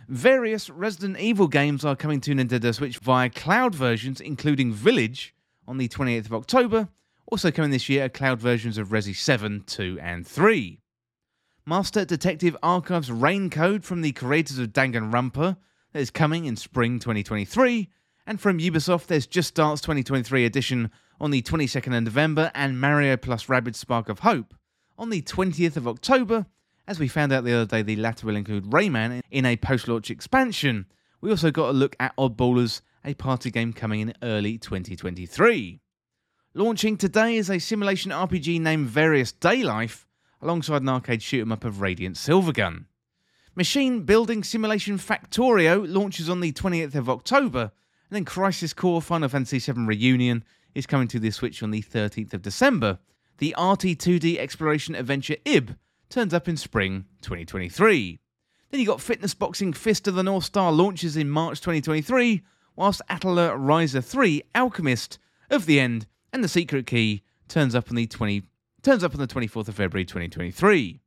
Various 0.09 0.71
Resident 0.71 1.19
Evil 1.19 1.49
games 1.49 1.85
are 1.85 1.95
coming 1.95 2.19
to 2.23 2.31
Nintendo 2.31 2.75
Switch 2.75 2.97
via 2.97 3.29
cloud 3.29 3.75
versions, 3.75 4.23
including 4.23 4.73
Village 4.73 5.35
on 5.67 5.77
the 5.77 5.87
28th 5.87 6.25
of 6.25 6.33
October. 6.33 6.89
Also 7.27 7.51
coming 7.51 7.71
this 7.71 7.91
year 7.91 8.07
are 8.07 8.09
cloud 8.09 8.41
versions 8.41 8.79
of 8.79 8.89
Resi 8.89 9.15
7, 9.15 9.65
2, 9.67 9.99
and 10.01 10.27
3. 10.27 10.81
Master 11.67 12.07
Detective 12.07 12.57
Archives 12.63 13.13
Rain 13.13 13.51
Code 13.51 13.85
from 13.85 14.01
the 14.01 14.13
creators 14.13 14.59
of 14.59 14.69
Danganronpa 14.69 15.59
that 15.93 16.01
is 16.01 16.11
coming 16.11 16.47
in 16.47 16.57
spring 16.57 16.99
2023. 16.99 17.91
And 18.27 18.41
from 18.41 18.61
Ubisoft, 18.61 19.09
there's 19.09 19.27
Just 19.27 19.57
Dance 19.57 19.83
2023 19.83 20.47
edition 20.47 20.91
on 21.21 21.33
the 21.33 21.43
22nd 21.43 21.95
of 21.95 22.05
November 22.05 22.51
and 22.55 22.81
Mario 22.81 23.19
plus 23.19 23.45
Rabbids 23.45 23.77
Spark 23.77 24.09
of 24.09 24.21
Hope 24.21 24.55
on 24.97 25.11
the 25.11 25.21
20th 25.21 25.77
of 25.77 25.87
October. 25.87 26.47
As 26.89 26.99
we 26.99 27.07
found 27.07 27.33
out 27.33 27.45
the 27.45 27.53
other 27.53 27.67
day, 27.67 27.83
the 27.83 27.97
latter 27.97 28.27
will 28.27 28.35
include 28.35 28.71
Rayman 28.71 29.21
in 29.31 29.45
a 29.45 29.59
post 29.59 29.89
launch 29.89 30.11
expansion. 30.11 30.87
We 31.21 31.29
also 31.29 31.51
got 31.51 31.69
a 31.69 31.73
look 31.75 31.95
at 32.01 32.17
Oddballers, 32.17 32.81
a 33.05 33.13
party 33.13 33.51
game 33.51 33.75
coming 33.75 34.01
in 34.01 34.15
early 34.23 34.57
2023. 34.57 35.83
Launching 36.55 36.97
today 36.97 37.37
is 37.37 37.51
a 37.51 37.59
simulation 37.59 38.11
RPG 38.11 38.63
named 38.63 38.87
Various 38.87 39.33
Daylife, 39.33 40.07
alongside 40.41 40.81
an 40.81 40.89
arcade 40.89 41.23
shoot 41.23 41.43
'em 41.43 41.53
up 41.53 41.63
of 41.63 41.83
Radiant 41.83 42.17
Silvergun. 42.17 42.87
Machine 43.55 44.05
Building 44.05 44.43
Simulation 44.43 44.97
Factorio 44.97 45.85
launches 45.87 46.31
on 46.31 46.41
the 46.41 46.53
28th 46.53 46.95
of 46.95 47.11
October, 47.11 47.71
and 48.09 48.17
then 48.17 48.25
Crisis 48.25 48.73
Core 48.73 49.03
Final 49.03 49.29
Fantasy 49.29 49.59
VII 49.59 49.85
Reunion 49.85 50.43
is 50.75 50.87
coming 50.87 51.09
to 51.09 51.19
the 51.19 51.33
Switch 51.33 51.63
on 51.63 51.71
the 51.71 51.83
13th 51.83 52.33
of 52.33 52.41
December. 52.41 52.99
The 53.37 53.55
RT2D 53.59 54.39
exploration 54.39 54.95
adventure 54.95 55.37
IB 55.45 55.75
turns 56.09 56.35
up 56.35 56.49
in 56.49 56.57
spring 56.57 57.05
2023. 57.23 58.19
Then 58.71 58.81
you 58.81 58.87
got 58.87 59.01
Fitness 59.01 59.35
Boxing 59.35 59.73
Fist 59.73 60.09
of 60.09 60.15
the 60.15 60.23
North 60.23 60.45
Star 60.45 60.71
launches 60.73 61.17
in 61.17 61.31
March 61.31 61.61
2023, 61.61 62.43
whilst 62.77 63.03
Atelier 63.09 63.57
Ryza 63.57 64.05
3 64.05 64.43
Alchemist 64.55 65.19
of 65.51 65.67
the 65.67 65.81
End 65.81 66.07
and 66.33 66.45
the 66.45 66.49
Secret 66.49 66.87
Key 66.87 67.23
turns 67.49 67.75
up 67.75 67.91
on 67.91 67.97
the 67.97 68.07
20 68.07 68.43
turns 68.83 69.03
up 69.03 69.15
on 69.15 69.21
the 69.21 69.27
24th 69.27 69.69
of 69.69 69.75
February 69.75 70.05
2023. 70.05 71.01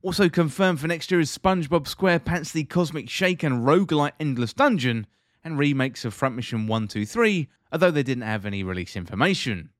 Also 0.00 0.28
confirmed 0.28 0.80
for 0.80 0.86
next 0.86 1.10
year 1.10 1.20
is 1.20 1.36
SpongeBob 1.36 1.92
SquarePants 1.92 2.52
The 2.52 2.64
Cosmic 2.64 3.10
Shake 3.10 3.42
and 3.42 3.66
Roguelite 3.66 4.12
Endless 4.20 4.52
Dungeon, 4.52 5.06
and 5.44 5.58
remakes 5.58 6.04
of 6.04 6.14
Front 6.14 6.36
Mission 6.36 6.66
1, 6.66 6.88
2, 6.88 7.04
3, 7.04 7.48
although 7.72 7.90
they 7.90 8.02
didn't 8.02 8.22
have 8.22 8.46
any 8.46 8.62
release 8.62 8.96
information. 8.96 9.70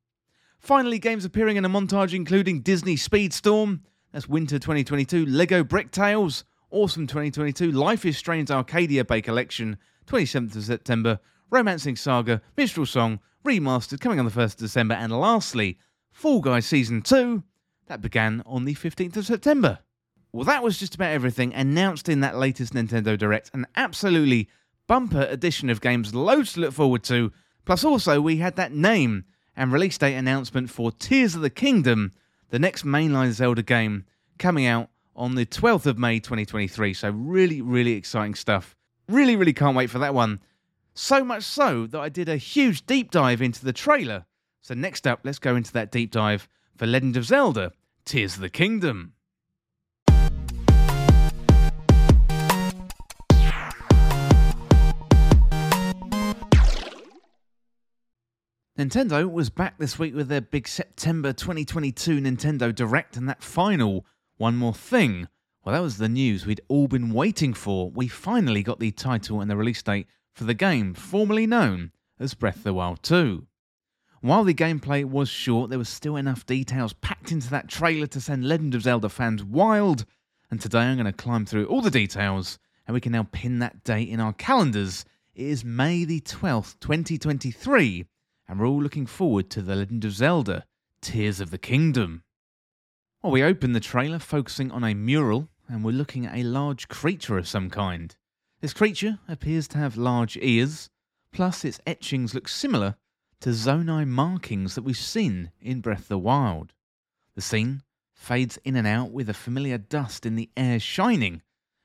Finally, 0.58 0.98
games 0.98 1.24
appearing 1.24 1.56
in 1.56 1.64
a 1.64 1.68
montage 1.68 2.12
including 2.12 2.60
Disney 2.60 2.96
Speedstorm, 2.96 3.80
that's 4.12 4.28
Winter 4.28 4.58
2022, 4.58 5.24
Lego 5.26 5.62
Brick 5.62 5.90
Tales, 5.90 6.44
Awesome 6.70 7.06
2022, 7.06 7.70
Life 7.70 8.04
is 8.04 8.18
Strange 8.18 8.50
Arcadia 8.50 9.04
Bay 9.04 9.22
Collection, 9.22 9.78
27th 10.06 10.56
of 10.56 10.64
September, 10.64 11.20
Romancing 11.50 11.96
Saga, 11.96 12.42
Minstrel 12.56 12.86
Song, 12.86 13.20
Remastered 13.44 14.00
coming 14.00 14.18
on 14.18 14.24
the 14.26 14.30
1st 14.30 14.54
of 14.54 14.56
December, 14.56 14.94
and 14.94 15.12
lastly, 15.12 15.78
Fall 16.12 16.40
Guys 16.40 16.66
Season 16.66 17.00
2, 17.00 17.42
that 17.86 18.02
began 18.02 18.42
on 18.44 18.64
the 18.64 18.74
15th 18.74 19.16
of 19.16 19.26
September. 19.26 19.78
Well, 20.32 20.44
that 20.44 20.62
was 20.62 20.78
just 20.78 20.94
about 20.94 21.12
everything 21.12 21.54
announced 21.54 22.08
in 22.08 22.20
that 22.20 22.36
latest 22.36 22.74
Nintendo 22.74 23.16
Direct. 23.16 23.50
An 23.54 23.66
absolutely 23.76 24.48
bumper 24.86 25.22
edition 25.22 25.70
of 25.70 25.80
games, 25.80 26.14
loads 26.14 26.52
to 26.52 26.60
look 26.60 26.74
forward 26.74 27.02
to. 27.04 27.32
Plus, 27.64 27.84
also, 27.84 28.20
we 28.20 28.36
had 28.36 28.56
that 28.56 28.72
name 28.72 29.24
and 29.58 29.72
release 29.72 29.98
date 29.98 30.14
announcement 30.14 30.70
for 30.70 30.92
Tears 30.92 31.34
of 31.34 31.42
the 31.42 31.50
Kingdom, 31.50 32.12
the 32.50 32.60
next 32.60 32.84
mainline 32.84 33.32
Zelda 33.32 33.62
game, 33.62 34.04
coming 34.38 34.66
out 34.66 34.88
on 35.16 35.34
the 35.34 35.44
12th 35.44 35.84
of 35.84 35.98
May 35.98 36.20
2023. 36.20 36.94
So, 36.94 37.10
really, 37.10 37.60
really 37.60 37.94
exciting 37.94 38.36
stuff. 38.36 38.76
Really, 39.08 39.34
really 39.34 39.52
can't 39.52 39.76
wait 39.76 39.90
for 39.90 39.98
that 39.98 40.14
one. 40.14 40.40
So 40.94 41.24
much 41.24 41.42
so 41.42 41.88
that 41.88 41.98
I 41.98 42.08
did 42.08 42.28
a 42.28 42.36
huge 42.36 42.86
deep 42.86 43.10
dive 43.10 43.42
into 43.42 43.64
the 43.64 43.72
trailer. 43.72 44.26
So, 44.60 44.74
next 44.74 45.08
up, 45.08 45.20
let's 45.24 45.40
go 45.40 45.56
into 45.56 45.72
that 45.72 45.90
deep 45.90 46.12
dive 46.12 46.48
for 46.76 46.86
Legend 46.86 47.16
of 47.16 47.24
Zelda 47.24 47.72
Tears 48.04 48.36
of 48.36 48.42
the 48.42 48.48
Kingdom. 48.48 49.14
Nintendo 58.78 59.28
was 59.28 59.50
back 59.50 59.76
this 59.76 59.98
week 59.98 60.14
with 60.14 60.28
their 60.28 60.40
big 60.40 60.68
September 60.68 61.32
2022 61.32 62.20
Nintendo 62.20 62.72
Direct, 62.72 63.16
and 63.16 63.28
that 63.28 63.42
final 63.42 64.06
One 64.36 64.56
More 64.56 64.72
Thing. 64.72 65.26
Well, 65.64 65.74
that 65.74 65.82
was 65.82 65.98
the 65.98 66.08
news 66.08 66.46
we'd 66.46 66.60
all 66.68 66.86
been 66.86 67.12
waiting 67.12 67.54
for. 67.54 67.90
We 67.90 68.06
finally 68.06 68.62
got 68.62 68.78
the 68.78 68.92
title 68.92 69.40
and 69.40 69.50
the 69.50 69.56
release 69.56 69.82
date 69.82 70.06
for 70.32 70.44
the 70.44 70.54
game, 70.54 70.94
formerly 70.94 71.44
known 71.44 71.90
as 72.20 72.34
Breath 72.34 72.58
of 72.58 72.62
the 72.62 72.72
Wild 72.72 73.02
2. 73.02 73.48
While 74.20 74.44
the 74.44 74.54
gameplay 74.54 75.04
was 75.04 75.28
short, 75.28 75.70
there 75.70 75.78
was 75.80 75.88
still 75.88 76.14
enough 76.14 76.46
details 76.46 76.92
packed 76.92 77.32
into 77.32 77.50
that 77.50 77.66
trailer 77.66 78.06
to 78.06 78.20
send 78.20 78.46
Legend 78.46 78.76
of 78.76 78.82
Zelda 78.82 79.08
fans 79.08 79.42
wild, 79.42 80.04
and 80.52 80.60
today 80.60 80.82
I'm 80.82 80.98
going 80.98 81.06
to 81.06 81.12
climb 81.12 81.46
through 81.46 81.66
all 81.66 81.80
the 81.80 81.90
details, 81.90 82.60
and 82.86 82.94
we 82.94 83.00
can 83.00 83.10
now 83.10 83.26
pin 83.32 83.58
that 83.58 83.82
date 83.82 84.08
in 84.08 84.20
our 84.20 84.34
calendars. 84.34 85.04
It 85.34 85.46
is 85.46 85.64
May 85.64 86.04
the 86.04 86.20
12th, 86.20 86.78
2023 86.78 88.06
and 88.48 88.58
we're 88.58 88.66
all 88.66 88.82
looking 88.82 89.06
forward 89.06 89.50
to 89.50 89.60
The 89.60 89.76
Legend 89.76 90.04
of 90.06 90.12
Zelda 90.12 90.64
Tears 91.02 91.38
of 91.38 91.50
the 91.50 91.58
Kingdom. 91.58 92.22
Well, 93.22 93.32
we 93.32 93.42
open 93.42 93.72
the 93.72 93.80
trailer 93.80 94.18
focusing 94.18 94.70
on 94.70 94.82
a 94.84 94.94
mural, 94.94 95.48
and 95.68 95.84
we're 95.84 95.92
looking 95.92 96.24
at 96.24 96.36
a 96.36 96.44
large 96.44 96.88
creature 96.88 97.36
of 97.36 97.46
some 97.46 97.68
kind. 97.68 98.16
This 98.60 98.72
creature 98.72 99.18
appears 99.28 99.68
to 99.68 99.78
have 99.78 99.96
large 99.96 100.38
ears, 100.40 100.88
plus 101.30 101.64
its 101.64 101.80
etchings 101.86 102.34
look 102.34 102.48
similar 102.48 102.96
to 103.40 103.50
Zonai 103.50 104.06
markings 104.06 104.74
that 104.74 104.82
we've 104.82 104.96
seen 104.96 105.50
in 105.60 105.80
Breath 105.80 106.02
of 106.02 106.08
the 106.08 106.18
Wild. 106.18 106.72
The 107.34 107.42
scene 107.42 107.82
fades 108.14 108.58
in 108.64 108.76
and 108.76 108.86
out 108.86 109.12
with 109.12 109.28
a 109.28 109.34
familiar 109.34 109.78
dust 109.78 110.24
in 110.24 110.36
the 110.36 110.50
air 110.56 110.80
shining, 110.80 111.42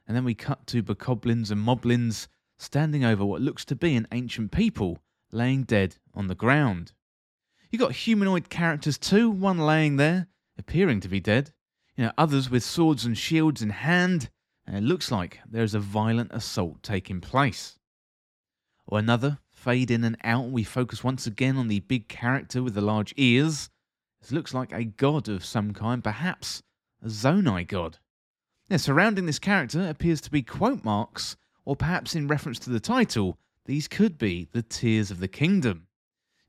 and 0.07 0.15
then 0.15 0.23
we 0.23 0.33
cut 0.33 0.65
to 0.67 0.81
bokoblins 0.81 1.51
and 1.51 1.61
moblins 1.61 2.27
standing 2.57 3.03
over 3.03 3.25
what 3.25 3.41
looks 3.41 3.65
to 3.65 3.75
be 3.75 3.95
an 3.95 4.07
ancient 4.11 4.51
people 4.51 4.99
laying 5.33 5.63
dead 5.63 5.97
on 6.13 6.27
the 6.27 6.35
ground. 6.35 6.93
You 7.69 7.79
got 7.79 7.93
humanoid 7.93 8.49
characters 8.49 8.97
too, 8.97 9.29
one 9.29 9.57
laying 9.57 9.97
there, 9.97 10.27
appearing 10.57 10.99
to 11.01 11.09
be 11.09 11.19
dead. 11.19 11.51
You 11.97 12.05
know, 12.05 12.11
others 12.17 12.49
with 12.49 12.63
swords 12.63 13.05
and 13.05 13.17
shields 13.17 13.61
in 13.61 13.71
hand, 13.71 14.29
and 14.65 14.75
it 14.77 14.83
looks 14.83 15.11
like 15.11 15.39
there 15.49 15.63
is 15.63 15.73
a 15.73 15.79
violent 15.79 16.31
assault 16.31 16.83
taking 16.83 17.19
place. 17.19 17.79
Or 18.85 18.99
another, 18.99 19.39
fade 19.51 19.91
in 19.91 20.03
and 20.03 20.17
out, 20.23 20.49
we 20.51 20.63
focus 20.63 21.03
once 21.03 21.25
again 21.25 21.57
on 21.57 21.67
the 21.67 21.79
big 21.79 22.07
character 22.07 22.61
with 22.61 22.73
the 22.75 22.81
large 22.81 23.13
ears. 23.17 23.69
This 24.21 24.31
looks 24.31 24.53
like 24.53 24.71
a 24.71 24.83
god 24.83 25.27
of 25.27 25.45
some 25.45 25.73
kind, 25.73 26.03
perhaps 26.03 26.63
a 27.01 27.07
Zonai 27.07 27.67
god. 27.67 27.97
Now, 28.69 28.77
surrounding 28.77 29.25
this 29.25 29.39
character 29.39 29.87
appears 29.87 30.21
to 30.21 30.31
be 30.31 30.41
quote 30.41 30.83
marks, 30.83 31.37
or 31.65 31.75
perhaps 31.75 32.15
in 32.15 32.27
reference 32.27 32.59
to 32.59 32.69
the 32.69 32.79
title, 32.79 33.37
these 33.65 33.87
could 33.87 34.17
be 34.17 34.47
the 34.51 34.61
Tears 34.61 35.11
of 35.11 35.19
the 35.19 35.27
Kingdom. 35.27 35.87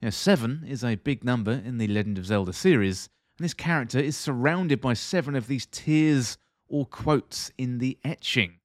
Now, 0.03 0.11
seven 0.11 0.64
is 0.66 0.85
a 0.85 0.96
big 0.96 1.24
number 1.24 1.53
in 1.53 1.79
the 1.79 1.87
Legend 1.87 2.18
of 2.18 2.27
Zelda 2.27 2.53
series, 2.53 3.09
and 3.38 3.44
this 3.44 3.55
character 3.55 3.98
is 3.98 4.16
surrounded 4.16 4.81
by 4.81 4.94
seven 4.94 5.35
of 5.35 5.46
these 5.46 5.66
tears 5.66 6.37
or 6.68 6.87
quotes 6.87 7.50
in 7.57 7.79
the 7.79 7.98
etching. 8.05 8.59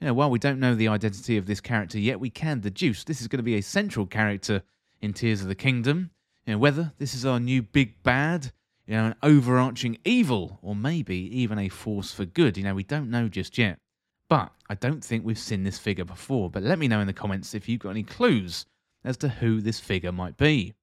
Know, 0.00 0.14
while 0.14 0.30
we 0.30 0.38
don't 0.38 0.60
know 0.60 0.74
the 0.74 0.88
identity 0.88 1.36
of 1.36 1.46
this 1.46 1.60
character 1.60 1.98
yet, 1.98 2.20
we 2.20 2.30
can 2.30 2.60
deduce 2.60 3.02
this 3.02 3.20
is 3.20 3.28
going 3.28 3.38
to 3.38 3.42
be 3.42 3.56
a 3.56 3.62
central 3.62 4.06
character 4.06 4.62
in 5.00 5.12
Tears 5.12 5.42
of 5.42 5.48
the 5.48 5.56
Kingdom. 5.56 6.10
You 6.46 6.52
know, 6.52 6.58
whether 6.58 6.92
this 6.98 7.14
is 7.14 7.26
our 7.26 7.40
new 7.40 7.62
big 7.62 8.02
bad, 8.04 8.52
you 8.86 8.94
know, 8.94 9.06
an 9.06 9.14
overarching 9.22 9.98
evil, 10.04 10.60
or 10.62 10.76
maybe 10.76 11.16
even 11.16 11.58
a 11.58 11.68
force 11.68 12.12
for 12.12 12.24
good. 12.24 12.56
You 12.56 12.64
know, 12.64 12.74
we 12.74 12.84
don't 12.84 13.10
know 13.10 13.28
just 13.28 13.58
yet. 13.58 13.80
But 14.28 14.52
I 14.68 14.74
don't 14.74 15.02
think 15.02 15.24
we've 15.24 15.38
seen 15.38 15.64
this 15.64 15.78
figure 15.78 16.04
before. 16.04 16.50
But 16.50 16.62
let 16.62 16.78
me 16.78 16.88
know 16.88 17.00
in 17.00 17.06
the 17.06 17.12
comments 17.12 17.54
if 17.54 17.68
you've 17.68 17.80
got 17.80 17.90
any 17.90 18.02
clues 18.02 18.66
as 19.04 19.16
to 19.18 19.28
who 19.28 19.60
this 19.60 19.80
figure 19.80 20.12
might 20.12 20.36
be. 20.36 20.74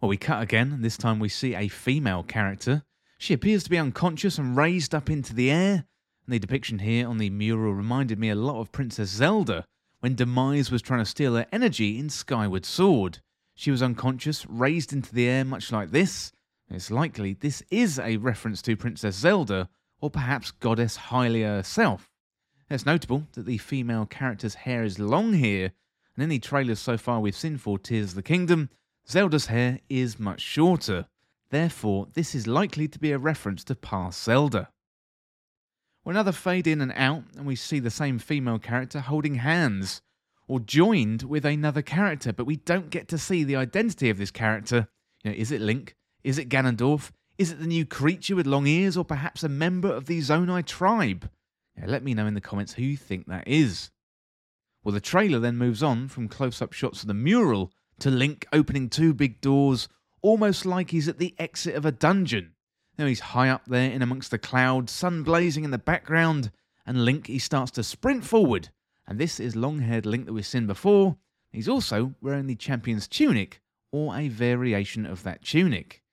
Well, 0.00 0.08
we 0.10 0.16
cut 0.16 0.42
again, 0.42 0.72
and 0.72 0.84
this 0.84 0.98
time 0.98 1.18
we 1.18 1.30
see 1.30 1.54
a 1.54 1.68
female 1.68 2.22
character. 2.22 2.82
She 3.16 3.32
appears 3.32 3.64
to 3.64 3.70
be 3.70 3.78
unconscious 3.78 4.36
and 4.36 4.56
raised 4.56 4.94
up 4.94 5.08
into 5.08 5.34
the 5.34 5.50
air. 5.50 5.86
And 6.26 6.34
the 6.34 6.38
depiction 6.38 6.80
here 6.80 7.08
on 7.08 7.18
the 7.18 7.30
mural 7.30 7.72
reminded 7.72 8.18
me 8.18 8.28
a 8.28 8.34
lot 8.34 8.60
of 8.60 8.72
Princess 8.72 9.10
Zelda 9.10 9.64
when 10.00 10.14
Demise 10.14 10.70
was 10.70 10.82
trying 10.82 11.00
to 11.00 11.06
steal 11.06 11.36
her 11.36 11.46
energy 11.52 11.98
in 11.98 12.10
Skyward 12.10 12.66
Sword. 12.66 13.20
She 13.54 13.70
was 13.70 13.82
unconscious, 13.82 14.44
raised 14.46 14.92
into 14.92 15.14
the 15.14 15.26
air, 15.26 15.44
much 15.44 15.72
like 15.72 15.90
this. 15.90 16.32
It's 16.68 16.90
likely 16.90 17.34
this 17.34 17.62
is 17.70 17.98
a 17.98 18.18
reference 18.18 18.60
to 18.62 18.76
Princess 18.76 19.16
Zelda, 19.16 19.68
or 20.04 20.10
perhaps 20.10 20.50
Goddess 20.50 20.98
Hylia 20.98 21.46
herself. 21.46 22.10
It's 22.68 22.84
notable 22.84 23.26
that 23.32 23.46
the 23.46 23.56
female 23.56 24.04
character's 24.04 24.54
hair 24.54 24.84
is 24.84 24.98
long 24.98 25.32
here, 25.32 25.72
and 26.14 26.22
in 26.22 26.28
the 26.28 26.38
trailers 26.38 26.78
so 26.78 26.98
far 26.98 27.20
we've 27.20 27.34
seen 27.34 27.56
for 27.56 27.78
Tears 27.78 28.10
of 28.10 28.16
the 28.16 28.22
Kingdom, 28.22 28.68
Zelda's 29.08 29.46
hair 29.46 29.80
is 29.88 30.20
much 30.20 30.42
shorter. 30.42 31.06
Therefore, 31.48 32.08
this 32.12 32.34
is 32.34 32.46
likely 32.46 32.86
to 32.86 32.98
be 32.98 33.12
a 33.12 33.18
reference 33.18 33.64
to 33.64 33.74
past 33.74 34.22
Zelda. 34.22 34.68
Well, 36.04 36.14
another 36.14 36.32
fade 36.32 36.66
in 36.66 36.82
and 36.82 36.92
out, 36.94 37.22
and 37.34 37.46
we 37.46 37.56
see 37.56 37.78
the 37.78 37.88
same 37.88 38.18
female 38.18 38.58
character 38.58 39.00
holding 39.00 39.36
hands, 39.36 40.02
or 40.46 40.60
joined 40.60 41.22
with 41.22 41.46
another 41.46 41.80
character, 41.80 42.30
but 42.30 42.44
we 42.44 42.56
don't 42.56 42.90
get 42.90 43.08
to 43.08 43.16
see 43.16 43.42
the 43.42 43.56
identity 43.56 44.10
of 44.10 44.18
this 44.18 44.30
character. 44.30 44.86
You 45.22 45.30
know, 45.30 45.36
is 45.38 45.50
it 45.50 45.62
Link? 45.62 45.94
Is 46.22 46.36
it 46.36 46.50
Ganondorf? 46.50 47.10
Is 47.36 47.50
it 47.50 47.58
the 47.58 47.66
new 47.66 47.84
creature 47.84 48.36
with 48.36 48.46
long 48.46 48.66
ears, 48.66 48.96
or 48.96 49.04
perhaps 49.04 49.42
a 49.42 49.48
member 49.48 49.92
of 49.92 50.06
the 50.06 50.20
Zonai 50.20 50.64
tribe? 50.64 51.28
Yeah, 51.76 51.86
let 51.86 52.04
me 52.04 52.14
know 52.14 52.26
in 52.26 52.34
the 52.34 52.40
comments 52.40 52.74
who 52.74 52.82
you 52.82 52.96
think 52.96 53.26
that 53.26 53.48
is. 53.48 53.90
Well, 54.84 54.92
the 54.94 55.00
trailer 55.00 55.40
then 55.40 55.56
moves 55.56 55.82
on 55.82 56.06
from 56.06 56.28
close 56.28 56.62
up 56.62 56.72
shots 56.72 57.02
of 57.02 57.08
the 57.08 57.14
mural 57.14 57.72
to 57.98 58.10
Link 58.10 58.46
opening 58.52 58.88
two 58.88 59.14
big 59.14 59.40
doors, 59.40 59.88
almost 60.22 60.64
like 60.64 60.90
he's 60.90 61.08
at 61.08 61.18
the 61.18 61.34
exit 61.36 61.74
of 61.74 61.84
a 61.84 61.90
dungeon. 61.90 62.52
Now 62.96 63.06
he's 63.06 63.20
high 63.20 63.48
up 63.48 63.64
there 63.66 63.90
in 63.90 64.02
amongst 64.02 64.30
the 64.30 64.38
clouds, 64.38 64.92
sun 64.92 65.24
blazing 65.24 65.64
in 65.64 65.72
the 65.72 65.78
background, 65.78 66.52
and 66.86 67.04
Link 67.04 67.26
he 67.26 67.40
starts 67.40 67.72
to 67.72 67.82
sprint 67.82 68.24
forward. 68.24 68.68
And 69.08 69.18
this 69.18 69.40
is 69.40 69.56
long 69.56 69.80
haired 69.80 70.06
Link 70.06 70.26
that 70.26 70.32
we've 70.32 70.46
seen 70.46 70.68
before. 70.68 71.16
He's 71.50 71.68
also 71.68 72.14
wearing 72.20 72.46
the 72.46 72.54
champion's 72.54 73.08
tunic, 73.08 73.60
or 73.90 74.14
a 74.16 74.28
variation 74.28 75.04
of 75.04 75.24
that 75.24 75.42
tunic. 75.42 76.03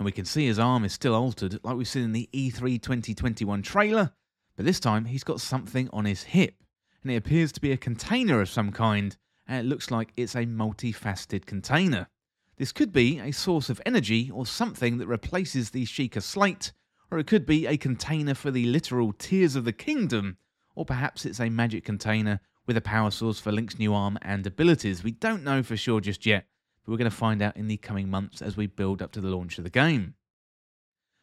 And 0.00 0.06
we 0.06 0.12
can 0.12 0.24
see 0.24 0.46
his 0.46 0.58
arm 0.58 0.86
is 0.86 0.94
still 0.94 1.14
altered, 1.14 1.60
like 1.62 1.76
we've 1.76 1.86
seen 1.86 2.04
in 2.04 2.12
the 2.12 2.30
E3 2.32 2.80
2021 2.80 3.60
trailer, 3.60 4.12
but 4.56 4.64
this 4.64 4.80
time 4.80 5.04
he's 5.04 5.24
got 5.24 5.42
something 5.42 5.90
on 5.92 6.06
his 6.06 6.22
hip, 6.22 6.54
and 7.02 7.12
it 7.12 7.16
appears 7.16 7.52
to 7.52 7.60
be 7.60 7.70
a 7.70 7.76
container 7.76 8.40
of 8.40 8.48
some 8.48 8.72
kind, 8.72 9.18
and 9.46 9.58
it 9.58 9.68
looks 9.68 9.90
like 9.90 10.14
it's 10.16 10.34
a 10.34 10.46
multifaceted 10.46 11.44
container. 11.44 12.08
This 12.56 12.72
could 12.72 12.94
be 12.94 13.18
a 13.18 13.30
source 13.30 13.68
of 13.68 13.78
energy 13.84 14.30
or 14.30 14.46
something 14.46 14.96
that 14.96 15.06
replaces 15.06 15.68
the 15.68 15.84
Sheikah 15.84 16.22
slate, 16.22 16.72
or 17.10 17.18
it 17.18 17.26
could 17.26 17.44
be 17.44 17.66
a 17.66 17.76
container 17.76 18.32
for 18.32 18.50
the 18.50 18.64
literal 18.64 19.12
Tears 19.12 19.54
of 19.54 19.66
the 19.66 19.72
Kingdom, 19.74 20.38
or 20.74 20.86
perhaps 20.86 21.26
it's 21.26 21.40
a 21.40 21.50
magic 21.50 21.84
container 21.84 22.40
with 22.66 22.78
a 22.78 22.80
power 22.80 23.10
source 23.10 23.38
for 23.38 23.52
Link's 23.52 23.78
new 23.78 23.92
arm 23.92 24.16
and 24.22 24.46
abilities. 24.46 25.04
We 25.04 25.10
don't 25.10 25.44
know 25.44 25.62
for 25.62 25.76
sure 25.76 26.00
just 26.00 26.24
yet, 26.24 26.46
but 26.84 26.92
we're 26.92 26.98
going 26.98 27.10
to 27.10 27.16
find 27.16 27.42
out 27.42 27.56
in 27.56 27.68
the 27.68 27.76
coming 27.76 28.08
months 28.08 28.42
as 28.42 28.56
we 28.56 28.66
build 28.66 29.02
up 29.02 29.12
to 29.12 29.20
the 29.20 29.28
launch 29.28 29.58
of 29.58 29.64
the 29.64 29.70
game. 29.70 30.14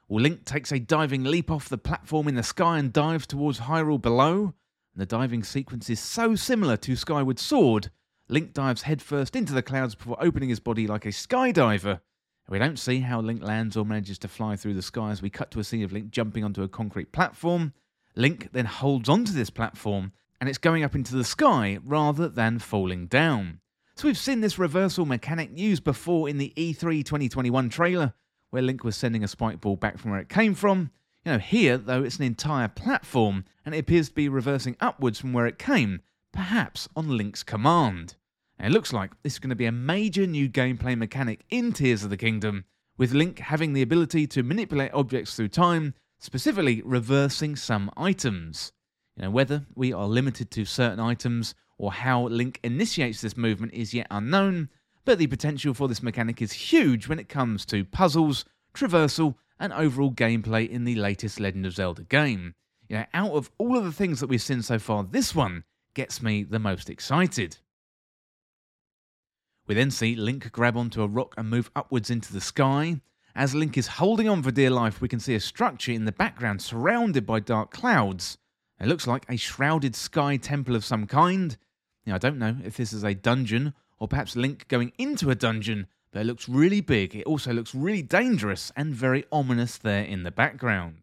Well, 0.07 0.21
Link 0.21 0.45
takes 0.45 0.71
a 0.71 0.79
diving 0.79 1.23
leap 1.23 1.51
off 1.51 1.69
the 1.69 1.77
platform 1.77 2.27
in 2.27 2.35
the 2.35 2.43
sky 2.43 2.79
and 2.79 2.93
dives 2.93 3.27
towards 3.27 3.61
Hyrule 3.61 4.01
below. 4.01 4.53
And 4.93 5.01
the 5.01 5.05
diving 5.05 5.43
sequence 5.43 5.89
is 5.89 5.99
so 5.99 6.35
similar 6.35 6.77
to 6.77 6.95
Skyward 6.95 7.39
Sword 7.39 7.91
Link 8.29 8.53
dives 8.53 8.81
headfirst 8.81 9.35
into 9.35 9.53
the 9.53 9.61
clouds 9.61 9.95
before 9.95 10.17
opening 10.19 10.49
his 10.49 10.59
body 10.59 10.85
like 10.85 11.05
a 11.05 11.09
skydiver. 11.09 12.01
We 12.49 12.59
don't 12.59 12.79
see 12.79 12.99
how 12.99 13.21
Link 13.21 13.41
lands 13.41 13.77
or 13.77 13.85
manages 13.85 14.19
to 14.19 14.27
fly 14.27 14.55
through 14.55 14.73
the 14.73 14.81
sky 14.81 15.11
as 15.11 15.21
we 15.21 15.29
cut 15.29 15.51
to 15.51 15.59
a 15.59 15.63
scene 15.63 15.83
of 15.83 15.93
Link 15.93 16.11
jumping 16.11 16.43
onto 16.43 16.63
a 16.63 16.67
concrete 16.67 17.11
platform. 17.11 17.73
Link 18.15 18.49
then 18.51 18.65
holds 18.65 19.07
onto 19.07 19.31
this 19.31 19.49
platform 19.49 20.11
and 20.39 20.49
it's 20.49 20.57
going 20.57 20.83
up 20.83 20.95
into 20.95 21.15
the 21.15 21.23
sky 21.23 21.79
rather 21.83 22.27
than 22.27 22.59
falling 22.59 23.07
down. 23.07 23.59
So 23.97 24.07
we've 24.07 24.15
seen 24.15 24.41
this 24.41 24.59
reversal 24.59 25.07
mechanic 25.07 25.49
used 25.55 25.83
before 25.83 26.29
in 26.29 26.37
the 26.37 26.53
E3 26.55 27.03
2021 27.03 27.69
trailer, 27.69 28.13
where 28.51 28.61
Link 28.61 28.83
was 28.83 28.95
sending 28.95 29.23
a 29.23 29.27
spike 29.27 29.59
ball 29.59 29.75
back 29.75 29.97
from 29.97 30.11
where 30.11 30.19
it 30.19 30.29
came 30.29 30.53
from. 30.53 30.91
You 31.25 31.31
know, 31.31 31.37
here, 31.39 31.79
though, 31.79 32.03
it's 32.03 32.17
an 32.17 32.23
entire 32.23 32.67
platform, 32.67 33.43
and 33.65 33.73
it 33.73 33.79
appears 33.79 34.09
to 34.09 34.13
be 34.13 34.29
reversing 34.29 34.77
upwards 34.79 35.19
from 35.19 35.33
where 35.33 35.47
it 35.47 35.57
came, 35.57 36.01
perhaps 36.31 36.87
on 36.95 37.17
Link's 37.17 37.41
command. 37.41 38.17
And 38.59 38.71
it 38.71 38.75
looks 38.75 38.93
like 38.93 39.13
this 39.23 39.33
is 39.33 39.39
going 39.39 39.49
to 39.49 39.55
be 39.55 39.65
a 39.65 39.71
major 39.71 40.27
new 40.27 40.47
gameplay 40.47 40.95
mechanic 40.95 41.43
in 41.49 41.73
Tears 41.73 42.03
of 42.03 42.11
the 42.11 42.17
Kingdom, 42.17 42.65
with 42.99 43.13
Link 43.13 43.39
having 43.39 43.73
the 43.73 43.81
ability 43.81 44.27
to 44.27 44.43
manipulate 44.43 44.93
objects 44.93 45.35
through 45.35 45.47
time, 45.47 45.95
specifically 46.19 46.83
reversing 46.85 47.55
some 47.55 47.89
items. 47.97 48.73
You 49.15 49.23
know, 49.23 49.31
whether 49.31 49.65
we 49.73 49.91
are 49.91 50.05
limited 50.05 50.51
to 50.51 50.65
certain 50.65 50.99
items 50.99 51.55
or 51.77 51.91
how 51.91 52.27
Link 52.27 52.59
initiates 52.63 53.21
this 53.21 53.37
movement 53.37 53.73
is 53.73 53.93
yet 53.93 54.07
unknown, 54.09 54.69
but 55.05 55.17
the 55.17 55.27
potential 55.27 55.73
for 55.73 55.87
this 55.87 56.03
mechanic 56.03 56.41
is 56.41 56.51
huge 56.51 57.07
when 57.07 57.19
it 57.19 57.29
comes 57.29 57.65
to 57.65 57.85
puzzles, 57.85 58.45
traversal, 58.73 59.35
and 59.59 59.73
overall 59.73 60.11
gameplay 60.11 60.69
in 60.69 60.83
the 60.83 60.95
latest 60.95 61.39
Legend 61.39 61.65
of 61.65 61.73
Zelda 61.73 62.03
game. 62.03 62.55
You 62.89 62.97
know, 62.97 63.05
out 63.13 63.31
of 63.31 63.49
all 63.57 63.77
of 63.77 63.83
the 63.83 63.91
things 63.91 64.19
that 64.19 64.27
we've 64.27 64.41
seen 64.41 64.61
so 64.61 64.79
far, 64.79 65.03
this 65.03 65.35
one 65.35 65.63
gets 65.93 66.21
me 66.21 66.43
the 66.43 66.59
most 66.59 66.89
excited. 66.89 67.57
We 69.67 69.75
then 69.75 69.91
see 69.91 70.15
Link 70.15 70.51
grab 70.51 70.77
onto 70.77 71.01
a 71.01 71.07
rock 71.07 71.33
and 71.37 71.49
move 71.49 71.69
upwards 71.75 72.09
into 72.09 72.31
the 72.31 72.41
sky. 72.41 73.01
As 73.35 73.53
Link 73.53 73.77
is 73.77 73.87
holding 73.87 74.29
on 74.29 74.41
for 74.41 74.51
dear 74.51 74.69
life, 74.69 75.01
we 75.01 75.09
can 75.09 75.19
see 75.19 75.35
a 75.35 75.39
structure 75.39 75.91
in 75.91 76.05
the 76.05 76.11
background 76.11 76.61
surrounded 76.61 77.25
by 77.25 77.39
dark 77.39 77.71
clouds. 77.71 78.37
It 78.79 78.87
looks 78.87 79.07
like 79.07 79.25
a 79.29 79.37
shrouded 79.37 79.95
sky 79.95 80.37
temple 80.37 80.75
of 80.75 80.85
some 80.85 81.07
kind. 81.07 81.57
Now, 82.07 82.15
I 82.15 82.19
don't 82.19 82.39
know 82.39 82.55
if 82.63 82.77
this 82.77 82.93
is 82.93 83.03
a 83.03 83.13
dungeon 83.13 83.73
or 83.99 84.07
perhaps 84.07 84.37
Link 84.37 84.69
going 84.69 84.93
into 84.97 85.29
a 85.29 85.35
dungeon, 85.35 85.87
but 86.11 86.21
it 86.21 86.25
looks 86.25 86.47
really 86.47 86.79
big. 86.79 87.13
It 87.13 87.25
also 87.25 87.51
looks 87.51 87.75
really 87.75 88.01
dangerous 88.01 88.71
and 88.77 88.95
very 88.95 89.25
ominous 89.29 89.77
there 89.77 90.03
in 90.03 90.23
the 90.23 90.31
background. 90.31 91.01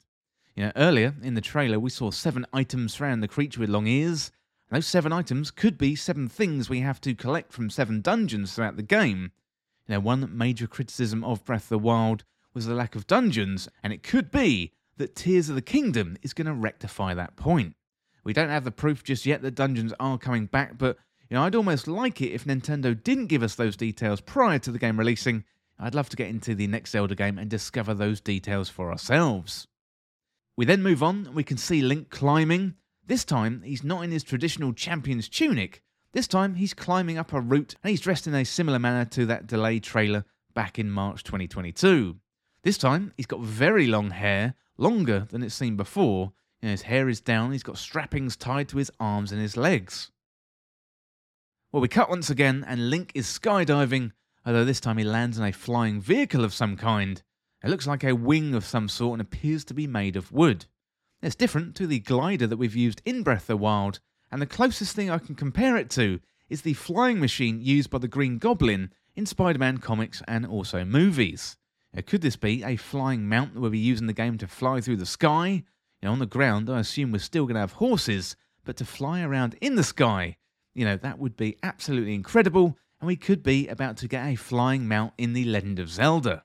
You 0.57 0.64
know, 0.64 0.72
earlier 0.76 1.14
in 1.22 1.34
the 1.34 1.42
trailer, 1.42 1.78
we 1.78 1.90
saw 1.90 2.11
seven 2.11 2.46
items 2.55 2.94
surround 2.94 3.22
the 3.22 3.28
creature 3.28 3.61
with 3.61 3.68
long 3.68 3.86
ears. 3.86 4.32
Those 4.70 4.86
seven 4.86 5.12
items 5.12 5.50
could 5.50 5.76
be 5.76 5.94
seven 5.94 6.26
things 6.26 6.70
we 6.70 6.80
have 6.80 7.02
to 7.02 7.14
collect 7.14 7.52
from 7.52 7.68
seven 7.68 8.00
dungeons 8.00 8.55
throughout 8.55 8.76
the 8.76 8.82
game. 8.82 9.32
You 9.86 9.96
know, 9.96 10.00
one 10.00 10.34
major 10.34 10.66
criticism 10.66 11.22
of 11.22 11.44
Breath 11.44 11.64
of 11.64 11.68
the 11.68 11.78
Wild 11.80 12.24
was 12.55 12.64
the 12.64 12.74
lack 12.74 12.96
of 12.96 13.07
dungeons, 13.07 13.68
and 13.82 13.92
it 13.92 14.02
could 14.02 14.30
be 14.30 14.72
that 14.96 15.14
Tears 15.14 15.50
of 15.50 15.55
the 15.55 15.61
Kingdom 15.61 16.16
is 16.22 16.32
going 16.32 16.46
to 16.46 16.55
rectify 16.55 17.12
that 17.12 17.36
point. 17.36 17.74
We 18.25 18.33
don't 18.33 18.49
have 18.49 18.64
the 18.64 18.70
proof 18.70 19.05
just 19.05 19.27
yet 19.27 19.43
that 19.43 19.55
dungeons 19.55 19.93
are 20.01 20.18
coming 20.18 20.47
back, 20.47 20.79
but 20.79 20.97
you 21.31 21.37
know, 21.37 21.43
I'd 21.43 21.55
almost 21.55 21.87
like 21.87 22.20
it 22.20 22.33
if 22.33 22.45
Nintendo 22.45 23.01
didn't 23.01 23.27
give 23.27 23.43
us 23.43 23.55
those 23.55 23.77
details 23.77 24.20
prior 24.20 24.59
to 24.61 24.72
the 24.72 24.79
game 24.79 24.99
releasing. 24.99 25.45
I'd 25.79 25.95
love 25.95 26.09
to 26.11 26.16
get 26.16 26.29
into 26.29 26.55
the 26.55 26.66
next 26.66 26.91
Zelda 26.91 27.14
game 27.14 27.39
and 27.39 27.51
discover 27.51 27.95
those 27.95 28.20
details 28.20 28.68
for 28.68 28.91
ourselves. 28.91 29.66
We 30.57 30.64
then 30.64 30.83
move 30.83 31.03
on, 31.03 31.27
and 31.27 31.35
we 31.35 31.43
can 31.43 31.57
see 31.57 31.83
Link 31.83 32.11
climbing, 32.11 32.75
this 33.07 33.25
time, 33.25 33.62
he's 33.62 33.85
not 33.85 34.03
in 34.03 34.11
his 34.11 34.25
traditional 34.25 34.72
champion's 34.72 35.29
tunic. 35.29 35.83
This 36.12 36.27
time, 36.27 36.55
he's 36.55 36.72
climbing 36.72 37.18
up 37.18 37.35
a 37.35 37.41
route 37.41 37.75
and 37.83 37.91
he's 37.91 38.01
dressed 38.01 38.27
in 38.27 38.35
a 38.35 38.45
similar 38.45 38.79
manner 38.79 39.05
to 39.07 39.27
that 39.27 39.47
delayed 39.47 39.83
trailer 39.83 40.25
back 40.55 40.79
in 40.79 40.91
March 40.91 41.22
2022. 41.22 42.16
This 42.62 42.79
time, 42.79 43.12
he's 43.16 43.27
got 43.27 43.41
very 43.41 43.87
long 43.87 44.11
hair, 44.11 44.55
longer 44.79 45.27
than 45.31 45.43
it's 45.43 45.55
seen 45.55 45.77
before. 45.77 46.33
You 46.64 46.70
know, 46.70 46.72
his 46.72 46.82
hair 46.82 47.10
is 47.10 47.20
down, 47.20 47.52
he's 47.52 47.62
got 47.62 47.76
strappings 47.76 48.38
tied 48.38 48.70
to 48.70 48.78
his 48.78 48.90
arms 48.98 49.32
and 49.32 49.38
his 49.38 49.54
legs. 49.54 50.10
Well, 51.70 51.82
we 51.82 51.88
cut 51.88 52.08
once 52.08 52.30
again, 52.30 52.64
and 52.66 52.88
Link 52.88 53.12
is 53.14 53.26
skydiving, 53.26 54.12
although 54.46 54.64
this 54.64 54.80
time 54.80 54.96
he 54.96 55.04
lands 55.04 55.36
in 55.36 55.44
a 55.44 55.52
flying 55.52 56.00
vehicle 56.00 56.42
of 56.42 56.54
some 56.54 56.78
kind. 56.78 57.22
It 57.62 57.68
looks 57.68 57.86
like 57.86 58.02
a 58.02 58.14
wing 58.14 58.54
of 58.54 58.64
some 58.64 58.88
sort 58.88 59.20
and 59.20 59.20
appears 59.20 59.62
to 59.66 59.74
be 59.74 59.86
made 59.86 60.16
of 60.16 60.32
wood. 60.32 60.64
It's 61.20 61.34
different 61.34 61.74
to 61.74 61.86
the 61.86 61.98
glider 61.98 62.46
that 62.46 62.56
we've 62.56 62.74
used 62.74 63.02
in 63.04 63.22
Breath 63.22 63.42
of 63.42 63.46
the 63.48 63.56
Wild, 63.58 64.00
and 64.32 64.40
the 64.40 64.46
closest 64.46 64.96
thing 64.96 65.10
I 65.10 65.18
can 65.18 65.34
compare 65.34 65.76
it 65.76 65.90
to 65.90 66.18
is 66.48 66.62
the 66.62 66.72
flying 66.72 67.20
machine 67.20 67.60
used 67.60 67.90
by 67.90 67.98
the 67.98 68.08
Green 68.08 68.38
Goblin 68.38 68.90
in 69.14 69.26
Spider 69.26 69.58
Man 69.58 69.76
comics 69.76 70.22
and 70.26 70.46
also 70.46 70.82
movies. 70.82 71.58
Now, 71.92 72.00
could 72.06 72.22
this 72.22 72.36
be 72.36 72.64
a 72.64 72.76
flying 72.76 73.28
mount 73.28 73.52
that 73.52 73.60
we'll 73.60 73.68
be 73.68 73.78
using 73.78 74.06
the 74.06 74.14
game 74.14 74.38
to 74.38 74.48
fly 74.48 74.80
through 74.80 74.96
the 74.96 75.04
sky? 75.04 75.64
On 76.05 76.18
the 76.18 76.26
ground, 76.26 76.68
I 76.68 76.80
assume 76.80 77.12
we're 77.12 77.18
still 77.18 77.44
going 77.46 77.55
to 77.55 77.61
have 77.61 77.72
horses, 77.72 78.36
but 78.64 78.76
to 78.76 78.84
fly 78.84 79.22
around 79.22 79.57
in 79.61 79.74
the 79.74 79.82
sky, 79.82 80.36
you 80.74 80.84
know, 80.84 80.96
that 80.98 81.18
would 81.18 81.36
be 81.36 81.57
absolutely 81.62 82.14
incredible, 82.14 82.76
and 83.00 83.07
we 83.07 83.16
could 83.16 83.42
be 83.42 83.68
about 83.68 83.96
to 83.98 84.09
get 84.09 84.26
a 84.26 84.36
flying 84.36 84.86
mount 84.86 85.14
in 85.16 85.32
The 85.32 85.44
Legend 85.44 85.78
of 85.78 85.88
Zelda. 85.88 86.44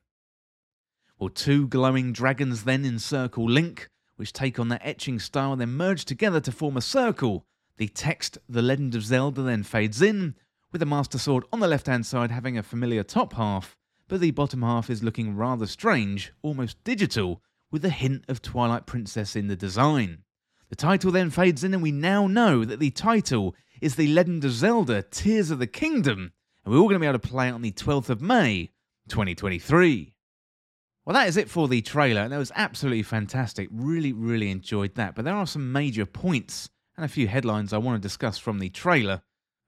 Well, 1.17 1.29
two 1.29 1.67
glowing 1.67 2.13
dragons 2.13 2.63
then 2.63 2.85
encircle 2.85 3.49
Link, 3.49 3.89
which 4.15 4.31
take 4.31 4.59
on 4.59 4.69
their 4.69 4.79
etching 4.81 5.19
style 5.19 5.51
and 5.51 5.61
then 5.61 5.73
merge 5.73 6.05
together 6.05 6.39
to 6.41 6.51
form 6.51 6.77
a 6.77 6.81
circle. 6.81 7.45
The 7.77 7.89
text, 7.89 8.37
The 8.47 8.61
Legend 8.61 8.95
of 8.95 9.03
Zelda, 9.03 9.41
then 9.41 9.63
fades 9.63 10.01
in, 10.01 10.35
with 10.71 10.79
the 10.79 10.85
Master 10.85 11.17
Sword 11.17 11.43
on 11.51 11.59
the 11.59 11.67
left 11.67 11.87
hand 11.87 12.05
side 12.05 12.31
having 12.31 12.57
a 12.57 12.63
familiar 12.63 13.03
top 13.03 13.33
half, 13.33 13.75
but 14.07 14.21
the 14.21 14.31
bottom 14.31 14.61
half 14.61 14.89
is 14.89 15.03
looking 15.03 15.35
rather 15.35 15.67
strange, 15.67 16.31
almost 16.41 16.81
digital, 16.83 17.41
with 17.71 17.85
a 17.85 17.89
hint 17.89 18.25
of 18.27 18.41
Twilight 18.41 18.85
Princess 18.85 19.35
in 19.35 19.47
the 19.47 19.55
design. 19.55 20.23
The 20.69 20.75
title 20.75 21.11
then 21.11 21.29
fades 21.29 21.63
in, 21.63 21.73
and 21.73 21.83
we 21.83 21.91
now 21.91 22.27
know 22.27 22.63
that 22.65 22.79
the 22.79 22.91
title 22.91 23.55
is 23.81 23.95
The 23.95 24.07
Legend 24.07 24.45
of 24.45 24.51
Zelda 24.51 25.01
Tears 25.01 25.51
of 25.51 25.59
the 25.59 25.67
Kingdom, 25.67 26.31
and 26.63 26.73
we're 26.73 26.79
all 26.79 26.87
going 26.87 26.95
to 26.95 26.99
be 26.99 27.07
able 27.07 27.19
to 27.19 27.27
play 27.27 27.47
it 27.47 27.53
on 27.53 27.61
the 27.61 27.71
12th 27.71 28.09
of 28.09 28.21
May, 28.21 28.71
2023. 29.07 30.13
Well, 31.05 31.13
that 31.15 31.27
is 31.27 31.37
it 31.37 31.49
for 31.49 31.67
the 31.67 31.81
trailer, 31.81 32.21
and 32.21 32.31
that 32.31 32.37
was 32.37 32.51
absolutely 32.55 33.03
fantastic. 33.03 33.67
Really, 33.71 34.13
really 34.13 34.51
enjoyed 34.51 34.95
that. 34.95 35.15
But 35.15 35.25
there 35.25 35.35
are 35.35 35.47
some 35.47 35.71
major 35.71 36.05
points 36.05 36.69
and 36.95 37.05
a 37.05 37.09
few 37.09 37.27
headlines 37.27 37.73
I 37.73 37.77
want 37.77 37.99
to 37.99 38.05
discuss 38.05 38.37
from 38.37 38.59
the 38.59 38.69
trailer. 38.69 39.21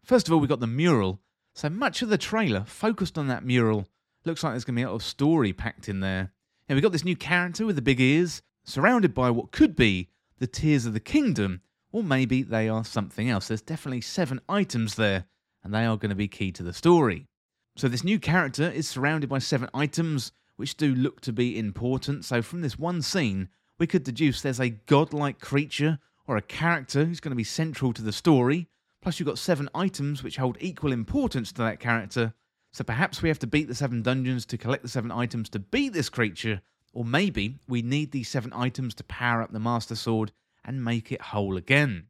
First 0.03 0.27
of 0.27 0.33
all, 0.33 0.39
we 0.39 0.47
got 0.47 0.59
the 0.59 0.67
mural. 0.67 1.21
So 1.55 1.69
much 1.69 2.01
of 2.01 2.09
the 2.09 2.17
trailer 2.17 2.63
focused 2.65 3.17
on 3.17 3.27
that 3.29 3.43
mural. 3.45 3.87
Looks 4.25 4.43
like 4.43 4.53
there's 4.53 4.65
going 4.65 4.75
to 4.75 4.79
be 4.81 4.83
a 4.83 4.89
lot 4.89 4.95
of 4.95 5.03
story 5.03 5.53
packed 5.53 5.89
in 5.89 6.01
there. 6.01 6.33
And 6.72 6.78
we 6.78 6.82
got 6.82 6.93
this 6.93 7.03
new 7.03 7.17
character 7.17 7.65
with 7.65 7.76
the 7.76 7.82
big 7.82 7.99
ears, 7.99 8.41
surrounded 8.63 9.13
by 9.13 9.30
what 9.30 9.51
could 9.51 9.76
be 9.76 10.07
the 10.39 10.47
Tears 10.47 10.86
of 10.86 10.93
the 10.93 11.01
Kingdom, 11.01 11.59
or 11.91 12.01
maybe 12.01 12.43
they 12.43 12.69
are 12.69 12.86
something 12.86 13.30
else. 13.30 13.49
There's 13.49 13.61
definitely 13.61 13.99
seven 13.99 14.39
items 14.47 14.95
there, 14.95 15.26
and 15.65 15.74
they 15.74 15.86
are 15.86 15.97
going 15.97 16.11
to 16.11 16.15
be 16.15 16.30
key 16.30 16.53
to 16.53 16.63
the 16.63 16.72
story. 16.72 17.28
So 17.76 17.89
this 17.89 18.05
new 18.05 18.19
character 18.19 18.69
is 18.69 18.88
surrounded 18.88 19.30
by 19.30 19.39
seven 19.39 19.67
items 19.74 20.32
which 20.55 20.78
do 20.78 20.95
look 20.95 21.19
to 21.22 21.34
be 21.34 21.59
important. 21.59 22.24
So, 22.24 22.41
from 22.41 22.61
this 22.61 22.80
one 22.80 23.01
scene, 23.01 23.49
we 23.78 23.86
could 23.86 24.05
deduce 24.05 24.41
there's 24.41 24.61
a 24.61 24.69
godlike 24.69 25.41
creature 25.41 25.99
or 26.26 26.38
a 26.38 26.41
character 26.41 27.03
who's 27.03 27.19
going 27.19 27.34
to 27.34 27.36
be 27.36 27.43
central 27.43 27.91
to 27.91 28.01
the 28.01 28.13
story. 28.13 28.69
Plus, 29.01 29.19
you've 29.19 29.28
got 29.28 29.39
seven 29.39 29.67
items 29.76 30.24
which 30.24 30.38
hold 30.38 30.55
equal 30.61 30.93
importance 30.93 31.51
to 31.51 31.63
that 31.63 31.82
character. 31.82 32.34
So, 32.74 32.84
perhaps 32.84 33.22
we 33.22 33.30
have 33.30 33.39
to 33.39 33.47
beat 33.47 33.67
the 33.67 33.76
seven 33.76 34.01
dungeons 34.01 34.45
to 34.47 34.57
collect 34.57 34.84
the 34.84 34.89
seven 34.89 35.11
items 35.11 35.49
to 35.49 35.59
beat 35.59 35.91
this 35.93 36.09
creature, 36.09 36.61
or 36.93 37.03
maybe 37.03 37.57
we 37.67 37.82
need 37.82 38.11
these 38.11 38.30
seven 38.30 38.53
items 38.53 38.93
to 38.95 39.03
power 39.03 39.41
up 39.41 39.51
the 39.51 39.59
Master 39.59 39.95
Sword 39.95 40.32
and 40.63 40.84
make 40.84 41.11
it 41.11 41.22
whole 41.22 41.57
again. 41.57 42.07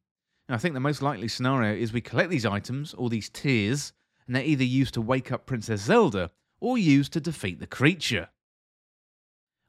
And 0.47 0.55
I 0.55 0.59
think 0.59 0.73
the 0.73 0.79
most 0.79 1.01
likely 1.01 1.27
scenario 1.27 1.73
is 1.73 1.93
we 1.93 2.01
collect 2.01 2.29
these 2.29 2.45
items, 2.45 2.93
or 2.93 3.09
these 3.09 3.29
tears, 3.29 3.93
and 4.27 4.35
they're 4.35 4.43
either 4.43 4.63
used 4.63 4.93
to 4.95 5.01
wake 5.01 5.31
up 5.31 5.45
Princess 5.45 5.81
Zelda 5.81 6.31
or 6.59 6.77
used 6.77 7.13
to 7.13 7.19
defeat 7.19 7.59
the 7.59 7.67
creature. 7.67 8.29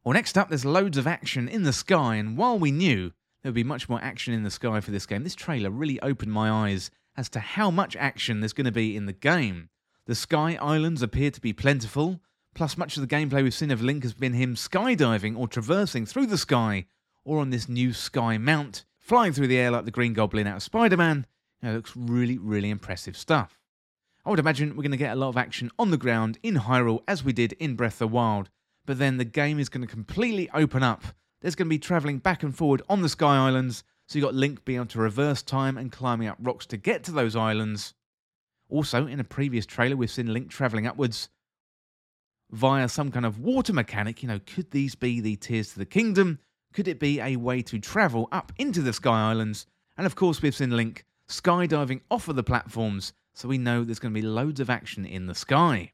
Well, 0.04 0.12
next 0.12 0.36
up, 0.36 0.48
there's 0.48 0.64
loads 0.64 0.98
of 0.98 1.06
action 1.06 1.48
in 1.48 1.62
the 1.62 1.72
sky, 1.72 2.16
and 2.16 2.36
while 2.36 2.58
we 2.58 2.70
knew 2.70 3.12
there 3.42 3.50
would 3.50 3.54
be 3.54 3.64
much 3.64 3.88
more 3.88 4.00
action 4.02 4.34
in 4.34 4.42
the 4.42 4.50
sky 4.50 4.80
for 4.80 4.90
this 4.90 5.06
game, 5.06 5.24
this 5.24 5.34
trailer 5.34 5.70
really 5.70 6.00
opened 6.00 6.32
my 6.32 6.50
eyes 6.50 6.90
as 7.16 7.28
to 7.30 7.40
how 7.40 7.70
much 7.70 7.96
action 7.96 8.40
there's 8.40 8.52
going 8.52 8.66
to 8.66 8.72
be 8.72 8.96
in 8.96 9.06
the 9.06 9.12
game. 9.12 9.68
The 10.06 10.14
sky 10.16 10.58
islands 10.60 11.00
appear 11.00 11.30
to 11.30 11.40
be 11.40 11.52
plentiful, 11.52 12.20
plus, 12.56 12.76
much 12.76 12.96
of 12.96 13.06
the 13.06 13.14
gameplay 13.14 13.44
we've 13.44 13.54
seen 13.54 13.70
of 13.70 13.82
Link 13.82 14.02
has 14.02 14.14
been 14.14 14.32
him 14.32 14.56
skydiving 14.56 15.38
or 15.38 15.46
traversing 15.46 16.06
through 16.06 16.26
the 16.26 16.36
sky, 16.36 16.86
or 17.24 17.38
on 17.38 17.50
this 17.50 17.68
new 17.68 17.92
sky 17.92 18.36
mount, 18.36 18.84
flying 18.98 19.32
through 19.32 19.46
the 19.46 19.58
air 19.58 19.70
like 19.70 19.84
the 19.84 19.92
Green 19.92 20.12
Goblin 20.12 20.48
out 20.48 20.56
of 20.56 20.62
Spider 20.64 20.96
Man. 20.96 21.24
You 21.60 21.68
know, 21.68 21.74
it 21.74 21.76
looks 21.76 21.96
really, 21.96 22.36
really 22.36 22.68
impressive 22.68 23.16
stuff. 23.16 23.60
I 24.24 24.30
would 24.30 24.40
imagine 24.40 24.70
we're 24.70 24.82
going 24.82 24.90
to 24.90 24.96
get 24.96 25.12
a 25.12 25.20
lot 25.20 25.28
of 25.28 25.36
action 25.36 25.70
on 25.78 25.92
the 25.92 25.96
ground 25.96 26.36
in 26.42 26.56
Hyrule 26.56 27.04
as 27.06 27.22
we 27.22 27.32
did 27.32 27.52
in 27.52 27.76
Breath 27.76 27.94
of 27.94 27.98
the 28.00 28.08
Wild, 28.08 28.50
but 28.84 28.98
then 28.98 29.18
the 29.18 29.24
game 29.24 29.60
is 29.60 29.68
going 29.68 29.86
to 29.86 29.92
completely 29.92 30.50
open 30.52 30.82
up. 30.82 31.04
There's 31.42 31.54
going 31.54 31.68
to 31.68 31.74
be 31.74 31.78
travelling 31.78 32.18
back 32.18 32.42
and 32.42 32.56
forward 32.56 32.82
on 32.88 33.02
the 33.02 33.08
Sky 33.08 33.36
Islands, 33.36 33.84
so 34.08 34.18
you've 34.18 34.26
got 34.26 34.34
Link 34.34 34.64
being 34.64 34.78
able 34.78 34.86
to 34.86 34.98
reverse 34.98 35.42
time 35.42 35.78
and 35.78 35.92
climbing 35.92 36.26
up 36.26 36.38
rocks 36.40 36.66
to 36.66 36.76
get 36.76 37.04
to 37.04 37.12
those 37.12 37.36
islands. 37.36 37.94
Also, 38.72 39.06
in 39.06 39.20
a 39.20 39.24
previous 39.24 39.66
trailer, 39.66 39.96
we've 39.96 40.10
seen 40.10 40.32
Link 40.32 40.48
travelling 40.48 40.86
upwards 40.86 41.28
via 42.50 42.88
some 42.88 43.10
kind 43.10 43.26
of 43.26 43.38
water 43.38 43.74
mechanic. 43.74 44.22
You 44.22 44.28
know, 44.28 44.40
could 44.46 44.70
these 44.70 44.94
be 44.94 45.20
the 45.20 45.36
Tears 45.36 45.74
to 45.74 45.78
the 45.78 45.84
Kingdom? 45.84 46.38
Could 46.72 46.88
it 46.88 46.98
be 46.98 47.20
a 47.20 47.36
way 47.36 47.60
to 47.60 47.78
travel 47.78 48.28
up 48.32 48.50
into 48.56 48.80
the 48.80 48.94
Sky 48.94 49.28
Islands? 49.28 49.66
And 49.98 50.06
of 50.06 50.16
course, 50.16 50.40
we've 50.40 50.54
seen 50.54 50.70
Link 50.70 51.04
skydiving 51.28 52.00
off 52.10 52.28
of 52.28 52.36
the 52.36 52.42
platforms, 52.42 53.12
so 53.34 53.46
we 53.46 53.58
know 53.58 53.84
there's 53.84 53.98
going 53.98 54.14
to 54.14 54.20
be 54.20 54.26
loads 54.26 54.58
of 54.58 54.70
action 54.70 55.04
in 55.04 55.26
the 55.26 55.34
sky. 55.34 55.92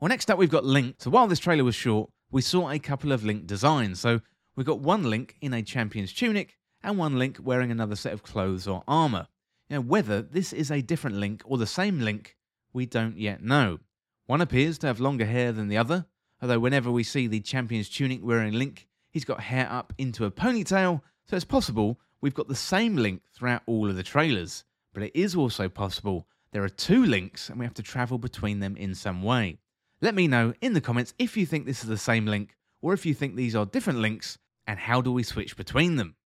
Well, 0.00 0.10
next 0.10 0.30
up, 0.30 0.36
we've 0.36 0.50
got 0.50 0.66
Link. 0.66 0.96
So 0.98 1.08
while 1.08 1.28
this 1.28 1.38
trailer 1.38 1.64
was 1.64 1.74
short, 1.74 2.10
we 2.30 2.42
saw 2.42 2.68
a 2.68 2.78
couple 2.78 3.10
of 3.10 3.24
Link 3.24 3.46
designs. 3.46 4.00
So 4.00 4.20
we've 4.54 4.66
got 4.66 4.80
one 4.80 5.04
Link 5.04 5.36
in 5.40 5.54
a 5.54 5.62
champion's 5.62 6.12
tunic 6.12 6.58
and 6.82 6.98
one 6.98 7.18
Link 7.18 7.38
wearing 7.42 7.70
another 7.70 7.96
set 7.96 8.12
of 8.12 8.22
clothes 8.22 8.68
or 8.68 8.84
armor. 8.86 9.28
You 9.70 9.76
know, 9.76 9.82
whether 9.82 10.20
this 10.20 10.52
is 10.52 10.72
a 10.72 10.82
different 10.82 11.16
Link 11.16 11.42
or 11.44 11.56
the 11.56 11.64
same 11.64 12.00
Link, 12.00 12.36
we 12.72 12.86
don't 12.86 13.16
yet 13.16 13.40
know. 13.40 13.78
One 14.26 14.40
appears 14.40 14.78
to 14.78 14.88
have 14.88 14.98
longer 14.98 15.26
hair 15.26 15.52
than 15.52 15.68
the 15.68 15.76
other, 15.76 16.06
although 16.42 16.58
whenever 16.58 16.90
we 16.90 17.04
see 17.04 17.28
the 17.28 17.38
champion's 17.38 17.88
tunic 17.88 18.18
wearing 18.20 18.54
Link, 18.54 18.88
he's 19.10 19.24
got 19.24 19.40
hair 19.40 19.68
up 19.70 19.92
into 19.96 20.24
a 20.24 20.30
ponytail, 20.30 21.02
so 21.24 21.36
it's 21.36 21.44
possible 21.44 22.00
we've 22.20 22.34
got 22.34 22.48
the 22.48 22.56
same 22.56 22.96
Link 22.96 23.22
throughout 23.32 23.62
all 23.66 23.88
of 23.88 23.94
the 23.94 24.02
trailers. 24.02 24.64
But 24.92 25.04
it 25.04 25.12
is 25.14 25.36
also 25.36 25.68
possible 25.68 26.26
there 26.50 26.64
are 26.64 26.68
two 26.68 27.06
links 27.06 27.48
and 27.48 27.56
we 27.56 27.64
have 27.64 27.74
to 27.74 27.82
travel 27.82 28.18
between 28.18 28.58
them 28.58 28.76
in 28.76 28.92
some 28.96 29.22
way. 29.22 29.60
Let 30.00 30.16
me 30.16 30.26
know 30.26 30.52
in 30.60 30.72
the 30.72 30.80
comments 30.80 31.14
if 31.16 31.36
you 31.36 31.46
think 31.46 31.64
this 31.64 31.84
is 31.84 31.88
the 31.88 31.96
same 31.96 32.26
link 32.26 32.56
or 32.82 32.92
if 32.92 33.06
you 33.06 33.14
think 33.14 33.36
these 33.36 33.54
are 33.54 33.66
different 33.66 34.00
links 34.00 34.36
and 34.66 34.80
how 34.80 35.00
do 35.00 35.12
we 35.12 35.22
switch 35.22 35.56
between 35.56 35.94
them. 35.94 36.16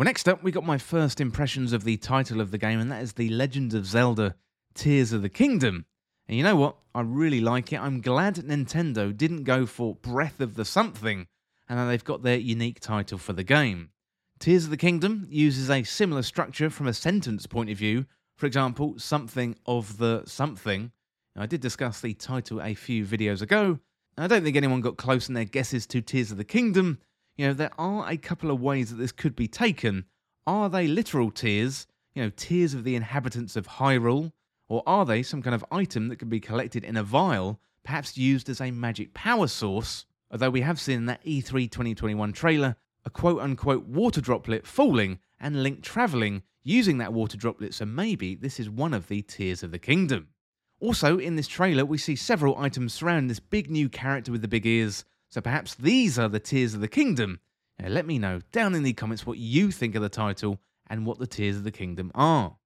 Well, 0.00 0.06
next 0.06 0.30
up, 0.30 0.42
we 0.42 0.50
got 0.50 0.64
my 0.64 0.78
first 0.78 1.20
impressions 1.20 1.74
of 1.74 1.84
the 1.84 1.98
title 1.98 2.40
of 2.40 2.52
the 2.52 2.56
game, 2.56 2.80
and 2.80 2.90
that 2.90 3.02
is 3.02 3.12
The 3.12 3.28
Legend 3.28 3.74
of 3.74 3.84
Zelda 3.84 4.34
Tears 4.72 5.12
of 5.12 5.20
the 5.20 5.28
Kingdom. 5.28 5.84
And 6.26 6.38
you 6.38 6.42
know 6.42 6.56
what? 6.56 6.76
I 6.94 7.02
really 7.02 7.42
like 7.42 7.70
it. 7.70 7.82
I'm 7.82 8.00
glad 8.00 8.36
Nintendo 8.36 9.14
didn't 9.14 9.44
go 9.44 9.66
for 9.66 9.96
Breath 9.96 10.40
of 10.40 10.54
the 10.54 10.64
Something, 10.64 11.26
and 11.68 11.78
that 11.78 11.84
they've 11.84 12.02
got 12.02 12.22
their 12.22 12.38
unique 12.38 12.80
title 12.80 13.18
for 13.18 13.34
the 13.34 13.44
game. 13.44 13.90
Tears 14.38 14.64
of 14.64 14.70
the 14.70 14.78
Kingdom 14.78 15.26
uses 15.28 15.68
a 15.68 15.82
similar 15.82 16.22
structure 16.22 16.70
from 16.70 16.86
a 16.86 16.94
sentence 16.94 17.46
point 17.46 17.68
of 17.68 17.76
view. 17.76 18.06
For 18.38 18.46
example, 18.46 18.94
something 18.96 19.54
of 19.66 19.98
the 19.98 20.22
something 20.24 20.92
now, 21.36 21.42
I 21.42 21.46
did 21.46 21.60
discuss 21.60 22.00
the 22.00 22.14
title 22.14 22.62
a 22.62 22.72
few 22.72 23.04
videos 23.04 23.42
ago, 23.42 23.78
and 24.16 24.24
I 24.24 24.26
don't 24.28 24.44
think 24.44 24.56
anyone 24.56 24.80
got 24.80 24.96
close 24.96 25.28
in 25.28 25.34
their 25.34 25.44
guesses 25.44 25.86
to 25.88 26.00
Tears 26.00 26.30
of 26.30 26.38
the 26.38 26.44
Kingdom. 26.44 27.00
You 27.40 27.46
know, 27.46 27.54
there 27.54 27.70
are 27.78 28.06
a 28.06 28.18
couple 28.18 28.50
of 28.50 28.60
ways 28.60 28.90
that 28.90 28.96
this 28.96 29.12
could 29.12 29.34
be 29.34 29.48
taken. 29.48 30.04
Are 30.46 30.68
they 30.68 30.86
literal 30.86 31.30
tears, 31.30 31.86
you 32.14 32.22
know, 32.22 32.28
tears 32.36 32.74
of 32.74 32.84
the 32.84 32.94
inhabitants 32.94 33.56
of 33.56 33.66
Hyrule, 33.66 34.32
or 34.68 34.82
are 34.86 35.06
they 35.06 35.22
some 35.22 35.40
kind 35.40 35.54
of 35.54 35.64
item 35.72 36.08
that 36.08 36.16
can 36.16 36.28
be 36.28 36.38
collected 36.38 36.84
in 36.84 36.98
a 36.98 37.02
vial, 37.02 37.58
perhaps 37.82 38.18
used 38.18 38.50
as 38.50 38.60
a 38.60 38.70
magic 38.70 39.14
power 39.14 39.46
source? 39.46 40.04
Although 40.30 40.50
we 40.50 40.60
have 40.60 40.78
seen 40.78 40.98
in 40.98 41.06
that 41.06 41.24
E3 41.24 41.70
2021 41.70 42.30
trailer 42.34 42.76
a 43.06 43.10
quote 43.10 43.40
unquote 43.40 43.86
water 43.86 44.20
droplet 44.20 44.66
falling 44.66 45.18
and 45.40 45.62
Link 45.62 45.82
travelling 45.82 46.42
using 46.62 46.98
that 46.98 47.14
water 47.14 47.38
droplet, 47.38 47.72
so 47.72 47.86
maybe 47.86 48.34
this 48.34 48.60
is 48.60 48.68
one 48.68 48.92
of 48.92 49.08
the 49.08 49.22
Tears 49.22 49.62
of 49.62 49.70
the 49.70 49.78
Kingdom. 49.78 50.28
Also, 50.78 51.16
in 51.16 51.36
this 51.36 51.48
trailer, 51.48 51.86
we 51.86 51.96
see 51.96 52.16
several 52.16 52.58
items 52.58 52.92
surrounding 52.92 53.28
this 53.28 53.40
big 53.40 53.70
new 53.70 53.88
character 53.88 54.30
with 54.30 54.42
the 54.42 54.46
big 54.48 54.66
ears, 54.66 55.06
so 55.30 55.40
perhaps 55.40 55.74
these 55.74 56.18
are 56.18 56.28
the 56.28 56.40
Tears 56.40 56.74
of 56.74 56.80
the 56.80 56.88
Kingdom. 56.88 57.40
Now, 57.78 57.88
let 57.88 58.06
me 58.06 58.18
know 58.18 58.40
down 58.52 58.74
in 58.74 58.82
the 58.82 58.92
comments 58.92 59.24
what 59.24 59.38
you 59.38 59.70
think 59.70 59.94
of 59.94 60.02
the 60.02 60.08
title 60.08 60.60
and 60.88 61.06
what 61.06 61.18
the 61.18 61.26
Tears 61.26 61.56
of 61.56 61.64
the 61.64 61.70
Kingdom 61.70 62.10
are. 62.14 62.56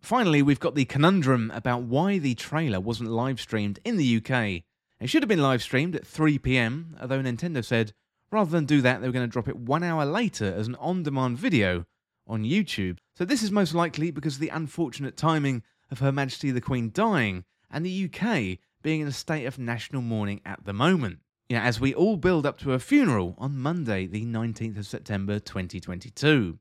Finally, 0.00 0.42
we've 0.42 0.60
got 0.60 0.74
the 0.74 0.84
conundrum 0.84 1.50
about 1.54 1.82
why 1.82 2.18
the 2.18 2.34
trailer 2.34 2.80
wasn't 2.80 3.10
live 3.10 3.40
streamed 3.40 3.78
in 3.84 3.96
the 3.96 4.16
UK. 4.16 4.62
It 4.98 5.08
should 5.08 5.22
have 5.22 5.28
been 5.28 5.42
live 5.42 5.62
streamed 5.62 5.94
at 5.94 6.06
3 6.06 6.38
pm, 6.38 6.96
although 7.00 7.20
Nintendo 7.20 7.64
said 7.64 7.92
rather 8.30 8.50
than 8.50 8.64
do 8.64 8.80
that, 8.80 9.00
they 9.00 9.06
were 9.06 9.12
going 9.12 9.28
to 9.28 9.32
drop 9.32 9.48
it 9.48 9.56
one 9.56 9.82
hour 9.82 10.04
later 10.04 10.52
as 10.52 10.66
an 10.66 10.74
on 10.76 11.02
demand 11.02 11.38
video 11.38 11.84
on 12.26 12.44
YouTube. 12.44 12.98
So, 13.14 13.24
this 13.24 13.42
is 13.42 13.52
most 13.52 13.74
likely 13.74 14.10
because 14.10 14.34
of 14.34 14.40
the 14.40 14.48
unfortunate 14.48 15.16
timing 15.16 15.62
of 15.90 16.00
Her 16.00 16.12
Majesty 16.12 16.50
the 16.50 16.60
Queen 16.60 16.90
dying 16.92 17.44
and 17.70 17.84
the 17.84 18.10
UK 18.10 18.58
being 18.82 19.00
in 19.00 19.08
a 19.08 19.12
state 19.12 19.46
of 19.46 19.58
national 19.58 20.02
mourning 20.02 20.40
at 20.44 20.64
the 20.64 20.72
moment. 20.72 21.18
Know, 21.48 21.58
as 21.58 21.78
we 21.78 21.94
all 21.94 22.16
build 22.16 22.44
up 22.44 22.58
to 22.58 22.72
a 22.72 22.80
funeral 22.80 23.36
on 23.38 23.56
Monday, 23.56 24.06
the 24.06 24.24
19th 24.26 24.78
of 24.78 24.86
September 24.86 25.38
2022. 25.38 26.58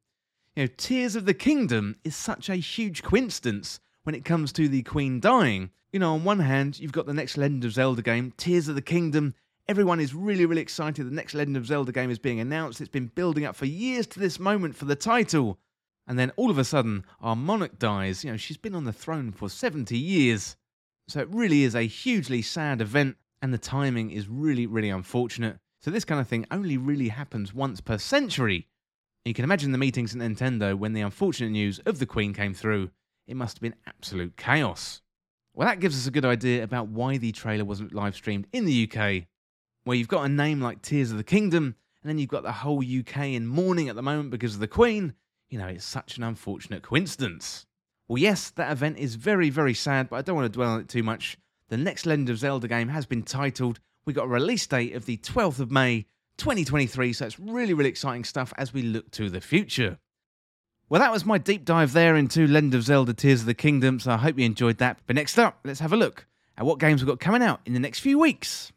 You 0.55 0.63
know, 0.63 0.67
Tears 0.77 1.15
of 1.15 1.25
the 1.25 1.33
Kingdom 1.33 1.95
is 2.03 2.15
such 2.15 2.49
a 2.49 2.55
huge 2.55 3.01
coincidence 3.01 3.79
when 4.03 4.13
it 4.13 4.23
comes 4.23 4.53
to 4.53 4.69
the 4.69 4.83
Queen 4.83 5.19
dying. 5.19 5.71
You 5.91 5.99
know, 5.99 6.13
on 6.13 6.23
one 6.23 6.38
hand, 6.38 6.79
you've 6.79 6.91
got 6.91 7.07
the 7.07 7.15
next 7.15 7.36
Legend 7.36 7.65
of 7.65 7.73
Zelda 7.73 8.03
game, 8.03 8.31
Tears 8.38 8.67
of 8.67 8.75
the 8.75 8.81
Kingdom. 8.81 9.33
Everyone 9.67 9.99
is 9.99 10.13
really, 10.13 10.45
really 10.45 10.61
excited. 10.61 11.07
The 11.07 11.15
next 11.15 11.33
Legend 11.33 11.57
of 11.57 11.65
Zelda 11.65 11.91
game 11.91 12.11
is 12.11 12.19
being 12.19 12.39
announced. 12.39 12.79
It's 12.79 12.88
been 12.88 13.07
building 13.07 13.43
up 13.43 13.55
for 13.55 13.65
years 13.65 14.05
to 14.07 14.19
this 14.19 14.39
moment 14.39 14.75
for 14.75 14.86
the 14.86 14.95
title. 14.95 15.57
And 16.05 16.19
then 16.19 16.31
all 16.36 16.51
of 16.51 16.59
a 16.59 16.63
sudden, 16.63 17.05
our 17.19 17.36
monarch 17.36 17.79
dies. 17.79 18.23
You 18.23 18.29
know, 18.29 18.38
she's 18.38 18.57
been 18.57 18.75
on 18.75 18.86
the 18.86 18.93
throne 18.93 19.31
for 19.31 19.49
70 19.49 19.97
years. 19.97 20.55
So 21.07 21.21
it 21.21 21.29
really 21.31 21.63
is 21.63 21.73
a 21.73 21.88
hugely 21.88 22.43
sad 22.43 22.81
event, 22.81 23.17
and 23.41 23.53
the 23.53 23.57
timing 23.57 24.11
is 24.11 24.27
really, 24.27 24.65
really 24.65 24.89
unfortunate. 24.89 25.57
So 25.81 25.91
this 25.91 26.05
kind 26.05 26.19
of 26.19 26.27
thing 26.27 26.45
only 26.51 26.77
really 26.77 27.09
happens 27.09 27.53
once 27.53 27.81
per 27.81 27.97
century. 27.97 28.67
You 29.23 29.33
can 29.33 29.43
imagine 29.43 29.71
the 29.71 29.77
meetings 29.77 30.15
at 30.15 30.21
Nintendo 30.21 30.75
when 30.75 30.93
the 30.93 31.01
unfortunate 31.01 31.49
news 31.49 31.79
of 31.86 31.99
the 31.99 32.05
Queen 32.05 32.33
came 32.33 32.53
through. 32.53 32.91
It 33.27 33.36
must 33.36 33.57
have 33.57 33.61
been 33.61 33.75
absolute 33.88 34.38
chaos. 34.38 35.01
Well, 35.53 35.67
that 35.67 35.79
gives 35.79 35.97
us 35.97 36.07
a 36.07 36.11
good 36.11 36.25
idea 36.25 36.63
about 36.63 36.89
why 36.89 37.17
the 37.17 37.31
trailer 37.31 37.65
wasn't 37.65 37.93
live 37.93 38.15
streamed 38.15 38.47
in 38.51 38.65
the 38.65 38.89
UK, 38.89 39.25
where 39.83 39.95
you've 39.95 40.07
got 40.07 40.25
a 40.25 40.29
name 40.29 40.61
like 40.61 40.81
Tears 40.81 41.11
of 41.11 41.17
the 41.17 41.23
Kingdom, 41.23 41.75
and 42.01 42.09
then 42.09 42.19
you've 42.19 42.29
got 42.29 42.43
the 42.43 42.51
whole 42.51 42.83
UK 42.83 43.17
in 43.29 43.47
mourning 43.47 43.89
at 43.89 43.95
the 43.95 44.01
moment 44.01 44.29
because 44.29 44.53
of 44.53 44.59
the 44.59 44.67
Queen, 44.67 45.13
you 45.49 45.57
know, 45.57 45.67
it's 45.67 45.86
such 45.86 46.17
an 46.17 46.23
unfortunate 46.23 46.83
coincidence. 46.83 47.65
Well, 48.07 48.17
yes, 48.17 48.51
that 48.51 48.71
event 48.71 48.97
is 48.97 49.15
very, 49.15 49.49
very 49.49 49.73
sad, 49.73 50.09
but 50.09 50.17
I 50.17 50.21
don't 50.21 50.36
want 50.36 50.51
to 50.51 50.55
dwell 50.55 50.71
on 50.71 50.81
it 50.81 50.89
too 50.89 51.03
much. 51.03 51.38
The 51.70 51.78
next 51.78 52.05
Legend 52.05 52.30
of 52.30 52.38
Zelda 52.38 52.68
game 52.68 52.89
has 52.89 53.05
been 53.05 53.24
titled. 53.24 53.80
We 54.05 54.13
got 54.13 54.26
a 54.26 54.30
release 54.30 54.68
date 54.68 54.95
of 54.95 55.05
the 55.05 55.18
12th 55.18 55.59
of 55.59 55.72
May, 55.72 56.05
2023, 56.38 57.13
so 57.13 57.26
it's 57.26 57.39
really, 57.39 57.74
really 57.74 57.89
exciting 57.89 58.24
stuff 58.24 58.53
as 58.57 58.72
we 58.72 58.84
look 58.84 59.09
to 59.11 59.32
the 59.32 59.41
future. 59.41 59.97
Well, 60.89 61.01
that 61.01 61.11
was 61.11 61.26
my 61.26 61.39
deep 61.39 61.66
dive 61.66 61.93
there 61.93 62.16
into 62.16 62.45
Legend 62.45 62.76
of 62.76 62.84
Zelda 62.84 63.16
Tears 63.16 63.41
of 63.41 63.47
the 63.47 63.55
Kingdom, 63.55 63.99
so 63.99 64.11
I 64.11 64.18
hope 64.18 64.38
you 64.38 64.45
enjoyed 64.45 64.78
that. 64.78 64.99
But 65.07 65.16
next 65.16 65.39
up, 65.39 65.59
let's 65.63 65.80
have 65.80 65.93
a 65.93 65.97
look 65.97 66.28
at 66.55 66.66
what 66.66 66.78
games 66.78 67.01
we've 67.01 67.09
got 67.09 67.20
coming 67.20 67.41
out 67.41 67.61
in 67.66 67.74
the 67.74 67.80
next 67.80 68.01
few 68.01 68.20
weeks. 68.20 68.72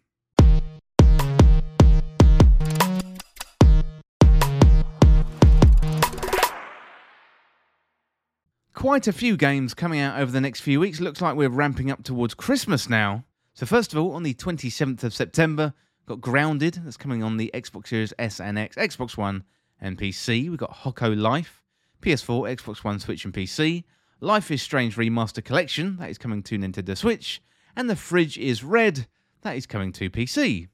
Quite 8.79 9.09
a 9.09 9.13
few 9.13 9.37
games 9.37 9.75
coming 9.75 9.99
out 9.99 10.21
over 10.21 10.31
the 10.31 10.41
next 10.41 10.61
few 10.61 10.79
weeks. 10.79 11.01
Looks 11.01 11.21
like 11.21 11.35
we're 11.35 11.49
ramping 11.49 11.91
up 11.91 12.05
towards 12.05 12.33
Christmas 12.33 12.89
now. 12.89 13.25
So, 13.53 13.67
first 13.67 13.93
of 13.93 13.99
all, 13.99 14.13
on 14.13 14.23
the 14.23 14.35
27th 14.35 15.03
of 15.03 15.13
September, 15.13 15.75
got 16.07 16.21
Grounded, 16.21 16.75
that's 16.85 16.97
coming 16.97 17.25
on 17.25 17.39
the 17.39 17.51
Xbox 17.53 17.89
Series 17.89 18.13
S 18.21 18.41
and 18.41 18.57
X, 18.57 18.77
Xbox 18.77 19.17
One, 19.17 19.43
and 19.81 19.99
PC. 19.99 20.49
We've 20.49 20.61
got 20.61 20.73
Hokko 20.73 21.21
Life, 21.21 21.61
PS4, 22.03 22.57
Xbox 22.57 22.85
One, 22.85 23.01
Switch, 23.01 23.25
and 23.25 23.35
PC. 23.35 23.83
Life 24.21 24.49
is 24.53 24.63
Strange 24.63 24.95
Remaster 24.95 25.45
Collection, 25.45 25.97
that 25.97 26.11
is 26.11 26.19
coming 26.19 26.45
to 26.45 26.57
Nintendo 26.57 26.97
Switch. 26.97 27.43
And 27.75 27.91
The 27.91 27.97
Fridge 27.97 28.39
is 28.39 28.63
Red, 28.63 29.09
that 29.43 29.57
is 29.57 29.67
coming 29.67 29.91
to 29.95 30.09
PC. 30.09 30.69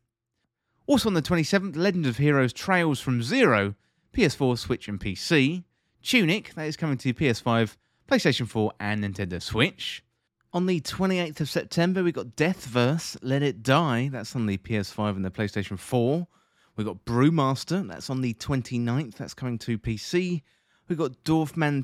Also 0.87 1.09
on 1.09 1.15
the 1.15 1.23
27th, 1.23 1.75
Legend 1.75 2.05
of 2.05 2.19
Heroes 2.19 2.53
Trails 2.53 3.01
from 3.01 3.23
Zero, 3.23 3.77
PS4, 4.13 4.59
Switch, 4.59 4.89
and 4.89 5.01
PC. 5.01 5.65
Tunic, 6.03 6.53
that 6.53 6.65
is 6.65 6.77
coming 6.77 6.99
to 6.99 7.15
PS5, 7.15 7.77
PlayStation 8.11 8.47
4, 8.47 8.73
and 8.81 9.03
Nintendo 9.03 9.41
Switch. 9.41 10.05
On 10.53 10.67
the 10.67 10.81
28th 10.81 11.41
of 11.41 11.51
September, 11.51 12.05
we 12.05 12.13
got 12.13 12.37
Deathverse, 12.37 13.17
Let 13.23 13.43
It 13.43 13.63
Die, 13.63 14.09
that's 14.13 14.37
on 14.37 14.47
the 14.47 14.59
PS5 14.59 15.17
and 15.17 15.25
the 15.25 15.31
PlayStation 15.31 15.79
4. 15.79 16.27
We've 16.77 16.87
got 16.87 17.05
Brewmaster, 17.05 17.87
that's 17.89 18.11
on 18.11 18.21
the 18.21 18.35
29th, 18.35 19.15
that's 19.15 19.35
coming 19.35 19.59
to 19.59 19.79
PC. 19.79 20.43
We've 20.87 20.99
got 20.99 21.13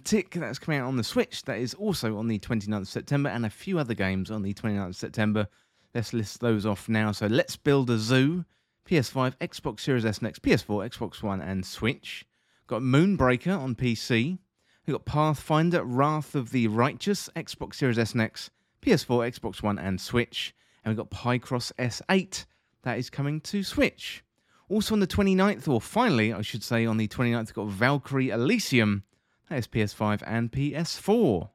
Tick. 0.04 0.30
that's 0.32 0.58
coming 0.58 0.80
out 0.80 0.88
on 0.88 0.96
the 0.96 1.04
Switch, 1.04 1.42
that 1.44 1.58
is 1.58 1.72
also 1.74 2.18
on 2.18 2.28
the 2.28 2.38
29th 2.38 2.82
of 2.82 2.88
September, 2.88 3.30
and 3.30 3.46
a 3.46 3.50
few 3.50 3.78
other 3.78 3.94
games 3.94 4.30
on 4.30 4.42
the 4.42 4.52
29th 4.52 4.88
of 4.88 4.96
September. 4.96 5.48
Let's 5.94 6.12
list 6.12 6.40
those 6.40 6.66
off 6.66 6.88
now. 6.88 7.12
So 7.12 7.26
Let's 7.26 7.56
Build 7.56 7.88
a 7.90 7.98
Zoo, 7.98 8.44
PS5, 8.86 9.36
Xbox 9.38 9.80
Series 9.80 10.04
S 10.04 10.18
and 10.18 10.28
X, 10.28 10.38
PS4, 10.38 10.90
Xbox 10.90 11.22
One, 11.22 11.40
and 11.40 11.64
Switch. 11.64 12.26
Got 12.66 12.82
Moonbreaker 12.82 13.58
on 13.58 13.74
PC. 13.74 14.38
We've 14.86 14.94
got 14.94 15.04
Pathfinder, 15.04 15.84
Wrath 15.84 16.34
of 16.34 16.50
the 16.50 16.66
Righteous, 16.68 17.28
Xbox 17.36 17.74
Series 17.76 17.98
S 17.98 18.12
and 18.12 18.22
X, 18.22 18.50
PS4, 18.82 19.38
Xbox 19.38 19.62
One, 19.62 19.78
and 19.78 20.00
Switch. 20.00 20.54
And 20.84 20.90
we've 20.90 20.98
got 20.98 21.10
Picross 21.10 21.70
S8, 21.78 22.46
that 22.82 22.98
is 22.98 23.10
coming 23.10 23.40
to 23.42 23.62
Switch. 23.62 24.24
Also 24.68 24.94
on 24.94 25.00
the 25.00 25.06
29th, 25.06 25.68
or 25.68 25.80
finally, 25.80 26.32
I 26.32 26.42
should 26.42 26.62
say, 26.62 26.86
on 26.86 26.96
the 26.96 27.08
29th, 27.08 27.46
we've 27.46 27.54
got 27.54 27.68
Valkyrie 27.68 28.30
Elysium, 28.30 29.04
that 29.48 29.58
is 29.58 29.66
PS5 29.66 30.22
and 30.26 30.50
PS4. 30.50 31.50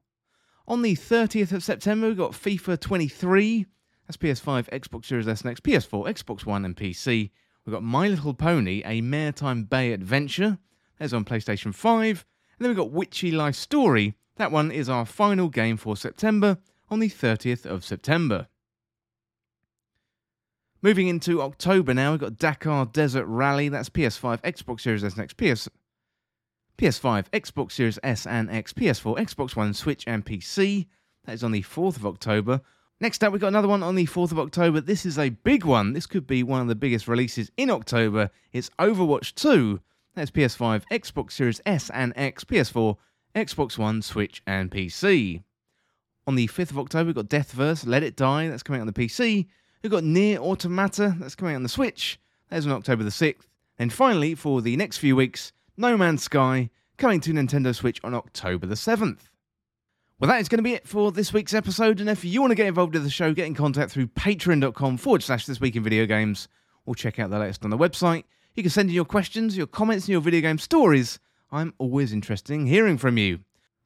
On 0.68 0.82
the 0.82 0.96
30th 0.96 1.52
of 1.52 1.64
September, 1.64 2.08
we've 2.08 2.18
got 2.18 2.34
FIFA 2.34 2.80
23, 2.80 3.66
that's 4.06 4.18
PS5, 4.18 4.70
Xbox 4.70 5.06
Series 5.06 5.28
S 5.28 5.42
and 5.42 5.52
X, 5.52 5.60
PS4, 5.60 6.08
Xbox 6.08 6.46
One, 6.46 6.64
and 6.64 6.76
PC. 6.76 7.32
We've 7.66 7.74
got 7.74 7.84
My 7.84 8.08
Little 8.08 8.36
Pony, 8.36 8.84
a 8.86 9.02
Maretime 9.02 9.68
Bay 9.68 9.92
Adventure. 9.94 10.60
That's 11.00 11.14
on 11.14 11.26
PlayStation 11.26 11.74
5. 11.74 12.26
And 12.58 12.66
then 12.66 12.70
we've 12.70 12.78
got 12.78 12.92
Witchy 12.92 13.32
Life 13.32 13.56
Story. 13.56 14.16
That 14.38 14.52
one 14.52 14.72
is 14.72 14.90
our 14.90 15.06
final 15.06 15.50
game 15.50 15.78
for 15.78 15.96
September 15.96 16.58
on 16.90 17.00
the 17.00 17.10
30th 17.10 17.66
of 17.66 17.84
September. 17.84 18.48
Moving 20.82 21.08
into 21.08 21.42
October 21.42 21.94
now, 21.94 22.12
we've 22.12 22.20
got 22.20 22.38
Dakar 22.38 22.86
Desert 22.86 23.26
Rally. 23.26 23.70
That's 23.70 23.90
PS5, 23.90 24.42
Xbox 24.42 24.82
Series 24.82 25.04
S 25.04 25.14
and 25.14 25.22
X, 25.22 25.34
PS, 25.34 25.70
PS5, 26.78 27.30
Xbox 27.32 27.72
Series 27.72 27.98
S 28.04 28.28
and 28.28 28.52
X, 28.52 28.72
PS4, 28.72 29.18
Xbox 29.18 29.56
One, 29.56 29.74
Switch, 29.74 30.04
and 30.06 30.26
PC. 30.26 30.86
That 31.26 31.34
is 31.34 31.44
on 31.44 31.52
the 31.52 31.64
4th 31.64 31.96
of 31.96 32.06
October. 32.06 32.62
Next 33.02 33.24
up, 33.24 33.34
we've 33.34 33.42
got 33.42 33.48
another 33.48 33.68
one 33.68 33.84
on 33.84 33.96
the 33.96 34.06
4th 34.06 34.32
of 34.32 34.40
October. 34.40 34.80
This 34.80 35.06
is 35.06 35.18
a 35.18 35.30
big 35.30 35.66
one. 35.66 35.94
This 35.94 36.06
could 36.06 36.28
be 36.28 36.44
one 36.44 36.62
of 36.62 36.68
the 36.68 36.76
biggest 36.76 37.08
releases 37.08 37.52
in 37.58 37.70
October. 37.70 38.30
It's 38.54 38.70
Overwatch 38.80 39.34
2. 39.36 39.82
That's 40.16 40.32
PS5, 40.32 40.84
Xbox 40.90 41.34
Series 41.34 41.62
S 41.66 41.90
and 41.94 42.14
X, 42.16 42.46
PS4, 42.46 42.96
Xbox 43.36 43.78
One, 43.78 44.02
Switch, 44.02 44.42
and 44.48 44.72
PC. 44.72 45.44
On 46.26 46.36
the 46.36 46.48
5th 46.48 46.72
of 46.72 46.80
October, 46.80 47.08
we've 47.08 47.16
got 47.16 47.28
Deathverse, 47.28 47.86
Let 47.86 48.02
It 48.02 48.16
Die. 48.16 48.48
That's 48.48 48.64
coming 48.64 48.80
out 48.80 48.88
on 48.88 48.94
the 48.94 48.94
PC. 48.94 49.46
We've 49.84 49.92
got 49.92 50.04
NieR 50.04 50.38
Automata. 50.38 51.16
That's 51.20 51.36
coming 51.36 51.54
out 51.54 51.58
on 51.58 51.64
the 51.64 51.70
Switch. 51.70 52.20
That's 52.50 52.66
on 52.66 52.72
October 52.72 53.04
the 53.04 53.10
6th. 53.10 53.48
And 53.78 53.92
finally, 53.92 54.36
for 54.36 54.62
the 54.62 54.78
next 54.78 54.98
few 54.98 55.18
weeks, 55.18 55.52
No 55.76 55.98
Man's 55.98 56.24
Sky, 56.24 56.70
coming 56.98 57.20
to 57.20 57.32
Nintendo 57.32 57.76
Switch 57.76 58.00
on 58.04 58.14
October 58.14 58.66
the 58.66 58.76
7th. 58.76 59.30
Well, 60.18 60.30
that 60.30 60.40
is 60.40 60.48
going 60.48 60.60
to 60.60 60.64
be 60.64 60.74
it 60.74 60.88
for 60.88 61.12
this 61.12 61.34
week's 61.34 61.54
episode. 61.54 62.00
And 62.00 62.10
if 62.10 62.24
you 62.24 62.40
want 62.40 62.52
to 62.52 62.56
get 62.56 62.68
involved 62.68 62.94
with 62.94 63.04
the 63.04 63.10
show, 63.10 63.34
get 63.34 63.48
in 63.48 63.54
contact 63.54 63.92
through 63.92 64.08
patreon.com 64.08 64.96
forward 64.96 65.24
slash 65.24 65.46
this 65.46 65.60
week 65.60 65.76
in 65.76 65.84
video 65.84 66.06
games, 66.06 66.48
or 66.86 66.96
check 66.96 67.20
out 67.20 67.30
the 67.30 67.38
latest 67.38 67.66
on 67.66 67.70
the 67.70 67.78
website. 67.78 68.24
You 68.56 68.64
can 68.64 68.70
send 68.70 68.88
in 68.88 68.96
your 68.96 69.04
questions, 69.04 69.58
your 69.58 69.68
comments, 69.68 70.06
and 70.06 70.14
your 70.14 70.22
video 70.22 70.40
game 70.40 70.58
stories. 70.58 71.20
I'm 71.52 71.74
always 71.78 72.14
interested 72.14 72.54
in 72.54 72.66
hearing 72.66 72.98
from 72.98 73.18
you. 73.18 73.40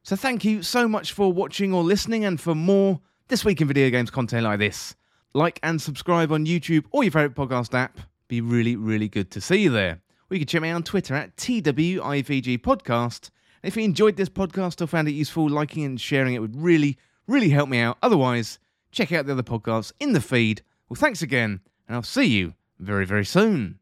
So 0.04 0.16
thank 0.16 0.46
you 0.46 0.62
so 0.62 0.88
much 0.88 1.12
for 1.12 1.34
watching 1.34 1.74
or 1.74 1.84
listening, 1.84 2.24
and 2.24 2.40
for 2.40 2.54
more 2.54 3.02
This 3.30 3.44
Week 3.44 3.60
in 3.62 3.68
Video 3.68 3.90
Games 3.90 4.12
content 4.12 4.44
like 4.44 4.60
this, 4.60 4.96
like 5.34 5.60
and 5.64 5.82
subscribe 5.82 6.32
on 6.32 6.46
YouTube 6.46 6.86
or 6.92 7.04
your 7.04 7.12
favourite 7.12 7.34
podcast 7.34 7.74
app. 7.74 7.98
Be 8.28 8.42
really, 8.42 8.76
really 8.76 9.10
good 9.10 9.32
to 9.32 9.42
see 9.42 9.56
you 9.56 9.72
there. 9.72 10.02
Or 10.30 10.36
you 10.36 10.42
can 10.42 10.48
check 10.48 10.62
me 10.62 10.70
out 10.70 10.76
on 10.76 10.84
Twitter 10.84 11.16
at 11.16 11.36
TWIVG 11.36 12.60
Podcast 12.60 13.32
if 13.64 13.76
you 13.76 13.84
enjoyed 13.84 14.18
this 14.18 14.30
podcast 14.30 14.82
or 14.82 14.88
found 14.88 15.08
it 15.08 15.14
useful, 15.14 15.50
liking 15.50 15.84
and 15.84 16.00
sharing 16.00 16.36
it 16.36 16.40
would 16.40 16.56
really, 16.56 16.96
really 17.26 17.50
help 17.50 17.70
me 17.70 17.80
out. 17.80 17.98
Otherwise, 18.04 18.60
check 18.92 19.12
out 19.12 19.26
the 19.26 19.32
other 19.32 19.42
podcasts 19.42 19.94
in 20.00 20.14
the 20.14 20.22
feed. 20.22 20.62
Well, 20.88 20.96
thanks 20.96 21.24
again, 21.24 21.60
and 21.88 21.96
I'll 21.96 22.04
see 22.04 22.28
you 22.28 22.54
very, 22.78 23.08
very 23.08 23.26
soon. 23.26 23.79